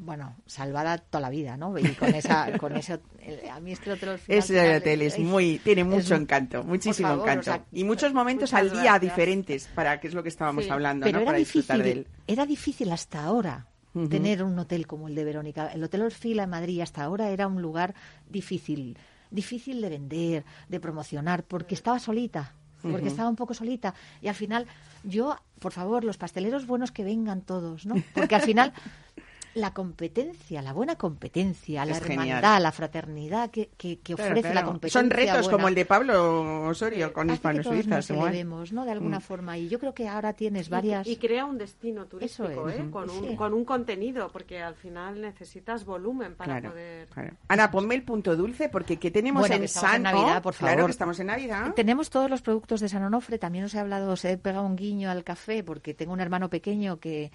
Bueno, 0.00 0.36
salvada 0.46 0.98
toda 0.98 1.22
la 1.22 1.28
vida, 1.30 1.56
¿no? 1.56 1.76
Y 1.76 1.82
con 1.94 2.14
esa, 2.14 2.52
con 2.58 2.76
ese, 2.76 3.00
el- 3.20 3.48
a 3.50 3.58
mí 3.58 3.72
es 3.72 3.80
que 3.80 3.90
el 3.90 3.96
hotel 3.96 4.10
al 4.10 4.18
final- 4.20 4.38
Ese 4.38 4.76
hotel 4.76 5.02
es 5.02 5.18
muy, 5.18 5.58
tiene 5.58 5.82
mucho 5.82 6.14
es- 6.14 6.20
encanto, 6.20 6.62
muchísimo 6.62 7.08
favor, 7.08 7.24
encanto. 7.28 7.40
o 7.40 7.54
sea, 7.54 7.64
y 7.72 7.82
muchos 7.82 8.14
momentos 8.14 8.54
al 8.54 8.70
día 8.70 8.82
gracias. 8.82 9.00
diferentes, 9.00 9.68
para 9.74 9.98
que 9.98 10.06
es 10.06 10.14
lo 10.14 10.22
que 10.22 10.28
estábamos 10.28 10.64
Sí, 10.66 10.70
hablando, 10.70 11.02
pero 11.04 11.18
¿no? 11.18 11.22
era 11.22 11.26
Para 11.26 11.38
disfrutar 11.38 11.78
difícil, 11.78 11.94
de 11.94 12.00
él. 12.02 12.06
era 12.28 12.46
difícil 12.46 12.92
hasta 12.92 13.24
ahora 13.24 13.66
tener 14.08 14.44
un 14.44 14.56
hotel 14.56 14.86
como 14.86 15.08
el 15.08 15.16
de 15.16 15.24
Verónica. 15.24 15.72
El 15.72 15.82
Hotel 15.82 16.02
Orfila 16.02 16.44
en 16.44 16.50
Madrid 16.50 16.80
hasta 16.82 17.02
ahora 17.02 17.30
era 17.30 17.48
un 17.48 17.60
lugar 17.60 17.94
difícil, 18.30 18.96
difícil 19.30 19.80
de 19.80 19.88
vender, 19.88 20.44
de 20.68 20.80
promocionar, 20.80 21.44
porque 21.44 21.74
estaba 21.74 21.98
solita, 21.98 22.54
porque 22.82 23.08
estaba 23.08 23.28
un 23.28 23.36
poco 23.36 23.54
solita. 23.54 23.94
Y 24.22 24.28
al 24.28 24.34
final, 24.34 24.66
yo, 25.04 25.36
por 25.58 25.72
favor, 25.72 26.04
los 26.04 26.16
pasteleros 26.16 26.66
buenos 26.66 26.92
que 26.92 27.04
vengan 27.04 27.42
todos, 27.42 27.86
¿no? 27.86 27.96
Porque 28.14 28.34
al 28.34 28.42
final 28.42 28.72
la 29.58 29.74
competencia, 29.74 30.62
la 30.62 30.72
buena 30.72 30.96
competencia, 30.96 31.84
la 31.84 31.94
genial. 31.96 32.28
hermandad, 32.28 32.62
la 32.62 32.72
fraternidad 32.72 33.50
que, 33.50 33.68
que, 33.76 33.98
que 34.00 34.14
Claro, 34.14 34.30
ofrece 34.32 34.48
la 34.48 34.52
claro. 34.52 34.66
competencia. 34.68 35.00
Son 35.00 35.10
retos 35.10 35.34
buena, 35.42 35.50
como 35.50 35.68
el 35.68 35.74
de 35.74 35.84
Pablo 35.84 36.68
Osorio 36.68 37.12
con 37.12 37.28
hace 37.30 37.32
que 37.32 37.34
Hispano 37.48 37.62
todos 37.62 37.74
Suiza. 37.76 37.96
nos 37.96 38.10
elevemos, 38.10 38.72
¿no? 38.72 38.84
De 38.84 38.92
alguna 38.92 39.20
forma. 39.20 39.58
Y 39.58 39.68
yo 39.68 39.78
creo 39.78 39.92
que 39.94 40.08
ahora 40.08 40.32
tienes 40.32 40.68
varias... 40.68 41.06
Y, 41.06 41.12
y 41.12 41.16
crea 41.16 41.44
un 41.44 41.58
destino 41.58 42.06
turístico, 42.06 42.68
es. 42.68 42.78
¿eh? 42.80 42.88
Con, 42.90 43.10
un, 43.10 43.28
Sí. 43.28 43.36
con 43.36 43.52
un 43.54 43.64
contenido, 43.64 44.30
porque 44.32 44.60
al 44.62 44.74
final 44.74 45.20
necesitas 45.20 45.84
volumen 45.84 46.34
para 46.34 46.54
Claro, 46.60 46.70
poder... 46.70 47.08
claro. 47.08 47.36
Ana, 47.48 47.70
ponme 47.70 47.94
el 47.94 48.02
punto 48.02 48.36
dulce 48.36 48.68
porque 48.68 48.96
¿qué 48.98 49.10
tenemos 49.10 49.40
Bueno, 49.40 49.54
en 49.56 49.60
que 49.62 49.66
estamos 49.66 49.94
en? 49.96 50.02
Navidad, 50.02 50.42
por 50.42 50.54
Claro 50.54 50.74
favor. 50.74 50.86
que 50.86 50.92
estamos 50.92 51.20
en 51.20 51.26
Navidad. 51.26 51.74
Tenemos 51.74 52.10
todos 52.10 52.30
los 52.30 52.42
productos 52.42 52.80
de 52.80 52.88
San 52.88 53.02
Onofre. 53.02 53.38
También 53.38 53.64
os 53.64 53.74
he 53.74 53.78
hablado, 53.78 54.12
os 54.12 54.24
he 54.24 54.36
pegado 54.38 54.64
un 54.64 54.76
guiño 54.76 55.10
al 55.10 55.24
café 55.24 55.62
porque 55.64 55.94
tengo 55.94 56.12
un 56.12 56.20
hermano 56.20 56.48
pequeño 56.48 56.98
que, 57.00 57.30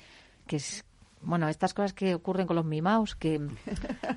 que 0.48 0.58
es, 0.58 0.86
bueno, 1.24 1.48
estas 1.48 1.74
cosas 1.74 1.94
que 1.94 2.16
ocurren 2.16 2.48
con 2.48 2.56
los 2.56 2.66
mimaos, 2.66 3.16
que, 3.16 3.42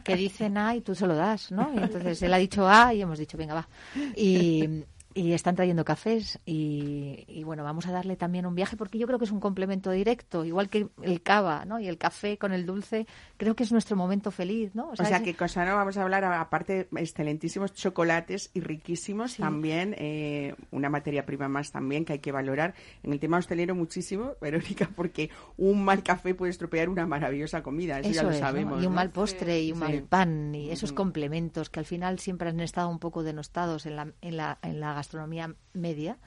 que 0.04 0.16
dicen 0.16 0.58
A 0.58 0.76
y 0.76 0.80
tú 0.80 0.94
se 0.94 1.06
lo 1.06 1.14
das, 1.14 1.50
¿no? 1.52 1.72
Y 1.74 1.78
entonces 1.78 2.20
él 2.22 2.34
ha 2.34 2.38
dicho 2.38 2.68
A 2.68 2.94
y 2.94 3.02
hemos 3.02 3.18
dicho, 3.18 3.36
venga, 3.38 3.54
va. 3.54 3.68
Y, 4.16 4.84
y 5.16 5.32
están 5.32 5.56
trayendo 5.56 5.82
cafés 5.82 6.38
y, 6.44 7.24
y, 7.26 7.42
bueno, 7.42 7.64
vamos 7.64 7.86
a 7.86 7.92
darle 7.92 8.16
también 8.16 8.44
un 8.44 8.54
viaje 8.54 8.76
porque 8.76 8.98
yo 8.98 9.06
creo 9.06 9.18
que 9.18 9.24
es 9.24 9.30
un 9.30 9.40
complemento 9.40 9.90
directo, 9.90 10.44
igual 10.44 10.68
que 10.68 10.88
el 11.02 11.22
cava, 11.22 11.64
¿no? 11.64 11.80
Y 11.80 11.88
el 11.88 11.96
café 11.96 12.36
con 12.36 12.52
el 12.52 12.66
dulce, 12.66 13.06
creo 13.36 13.54
que 13.56 13.62
es 13.64 13.72
nuestro 13.72 13.96
momento 13.96 14.30
feliz, 14.30 14.74
¿no? 14.74 14.90
O 14.90 14.96
sea 14.96 15.22
que 15.22 15.34
con 15.34 15.48
Sano 15.48 15.74
vamos 15.76 15.96
a 15.96 16.02
hablar, 16.02 16.24
aparte, 16.24 16.88
excelentísimos 16.96 17.74
chocolates 17.74 18.50
y 18.54 18.60
riquísimos 18.60 19.36
también, 19.36 19.94
eh, 19.98 20.54
una 20.70 20.88
materia 20.90 21.26
prima 21.26 21.48
más 21.48 21.72
también 21.72 22.04
que 22.04 22.14
hay 22.14 22.18
que 22.20 22.32
valorar. 22.32 22.74
En 23.02 23.12
el 23.12 23.20
tema 23.20 23.38
hostelero 23.38 23.74
muchísimo, 23.74 24.32
Verónica, 24.40 24.90
porque 24.94 25.30
un 25.56 25.84
mal 25.84 26.02
café 26.02 26.34
puede 26.34 26.50
estropear 26.50 26.88
una 26.88 27.06
maravillosa 27.06 27.62
comida, 27.62 28.00
eso, 28.00 28.10
ya 28.10 28.22
lo 28.22 28.30
es, 28.30 28.40
¿no? 28.40 28.46
sabemos. 28.46 28.82
Y 28.82 28.86
un 28.86 28.92
¿no? 28.92 28.96
mal 28.96 29.10
postre 29.10 29.62
y 29.62 29.72
un 29.72 29.78
Sí. 29.78 29.84
mal 29.84 30.02
pan 30.02 30.54
y 30.54 30.70
esos 30.70 30.92
complementos 30.92 31.68
que 31.70 31.80
al 31.80 31.86
final 31.86 32.18
siempre 32.18 32.48
han 32.48 32.60
estado 32.60 32.88
un 32.88 32.98
poco 32.98 33.22
denostados 33.22 33.86
en 33.86 33.96
la, 33.96 34.12
en 34.22 34.36
la, 34.36 34.58
en 34.62 34.80
la 34.80 34.94
gastronomía 34.94 35.54
media, 35.74 36.18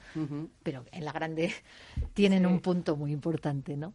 pero 0.62 0.84
en 0.92 1.04
la 1.04 1.12
grande 1.12 1.52
tienen 2.14 2.46
un 2.46 2.60
punto 2.60 2.96
muy 2.96 3.12
importante, 3.12 3.76
¿no? 3.76 3.94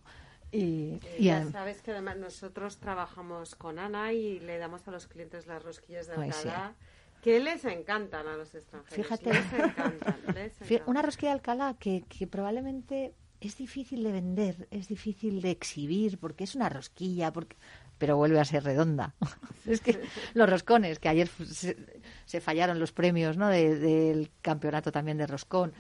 Y, 0.55 0.99
y 1.17 1.25
ya 1.25 1.45
sabes 1.51 1.81
que 1.81 1.91
además 1.91 2.17
nosotros 2.17 2.77
trabajamos 2.77 3.55
con 3.55 3.79
Ana 3.79 4.13
y 4.13 4.39
le 4.39 4.57
damos 4.57 4.87
a 4.87 4.91
los 4.91 5.07
clientes 5.07 5.47
las 5.47 5.63
rosquillas 5.63 6.07
de 6.07 6.13
Ay, 6.15 6.31
sí. 6.31 6.47
Alcalá, 6.47 6.75
que 7.21 7.39
les 7.39 7.65
encantan 7.65 8.27
a 8.27 8.37
los 8.37 8.53
extranjeros. 8.55 8.95
Fíjate. 9.07 9.33
Les 9.33 9.53
encantan, 9.53 10.17
les 10.33 10.53
Fí- 10.61 10.63
encantan. 10.75 10.89
Una 10.89 11.01
rosquilla 11.01 11.29
de 11.31 11.35
Alcalá 11.35 11.75
que, 11.79 12.03
que 12.07 12.27
probablemente 12.27 13.13
es 13.41 13.57
difícil 13.57 14.03
de 14.03 14.11
vender, 14.11 14.67
es 14.71 14.87
difícil 14.87 15.41
de 15.41 15.51
exhibir, 15.51 16.17
porque 16.19 16.43
es 16.45 16.55
una 16.55 16.69
rosquilla, 16.69 17.33
porque 17.33 17.55
pero 17.97 18.17
vuelve 18.17 18.39
a 18.39 18.45
ser 18.45 18.63
redonda. 18.63 19.15
es 19.65 19.79
que 19.81 19.99
los 20.33 20.49
roscones, 20.49 20.99
que 20.99 21.09
ayer 21.09 21.27
se, 21.29 21.77
se 22.25 22.41
fallaron 22.41 22.77
los 22.79 22.91
premios 22.91 23.37
¿no? 23.37 23.47
de- 23.49 23.77
del 23.79 24.31
campeonato 24.41 24.91
también 24.91 25.17
de 25.17 25.27
roscón, 25.27 25.73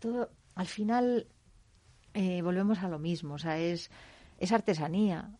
todo, 0.00 0.30
al 0.56 0.66
final 0.66 1.26
eh, 2.14 2.42
volvemos 2.42 2.80
a 2.80 2.88
lo 2.88 2.98
mismo, 2.98 3.34
o 3.34 3.38
sea, 3.38 3.58
es, 3.58 3.90
es 4.40 4.50
artesanía, 4.52 5.30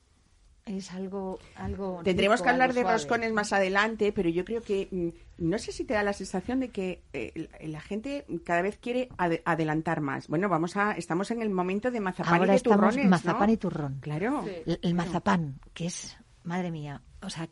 es 0.67 0.93
algo... 0.93 1.39
algo 1.57 2.01
Tendremos 2.05 2.39
rico, 2.39 2.45
que 2.45 2.51
hablar 2.51 2.69
algo 2.69 2.75
de 2.77 2.83
suave. 2.83 2.97
roscones 2.97 3.33
más 3.33 3.53
adelante, 3.53 4.13
pero 4.13 4.29
yo 4.29 4.45
creo 4.45 4.61
que 4.63 4.87
mm, 4.91 5.09
no 5.49 5.59
sé 5.59 5.73
si 5.73 5.85
te 5.85 5.95
da 5.95 6.03
la 6.05 6.13
sensación 6.13 6.61
de 6.61 6.69
que 6.69 7.03
eh, 7.13 7.49
la- 7.63 7.81
gente 7.81 8.25
cada 8.45 8.63
vez 8.63 8.79
quiere 8.79 9.09
ade- 9.19 9.43
adelantar 9.45 10.01
más. 10.01 10.29
Bueno, 10.29 10.49
vamos 10.49 10.77
a 10.77 10.93
estamos 10.93 11.31
en 11.33 11.43
el 11.43 11.51
momento 11.51 11.91
de 11.91 11.99
mazapán 12.01 12.35
Ahora 12.35 12.47
y 12.47 12.51
de 12.51 12.57
estamos 12.57 12.91
turrones, 12.95 13.11
mazapán 13.11 13.47
¿no? 13.49 13.53
y 13.55 13.57
turrón. 13.57 13.99
Claro. 14.01 14.45
Sí. 14.45 14.51
El, 14.67 14.79
el 14.83 14.95
mazapán, 14.95 15.59
que 15.75 15.87
es, 15.87 16.17
madre 16.45 16.71
mía, 16.71 17.03
o 17.23 17.31
sea, 17.31 17.49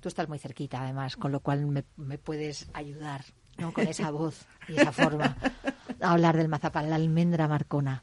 tú 0.00 0.08
estás 0.08 0.28
muy 0.28 0.38
cerquita 0.38 0.80
además, 0.82 1.16
con 1.16 1.32
lo 1.32 1.40
cual 1.40 1.66
me, 1.66 1.84
me 1.96 2.18
puedes 2.18 2.68
ayudar, 2.72 3.24
¿no? 3.58 3.72
Con 3.72 3.86
esa 3.88 4.10
voz 4.12 4.46
y 4.68 4.76
esa 4.80 4.92
forma 4.92 5.36
a 6.00 6.12
hablar 6.12 6.36
del 6.36 6.48
mazapán, 6.48 6.88
la 6.88 6.96
almendra 6.96 7.46
marcona. 7.48 8.00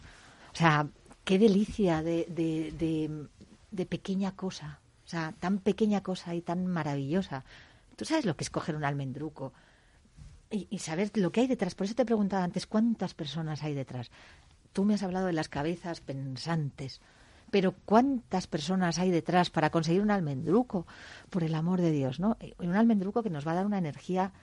O 0.52 0.56
sea, 0.56 0.88
qué 1.30 1.38
delicia 1.38 2.02
de, 2.02 2.26
de, 2.28 3.28
de, 3.70 3.86
pequeña 3.86 4.36
cosa, 4.36 4.80
o 5.06 5.08
sea, 5.08 5.32
tan 5.40 5.60
pequeña 5.60 6.02
cosa 6.02 6.34
y 6.34 6.42
tan 6.42 6.66
maravillosa. 6.66 7.46
Tú 7.96 8.04
sabes 8.04 8.26
lo 8.26 8.36
que 8.36 8.44
es 8.44 8.50
coger 8.50 8.76
un 8.76 8.84
almendruco 8.84 9.54
y, 10.50 10.66
y 10.72 10.80
saber 10.80 11.12
lo 11.14 11.32
que 11.32 11.42
hay 11.42 11.48
detrás. 11.48 11.76
Por 11.76 11.86
eso 11.86 11.94
te 11.94 12.04
preguntaba 12.04 12.44
antes 12.44 12.66
cuántas 12.66 13.14
personas 13.14 13.62
hay 13.62 13.76
detrás. 13.76 14.10
Tú 14.74 14.86
me 14.86 14.96
has 14.96 15.04
hablado 15.04 15.28
de 15.28 15.34
las 15.34 15.50
cabezas 15.50 16.02
pensantes, 16.02 17.00
pero 17.52 17.76
¿cuántas 17.86 18.48
personas 18.48 18.98
hay 18.98 19.12
detrás 19.12 19.52
para 19.52 19.70
conseguir 19.70 20.02
un 20.02 20.10
almendruco? 20.10 20.88
Por 21.30 21.44
el 21.44 21.54
amor 21.54 21.80
de 21.80 21.92
Dios, 21.92 22.20
¿no? 22.20 22.38
Y 22.42 22.56
Un 22.66 22.76
almendruco 22.76 23.22
que 23.22 23.30
nos 23.30 23.46
va 23.46 23.52
a 23.52 23.56
dar 23.56 23.68
una 23.68 23.78
energía 23.78 24.34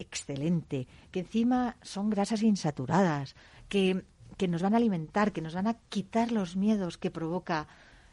excelente, 0.00 0.88
que 1.12 1.20
encima 1.20 1.76
son 1.82 2.10
grasas 2.10 2.42
insaturadas, 2.42 3.36
que, 3.68 4.04
que 4.36 4.48
nos 4.48 4.62
van 4.62 4.74
a 4.74 4.76
alimentar, 4.76 5.32
que 5.32 5.40
nos 5.42 5.54
van 5.54 5.66
a 5.66 5.74
quitar 5.88 6.32
los 6.32 6.56
miedos 6.56 6.98
que 6.98 7.10
provoca 7.10 7.66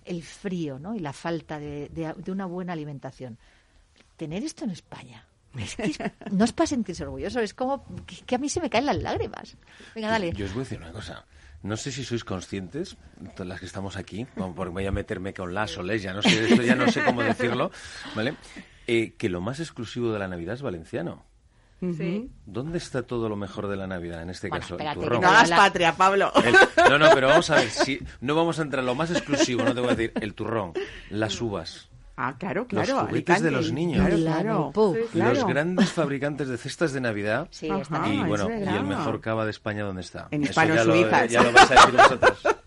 el 0.05 0.23
frío 0.23 0.79
¿no? 0.79 0.95
y 0.95 0.99
la 0.99 1.13
falta 1.13 1.59
de, 1.59 1.89
de- 1.89 2.13
de 2.17 2.31
una 2.31 2.45
buena 2.45 2.73
alimentación. 2.73 3.37
Tener 4.17 4.43
esto 4.43 4.63
en 4.65 4.71
España. 4.71 5.25
Es 5.57 5.75
que 5.75 5.83
es- 5.83 5.97
no 6.31 6.45
es 6.45 6.51
para 6.53 6.67
sentirse 6.67 7.03
orgulloso, 7.03 7.39
es 7.39 7.53
como 7.53 7.85
que, 8.05 8.17
que 8.25 8.35
a 8.35 8.37
mí 8.37 8.49
se 8.49 8.59
me 8.61 8.69
caen 8.69 8.85
las 8.85 8.97
lágrimas. 9.01 9.55
Venga, 9.95 10.09
dale. 10.09 10.31
Yo 10.33 10.45
os 10.45 10.53
voy 10.53 10.61
a 10.61 10.63
decir 10.65 10.79
una 10.79 10.91
cosa. 10.91 11.25
No 11.61 11.77
sé 11.77 11.93
si 11.93 12.03
sois 12.03 12.25
conscientes, 12.25 12.97
todas 13.35 13.47
las 13.47 13.59
que 13.61 13.65
estamos 13.67 13.95
aquí, 13.95 14.25
porque 14.35 14.71
voy 14.71 14.85
a 14.85 14.91
meterme 14.91 15.33
con 15.33 15.53
las 15.53 15.77
o 15.77 15.83
les, 15.83 16.01
ya 16.01 16.11
no 16.13 16.21
sé, 16.21 16.49
esto 16.49 16.61
ya 16.61 16.75
no 16.75 16.91
sé 16.91 17.01
cómo 17.05 17.21
decirlo, 17.23 17.71
¿vale? 18.15 18.35
Eh, 18.85 19.13
que 19.17 19.29
lo 19.29 19.39
más 19.39 19.61
exclusivo 19.61 20.11
de 20.11 20.19
la 20.19 20.27
Navidad 20.27 20.55
es 20.55 20.61
valenciano. 20.61 21.23
Sí. 21.97 22.29
¿Dónde 22.45 22.77
está 22.77 23.03
todo 23.03 23.27
lo 23.27 23.35
mejor 23.35 23.67
de 23.67 23.75
la 23.75 23.87
Navidad 23.87 24.21
en 24.21 24.29
este 24.29 24.47
Bueno, 24.47 24.61
caso? 24.61 24.75
espérate, 24.75 24.99
el 24.99 25.05
turrón. 25.05 25.21
No 25.21 25.27
hagas 25.29 25.49
patria, 25.49 25.93
Pablo. 25.95 26.31
El- 26.43 26.89
no, 26.89 26.97
no, 26.99 27.09
pero 27.13 27.27
vamos 27.27 27.49
a 27.49 27.55
ver, 27.55 27.69
si 27.71 27.99
no 28.21 28.35
vamos 28.35 28.59
a 28.59 28.61
entrar 28.61 28.79
en 28.81 28.85
lo 28.85 28.95
más 28.95 29.11
exclusivo, 29.11 29.63
no 29.63 29.73
te 29.73 29.81
voy 29.81 29.89
a 29.89 29.95
decir 29.95 30.13
el 30.21 30.33
turrón, 30.33 30.73
las 31.09 31.41
uvas, 31.41 31.89
Ah, 32.15 32.35
claro, 32.37 32.67
Los 32.69 32.87
claro. 32.87 33.07
juguetes 33.07 33.41
de 33.41 33.49
los 33.49 33.71
niños. 33.71 34.05
Claro, 34.05 34.17
La 34.19 34.39
claro. 34.41 34.71
Los 35.15 35.47
grandes 35.47 35.91
fabricantes 35.91 36.47
de 36.47 36.57
cestas 36.59 36.93
de 36.93 37.01
Navidad 37.01 37.47
Sí, 37.49 37.67
Ajá. 37.71 37.81
está 37.81 38.07
y 38.07 38.21
es 38.21 38.27
bueno, 38.27 38.49
y 38.51 38.67
el 38.67 38.83
mejor 38.83 39.19
cava 39.19 39.45
de 39.45 39.49
España, 39.51 39.83
¿dónde 39.83 40.01
está? 40.03 40.27
En 40.29 40.43
Eso 40.43 40.51
Hispano 40.51 40.75
ya 40.75 41.25
ya 41.25 41.41
lo 41.41 41.51
vais 41.51 41.71
a 41.71 41.73
decir 41.73 41.91
vosotros. 41.91 42.43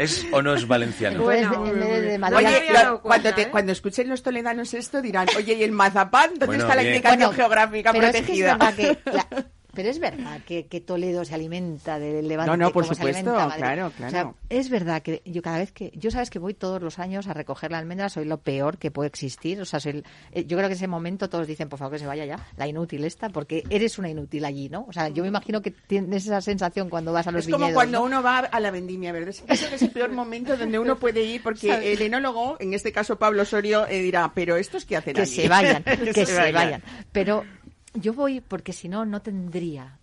¿Es 0.00 0.26
o 0.32 0.40
no 0.40 0.54
es 0.54 0.66
valenciano? 0.66 1.16
Entonces, 1.20 1.48
Bueno, 1.48 1.66
en 1.66 1.80
vez 1.80 2.02
de 2.02 2.18
me 2.18 2.36
Oye, 2.36 2.72
lo- 2.72 3.02
cuando, 3.02 3.34
te- 3.34 3.42
¿eh? 3.42 3.48
cuando 3.50 3.72
escuchen 3.72 4.08
los 4.08 4.22
toledanos 4.22 4.72
esto 4.72 5.02
dirán, 5.02 5.26
oye, 5.36 5.54
¿y 5.54 5.62
el 5.62 5.72
mazapán? 5.72 6.30
¿Dónde 6.30 6.46
Bueno, 6.46 6.62
está 6.62 6.74
la 6.74 6.82
bien. 6.82 6.94
indicación 6.94 7.20
Bueno, 7.20 7.34
geográfica 7.34 7.92
pero 7.92 8.06
es 8.06 8.12
que 8.12 8.18
es 8.20 8.26
pero 9.74 9.88
es 9.88 9.98
verdad 9.98 10.40
que, 10.46 10.66
que 10.66 10.80
Toledo 10.80 11.24
se 11.24 11.34
alimenta 11.34 11.98
del 11.98 12.26
Levante 12.28 12.50
No, 12.50 12.56
no, 12.56 12.70
por 12.72 12.82
como 12.84 12.94
se 12.94 13.00
supuesto, 13.00 13.18
alimenta 13.30 13.46
Madrid. 13.46 13.62
claro, 13.62 13.86
O 13.86 13.90
sea, 13.98 14.08
claro. 14.08 14.34
es 14.48 14.70
verdad 14.70 15.02
que 15.02 15.22
yo 15.24 15.42
cada 15.42 15.58
vez 15.58 15.72
que 15.72 15.90
yo 15.94 16.10
sabes 16.10 16.30
que 16.30 16.38
voy 16.38 16.54
todos 16.54 16.82
los 16.82 16.98
años 16.98 17.26
a 17.28 17.34
recoger 17.34 17.70
la 17.70 17.78
almendra 17.78 18.08
soy 18.08 18.24
lo 18.24 18.38
peor 18.38 18.78
que 18.78 18.90
puede 18.90 19.08
existir 19.08 19.60
o 19.60 19.64
sea 19.64 19.80
soy 19.80 19.92
el- 19.92 20.04
eh, 20.32 20.44
yo 20.46 20.56
creo 20.56 20.68
que 20.68 20.74
en 20.74 20.78
ese 20.78 20.86
momento 20.88 21.28
todos 21.28 21.46
dicen 21.46 21.68
por 21.68 21.78
favor 21.78 21.92
que 21.94 21.98
se 21.98 22.06
vaya 22.06 22.24
ya 22.24 22.46
la 22.56 22.66
inútil 22.66 23.04
esta 23.04 23.28
porque 23.28 23.64
eres 23.70 23.98
una 23.98 24.08
inútil 24.10 24.44
allí 24.44 24.68
no 24.68 24.86
o 24.88 24.92
sea 24.92 25.08
yo 25.08 25.22
me 25.22 25.28
imagino 25.28 25.62
que 25.62 25.70
tienes 25.70 26.24
esa 26.26 26.40
sensación 26.40 26.88
cuando 26.88 27.12
vas 27.12 27.26
a 27.26 27.30
los 27.32 27.44
Es 27.44 27.50
como 27.50 27.66
viñedos 27.66 27.74
cuando 27.74 27.98
¿no? 28.00 28.04
uno 28.04 28.22
va 28.22 28.38
a 28.40 28.60
la 28.60 28.70
vendimia, 28.70 29.12
¿verdad? 29.12 29.30
Es- 29.30 29.42
Creo 29.60 29.68
que 29.70 29.74
es 29.76 29.82
el 29.82 29.90
peor 29.90 30.10
momento 30.12 30.56
donde 30.56 30.78
uno 30.78 30.98
puede 30.98 31.22
ir 31.24 31.42
porque 31.42 31.68
¿Sabes? 31.68 31.98
el 31.98 32.02
enólogo, 32.02 32.56
en 32.60 32.74
este 32.74 32.92
caso 32.92 33.18
Pablo 33.18 33.42
Osorio, 33.42 33.86
eh, 33.88 34.00
dirá, 34.02 34.32
pero 34.34 34.56
¿estos 34.56 34.84
qué 34.84 34.96
hacen 34.96 35.14
que 35.14 35.22
aquí?". 35.22 35.30
se 35.30 35.48
vayan, 35.48 35.82
que, 36.14 36.26
se, 36.26 36.52
vayan. 36.52 36.82
Pero 37.12 37.44
yo 37.94 38.14
voy 38.14 38.40
porque 38.40 38.72
si 38.72 38.88
no, 38.88 39.04
no 39.04 39.22
tendría. 39.22 39.98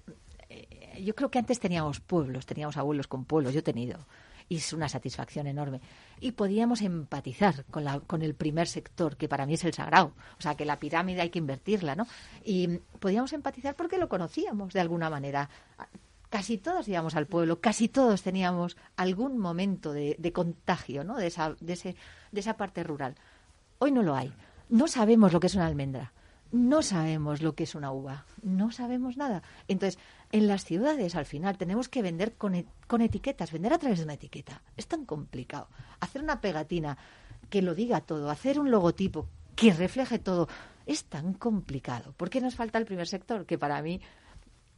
eh, 0.50 1.02
Yo 1.04 1.16
creo 1.16 1.30
que 1.32 1.40
antes 1.40 1.60
teníamos 1.60 2.00
pueblos, 2.00 2.46
teníamos 2.46 2.78
abuelos 2.78 3.08
con 3.08 3.26
pueblos, 3.26 3.54
yo 3.54 3.60
he 3.60 3.64
tenido. 3.64 4.00
Y 4.50 4.58
es 4.58 4.72
una 4.72 4.88
satisfacción 4.88 5.46
enorme. 5.48 5.82
Y 6.22 6.32
podíamos 6.32 6.82
empatizar 6.82 7.66
con, 7.66 7.84
la, 7.84 8.00
con 8.00 8.22
el 8.22 8.34
primer 8.34 8.68
sector, 8.68 9.18
que 9.18 9.28
para 9.28 9.46
mí 9.46 9.56
es 9.56 9.66
el 9.66 9.74
sagrado. 9.74 10.14
O 10.40 10.42
sea, 10.42 10.56
que 10.56 10.64
la 10.64 10.80
pirámide 10.80 11.20
hay 11.22 11.30
que 11.30 11.40
invertirla, 11.40 11.96
¿no? 11.96 12.08
Y 12.46 12.78
podíamos 13.00 13.34
empatizar 13.34 13.76
porque 13.76 13.98
lo 13.98 14.08
conocíamos 14.08 14.72
de 14.74 14.80
alguna 14.80 15.10
manera. 15.10 15.50
Casi 16.30 16.58
todos 16.58 16.88
íbamos 16.88 17.16
al 17.16 17.26
pueblo, 17.28 17.60
casi 17.60 17.90
todos 17.90 18.22
teníamos 18.22 18.78
algún 18.96 19.38
momento 19.38 19.92
de, 19.92 20.16
de 20.18 20.32
contagio, 20.32 21.04
¿no? 21.04 21.18
De 21.18 21.28
esa, 21.28 21.56
de, 21.60 21.74
ese, 21.74 21.96
de 22.32 22.40
esa 22.40 22.56
parte 22.56 22.84
rural. 22.84 23.16
Hoy 23.80 23.92
no 23.92 24.02
lo 24.02 24.16
hay. 24.16 24.34
No 24.70 24.88
sabemos 24.88 25.34
lo 25.34 25.42
que 25.42 25.48
es 25.48 25.56
una 25.56 25.68
almendra. 25.68 26.14
No 26.52 26.82
sabemos 26.82 27.42
lo 27.42 27.56
que 27.56 27.64
es 27.64 27.76
una 27.76 27.92
uva. 27.92 28.26
No 28.42 28.72
sabemos 28.72 29.18
nada. 29.18 29.44
Entonces, 29.68 30.00
en 30.32 30.48
las 30.48 30.64
ciudades, 30.66 31.16
al 31.16 31.26
final, 31.26 31.58
tenemos 31.58 31.90
que 31.90 32.02
vender 32.02 32.34
con, 32.36 32.56
e- 32.56 32.66
con 32.88 33.02
etiquetas, 33.02 33.52
vender 33.52 33.74
a 33.74 33.78
través 33.80 34.00
de 34.00 34.06
una 34.06 34.14
etiqueta. 34.14 34.62
Es 34.78 34.88
tan 34.88 35.06
complicado. 35.06 35.68
Hacer 36.00 36.22
una 36.24 36.40
pegatina 36.42 36.98
que 37.50 37.62
lo 37.62 37.76
diga 37.76 38.02
todo, 38.02 38.30
hacer 38.30 38.60
un 38.60 38.72
logotipo 38.72 39.28
que 39.56 39.74
refleje 39.74 40.20
todo, 40.20 40.48
es 40.86 41.06
tan 41.06 41.34
complicado. 41.34 42.14
¿Por 42.16 42.30
qué 42.30 42.40
nos 42.42 42.56
falta 42.56 42.78
el 42.78 42.86
primer 42.86 43.08
sector? 43.08 43.46
Que 43.46 43.58
para 43.58 43.82
mí 43.82 44.00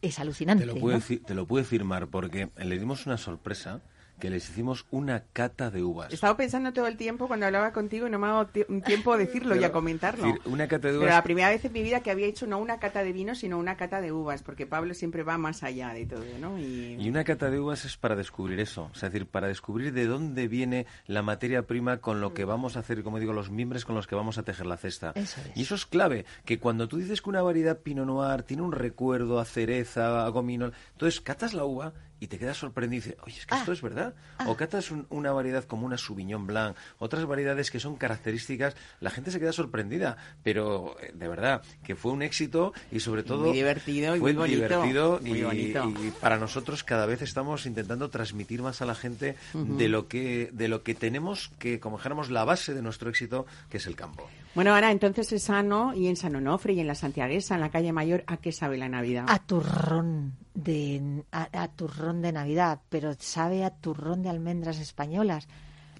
es 0.02 0.18
alucinante. 0.20 0.66
Te 0.66 0.74
lo, 0.74 0.80
puedo 0.80 0.98
¿no? 0.98 1.04
te 1.26 1.34
lo 1.36 1.46
puedo 1.46 1.66
firmar 1.66 2.08
porque 2.08 2.50
le 2.58 2.80
dimos 2.80 3.06
una 3.06 3.18
sorpresa 3.18 3.82
que 4.20 4.30
les 4.30 4.48
hicimos 4.50 4.86
una 4.92 5.24
cata 5.34 5.72
de 5.72 5.84
uvas. 5.84 6.12
He 6.12 6.16
estado 6.16 6.36
pensando 6.38 6.74
todo 6.74 6.88
el 6.88 6.98
tiempo 6.98 7.28
cuando 7.28 7.46
hablaba 7.46 7.72
contigo 7.72 8.08
y 8.08 8.10
no 8.10 8.20
me 8.20 8.28
ha 8.28 8.32
dado 8.32 8.50
un 8.68 8.82
tiempo 8.82 9.14
a 9.14 9.18
decirlo 9.18 9.56
y 9.56 9.64
a 9.64 9.72
comentarlo. 9.72 10.26
Decir, 10.26 10.42
una 10.46 10.68
cata 10.68 10.88
de 10.88 10.94
Pero 10.94 11.06
uvas 11.06 11.16
la 11.16 11.24
primera 11.24 11.50
vez 11.50 11.64
en 11.66 11.74
mi 11.74 11.82
vida 11.82 12.02
que 12.02 12.12
había 12.12 12.28
hecho 12.28 12.46
no 12.46 12.60
una 12.60 12.80
cata 12.80 13.04
de 13.04 13.14
vino, 13.14 13.36
sino 13.36 13.58
una 13.58 13.76
cata 13.76 14.02
de 14.02 14.12
uvas, 14.12 14.44
porque 14.44 14.68
Pablo 14.68 14.94
siempre 14.94 15.24
va 15.24 15.38
más 15.38 15.64
allá 15.64 15.94
de 15.94 16.06
todo, 16.06 16.26
¿no? 16.40 16.60
Y, 16.60 16.98
Y 17.00 17.10
una 17.10 17.24
cata 17.24 17.50
de 17.50 17.60
uvas 17.60 17.86
es 17.86 17.98
para 17.98 18.16
descubrir 18.16 18.60
eso, 18.60 18.92
es 18.94 19.02
decir, 19.02 19.26
para 19.26 19.48
descubrir 19.48 19.94
de 19.94 20.06
dónde 20.06 20.48
viene 20.48 20.86
la 21.08 21.22
materia 21.22 21.64
prima 21.64 21.98
con 21.98 22.22
lo 22.22 22.34
que 22.34 22.46
vamos 22.46 22.76
a 22.76 22.82
hacer, 22.82 23.04
como 23.04 23.20
digo, 23.20 23.34
los 23.34 23.50
miembros 23.50 23.86
con 23.86 23.96
los 23.96 24.08
que 24.08 24.16
vamos 24.16 24.38
a 24.38 24.44
tejer 24.44 24.66
la 24.66 24.78
cesta. 24.78 25.14
Eso 25.16 25.42
es. 25.42 25.58
Y 25.58 25.62
eso 25.62 25.76
es 25.76 25.86
clave, 25.86 26.26
que 26.46 26.60
cuando 26.60 26.88
tú 26.88 26.98
dices 26.98 27.22
que 27.22 27.30
una 27.30 27.42
variedad 27.42 27.80
Pinot 27.80 28.06
Noir 28.06 28.44
tiene 28.44 28.64
un 28.64 28.72
recuerdo 28.72 29.40
a 29.40 29.46
cereza, 29.46 30.26
a 30.26 30.30
gominol, 30.30 30.74
entonces 30.94 31.22
catas 31.22 31.54
la 31.54 31.66
uva 31.66 31.94
y 32.20 32.28
te 32.28 32.38
quedas 32.38 32.58
sorprendido 32.58 33.02
y 33.02 33.06
dices, 33.10 33.18
oye, 33.26 33.38
es 33.40 33.46
que 33.46 33.56
esto 33.56 33.72
es 33.72 33.82
verdad. 33.82 34.14
O 34.48 34.56
catas 34.56 34.92
un- 34.92 35.08
una 35.10 35.32
variedad 35.32 35.64
como 35.64 35.86
una 35.86 35.98
Sauvignon 35.98 36.46
Blanc, 36.48 36.76
otras 36.98 37.26
variedades 37.26 37.72
que 37.72 37.80
son 37.80 37.96
características, 37.96 38.76
la 39.00 39.10
gente 39.10 39.32
se 39.32 39.40
queda 39.40 39.54
sorprendida, 39.54 40.18
pero 40.44 40.96
eh, 41.02 41.12
de 41.14 41.28
verdad 41.28 41.62
que 41.84 41.96
fue 41.96 42.12
un 42.12 42.22
éxito 42.22 42.74
y 42.92 43.00
sobre 43.00 43.24
todo 43.24 43.46
muy 43.48 43.54
divertido 43.54 44.16
y 44.16 44.20
fue 44.20 44.34
muy 44.34 44.42
bonito, 44.56 44.56
divertido 44.64 45.20
muy 45.22 45.40
y- 45.40 45.44
bonito. 45.44 45.90
y 46.08 46.12
para 46.12 46.38
nosotros 46.38 46.84
cada 46.84 47.06
vez 47.06 47.22
estamos 47.22 47.66
intentando 47.66 48.10
transmitir 48.10 48.62
más 48.62 48.82
a 48.82 48.86
la 48.86 48.96
gente 48.96 49.36
de 49.54 49.88
lo 49.90 50.08
que 50.08 50.50
de 50.52 50.68
lo 50.68 50.84
que 50.84 50.96
tenemos 50.96 51.52
que 51.60 51.80
como 51.80 51.98
dijéramos 51.98 52.30
la 52.30 52.44
base 52.44 52.74
de 52.74 52.82
nuestro 52.82 53.10
éxito 53.10 53.46
que 53.70 53.78
es 53.78 53.88
el 53.88 53.96
campo 53.96 54.28
Bueno, 54.56 54.74
ahora 54.74 54.92
entonces 54.92 55.32
es 55.32 55.44
sano 55.44 55.94
y 55.94 56.08
en 56.08 56.16
San 56.16 56.36
Onofre 56.36 56.74
y 56.74 56.80
en 56.80 56.88
la 56.88 56.96
Santiaguesa, 56.96 57.56
en 57.56 57.62
la 57.62 57.70
calle 57.70 57.94
Mayor, 57.94 58.24
¿a 58.28 58.38
qué 58.38 58.52
sabe 58.52 58.78
la 58.78 58.90
Navidad? 58.90 59.26
a 59.28 59.40
turrón 59.40 60.34
de 60.56 61.24
a, 61.32 61.48
a 61.64 61.68
turrón 61.70 62.09
de 62.22 62.32
Navidad, 62.32 62.82
pero 62.90 63.14
sabe 63.18 63.64
a 63.64 63.70
turrón 63.72 64.22
de 64.24 64.30
almendras 64.30 64.80
españolas. 64.80 65.48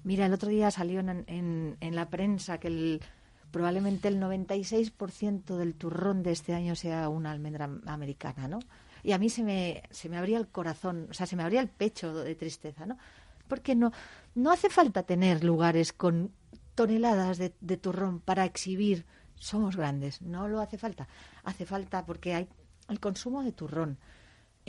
Mira, 0.04 0.26
el 0.26 0.32
otro 0.32 0.48
día 0.48 0.70
salió 0.70 1.00
en, 1.00 1.24
en- 1.26 1.76
en 1.80 1.94
la 1.96 2.08
prensa 2.10 2.58
que 2.58 2.68
el, 2.68 3.00
probablemente 3.50 4.08
el 4.08 4.18
96% 4.20 5.56
del 5.56 5.74
turrón 5.74 6.22
de 6.22 6.32
este 6.32 6.54
año 6.54 6.74
sea 6.74 7.08
una 7.08 7.30
almendra 7.30 7.68
americana, 7.86 8.48
¿no? 8.48 8.58
Y 9.02 9.12
a 9.12 9.18
mí 9.18 9.30
se 9.30 9.42
me, 9.42 9.82
se 9.90 10.08
me 10.08 10.18
abría 10.18 10.38
el 10.38 10.48
corazón, 10.48 11.06
o 11.10 11.14
sea, 11.14 11.26
se 11.26 11.36
me 11.36 11.42
abría 11.42 11.60
el 11.60 11.68
pecho 11.68 12.12
de 12.14 12.34
tristeza, 12.34 12.84
¿no? 12.86 12.98
Porque 13.48 13.74
no, 13.74 13.92
no 14.34 14.50
hace 14.52 14.68
falta 14.70 15.02
tener 15.04 15.42
lugares 15.42 15.92
con 15.92 16.32
toneladas 16.74 17.38
de, 17.38 17.54
de 17.60 17.76
turrón 17.76 18.20
para 18.20 18.44
exhibir. 18.44 19.06
Somos 19.36 19.76
grandes, 19.76 20.20
no 20.22 20.48
lo 20.48 20.60
hace 20.60 20.76
falta. 20.78 21.08
Hace 21.44 21.64
falta 21.66 22.04
porque 22.04 22.34
hay 22.34 22.48
el 22.88 23.00
consumo 23.00 23.42
de 23.42 23.52
turrón. 23.52 23.98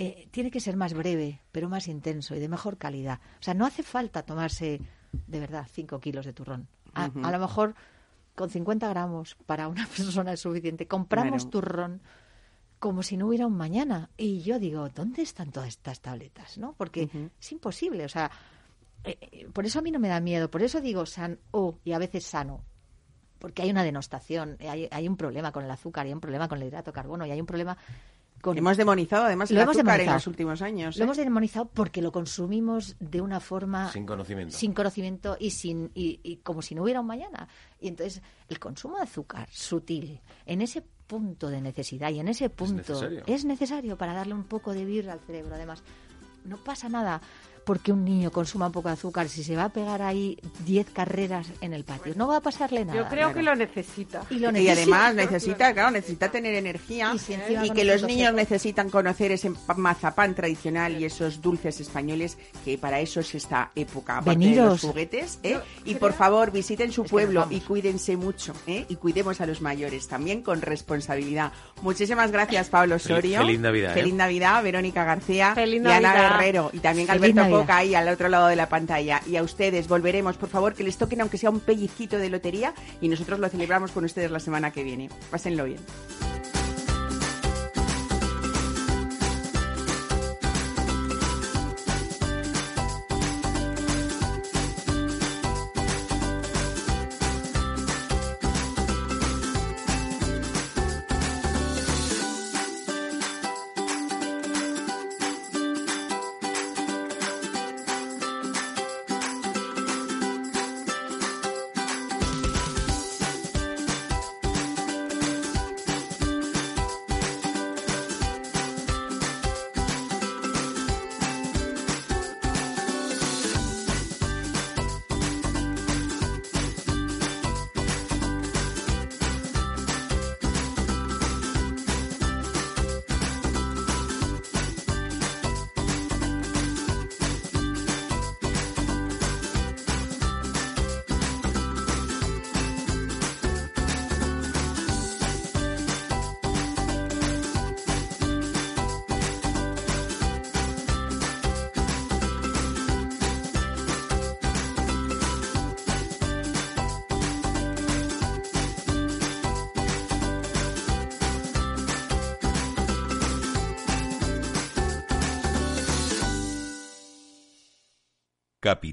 Eh, 0.02 0.28
tiene 0.32 0.50
que 0.50 0.60
ser 0.60 0.76
más 0.76 0.94
breve, 0.94 1.42
pero 1.52 1.70
más 1.70 1.88
intenso 1.88 2.36
y 2.36 2.40
de 2.40 2.50
mejor 2.50 2.78
calidad. 2.78 3.20
O 3.40 3.44
sea, 3.44 3.54
no 3.54 3.66
hace 3.66 3.84
falta 3.84 4.24
tomarse, 4.24 4.82
de 5.12 5.40
verdad, 5.40 5.68
5 5.72 6.00
kilos 6.00 6.26
de 6.26 6.34
turrón. 6.34 6.68
A, 6.94 7.06
a 7.06 7.32
lo 7.32 7.40
mejor 7.40 7.76
con 8.36 8.50
50 8.50 8.90
gramos 8.90 9.36
para 9.46 9.68
una 9.68 9.88
persona 9.98 10.34
es 10.34 10.40
suficiente. 10.40 10.88
Compramos 10.88 11.50
turrón 11.50 12.02
como 12.80 13.04
si 13.04 13.16
no 13.16 13.28
hubiera 13.28 13.46
un 13.46 13.56
mañana. 13.56 14.10
Y 14.18 14.42
yo 14.42 14.58
digo, 14.58 14.90
¿dónde 14.90 15.22
están 15.22 15.52
todas 15.52 15.70
estas 15.70 16.02
tabletas? 16.02 16.58
¿no? 16.58 16.74
Porque 16.74 17.08
es 17.40 17.52
imposible. 17.52 18.06
O 18.06 18.10
sea, 18.10 18.32
eh, 19.04 19.18
eh, 19.22 19.48
por 19.54 19.68
eso 19.68 19.78
a 19.78 19.82
mí 19.84 19.92
no 19.92 20.00
me 20.00 20.08
da 20.08 20.20
miedo. 20.20 20.50
Por 20.50 20.64
eso 20.64 20.82
digo 20.82 21.06
san 21.06 21.40
o 21.52 21.78
y 21.84 21.92
a 21.92 22.00
veces 22.00 22.26
sano. 22.26 22.64
Porque 23.38 23.62
hay 23.62 23.70
una 23.70 23.84
denostación, 23.84 24.58
eh, 24.60 24.68
hay, 24.68 24.88
hay 24.92 25.08
un 25.08 25.16
problema 25.16 25.52
con 25.52 25.64
el 25.64 25.70
azúcar, 25.70 26.08
hay 26.08 26.14
un 26.14 26.22
problema 26.22 26.48
con 26.48 26.60
el 26.60 26.68
hidrato 26.68 26.90
de 26.90 26.96
carbono 26.96 27.24
y 27.26 27.30
hay 27.30 27.40
un 27.40 27.46
problema 27.46 27.78
con... 28.42 28.58
Hemos 28.58 28.78
demonizado 28.78 29.26
además 29.26 29.50
el 29.52 29.56
Lo 29.56 29.62
hemos 29.64 29.76
azúcar 29.76 29.94
en 29.96 29.98
demonizado. 30.00 30.18
los 30.18 30.28
últimos 30.28 30.62
años. 30.62 30.98
Lo 30.98 31.02
¿eh? 31.02 31.06
hemos 31.06 31.18
demonizado 31.18 31.66
porque 31.68 32.02
lo 32.02 32.12
consumimos 32.12 32.96
de 33.00 33.22
una 33.22 33.40
forma 33.40 33.92
sin 33.92 34.06
conocimiento 34.06 34.58
sin 34.58 34.74
conocimiento 34.74 35.38
y 35.40 35.52
sin 35.52 35.92
y, 35.94 36.20
y 36.24 36.38
como 36.38 36.62
si 36.62 36.76
no 36.76 36.84
hubiera 36.84 37.02
un 37.02 37.08
mañana. 37.08 37.48
Y 37.80 37.88
entonces 37.88 38.22
el 38.50 38.60
consumo 38.60 38.98
de 38.98 39.04
azúcar 39.04 39.48
sutil 39.52 40.20
en 40.46 40.62
ese 40.62 40.84
punto 41.08 41.50
de 41.50 41.62
necesidad 41.62 42.10
y 42.12 42.20
en 42.20 42.30
ese 42.30 42.50
punto 42.50 42.94
necesario. 42.94 43.24
es 43.28 43.46
necesario 43.46 43.98
para 43.98 44.14
darle 44.14 44.34
un 44.34 44.46
poco 44.46 44.74
de 44.74 44.86
birra 44.86 45.14
al 45.14 45.20
cerebro. 45.20 45.56
Además, 45.56 45.84
no 46.46 46.58
pasa 46.58 46.90
nada 46.90 47.22
porque 47.66 47.92
un 47.92 48.04
niño 48.04 48.32
consuma 48.32 48.68
un 48.68 48.72
poco 48.72 48.88
de 48.90 48.94
azúcar 48.94 49.30
si 49.30 49.44
se 49.44 49.56
va 49.56 49.66
a 49.66 49.70
pegar 49.70 50.02
ahí 50.02 50.38
10 50.66 50.90
carreras 50.92 51.48
en 51.62 51.74
el 51.74 51.84
patio. 51.84 52.14
No 52.16 52.28
va 52.28 52.38
a 52.38 52.42
pasarle 52.42 52.86
nada. 52.86 52.98
Yo 53.00 53.08
creo 53.08 53.34
que 53.34 53.44
lo 53.44 53.56
necesita. 53.56 54.24
Y, 54.30 54.36
lo 54.40 54.50
Y 54.50 54.54
necesita. 54.54 54.74
además 54.82 55.16
necesita, 55.16 55.74
claro, 55.74 55.92
necesita 55.92 56.30
tener 56.32 56.56
energía 56.56 57.12
Y 57.14 57.20
si 57.20 57.34
y 57.34 57.70
que 57.72 57.84
los 57.86 58.04
niños 58.04 58.28
seco. 58.30 58.38
necesitan 58.38 58.90
conocer 58.90 59.32
ese 59.32 59.52
mazapán 59.78 60.36
tradicional 60.36 61.00
y 61.00 61.06
esos 61.06 61.42
dulces 61.42 61.80
españoles 61.80 62.38
que 62.66 62.78
para 62.78 63.00
eso 63.00 63.20
es 63.20 63.34
esta 63.36 63.72
época, 63.76 64.18
aparte 64.18 64.40
de 64.40 64.46
Venidos. 64.46 64.84
los 64.84 64.92
juguetes. 64.92 65.40
¿eh? 65.44 65.60
Y 65.86 65.96
por 65.96 66.14
favor 66.14 66.52
visiten 66.52 66.92
su 66.92 67.04
Es 67.04 67.12
pueblo 67.12 67.48
y 67.50 67.60
cuídense 67.62 68.18
mucho 68.18 68.54
¿eh? 68.68 68.86
y 68.90 68.96
cuidemos 68.96 69.40
a 69.42 69.46
los 69.46 69.62
mayores 69.62 70.08
también 70.08 70.42
con 70.42 70.62
responsabilidad. 70.62 71.52
Muchísimas 71.82 72.32
gracias 72.32 72.70
Pablo 72.70 72.96
Feliz- 72.98 73.06
Osorio. 73.12 73.40
feliz 73.42 73.60
Navidad, 73.60 73.92
¿eh? 73.92 74.02
Feliz 74.02 74.14
Navidad, 74.14 74.64
Verónica 74.64 75.04
García 75.04 75.54
Feliz 75.56 75.82
y 75.84 75.88
Ana. 75.92 76.14
Guerrero 76.14 76.70
y 76.74 76.80
también 76.80 77.08
Feliz 77.08 77.22
Alberto 77.22 77.36
Navidad. 77.36 77.51
Coca 77.52 77.78
ahí 77.78 77.96
al 77.96 78.08
otro 78.08 78.30
lado 78.30 78.48
de 78.48 78.56
la 78.56 78.70
pantalla. 78.70 79.22
Y 79.28 79.36
a 79.36 79.44
ustedes 79.44 79.88
volveremos, 79.88 80.38
por 80.38 80.50
favor, 80.50 80.74
que 80.74 80.84
les 80.84 80.98
toquen 80.98 81.22
aunque 81.22 81.38
sea 81.38 81.50
un 81.50 81.60
pellizquito 81.60 82.18
de 82.18 82.30
lotería 82.30 82.74
y 83.02 83.08
nosotros 83.08 83.40
lo 83.40 83.50
celebramos 83.50 83.92
con 83.92 84.06
ustedes 84.06 84.32
la 84.32 84.40
semana 84.40 84.72
que 84.72 84.84
viene. 84.84 85.10
Pásenlo 85.30 85.66
bien. 85.66 85.80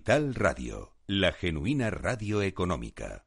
Capital 0.08 0.34
Radio, 0.36 0.94
la 1.06 1.32
genuina 1.32 1.90
radio 1.90 2.40
económica. 2.40 3.26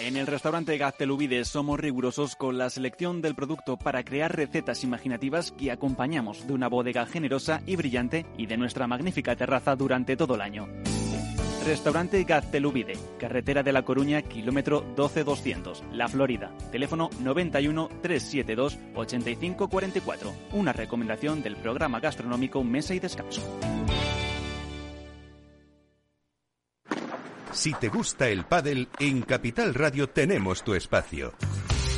En 0.00 0.16
el 0.16 0.26
restaurante 0.26 0.78
Gaztelubides 0.78 1.46
somos 1.46 1.78
rigurosos 1.78 2.34
con 2.34 2.56
la 2.56 2.70
selección 2.70 3.20
del 3.20 3.34
producto 3.34 3.76
para 3.76 4.04
crear 4.04 4.34
recetas 4.34 4.84
imaginativas 4.84 5.52
que 5.52 5.70
acompañamos 5.70 6.46
de 6.46 6.54
una 6.54 6.68
bodega 6.68 7.04
generosa 7.04 7.60
y 7.66 7.76
brillante 7.76 8.24
y 8.38 8.46
de 8.46 8.56
nuestra 8.56 8.86
magnífica 8.86 9.36
terraza 9.36 9.76
durante 9.76 10.16
todo 10.16 10.36
el 10.36 10.40
año. 10.40 10.66
Restaurante 11.66 12.22
Gaztelubide, 12.22 12.96
carretera 13.18 13.64
de 13.64 13.72
La 13.72 13.84
Coruña, 13.84 14.22
kilómetro 14.22 14.84
12200, 14.94 15.82
La 15.92 16.06
Florida. 16.06 16.52
Teléfono 16.70 17.10
91 17.20 17.88
372 18.02 18.78
8544. 18.94 20.32
Una 20.52 20.72
recomendación 20.72 21.42
del 21.42 21.56
programa 21.56 21.98
gastronómico 21.98 22.62
Mesa 22.62 22.94
y 22.94 23.00
Descanso. 23.00 23.42
Si 27.50 27.72
te 27.74 27.88
gusta 27.88 28.28
el 28.28 28.44
pádel, 28.44 28.88
en 29.00 29.22
Capital 29.22 29.74
Radio 29.74 30.08
tenemos 30.08 30.62
tu 30.62 30.74
espacio. 30.74 31.32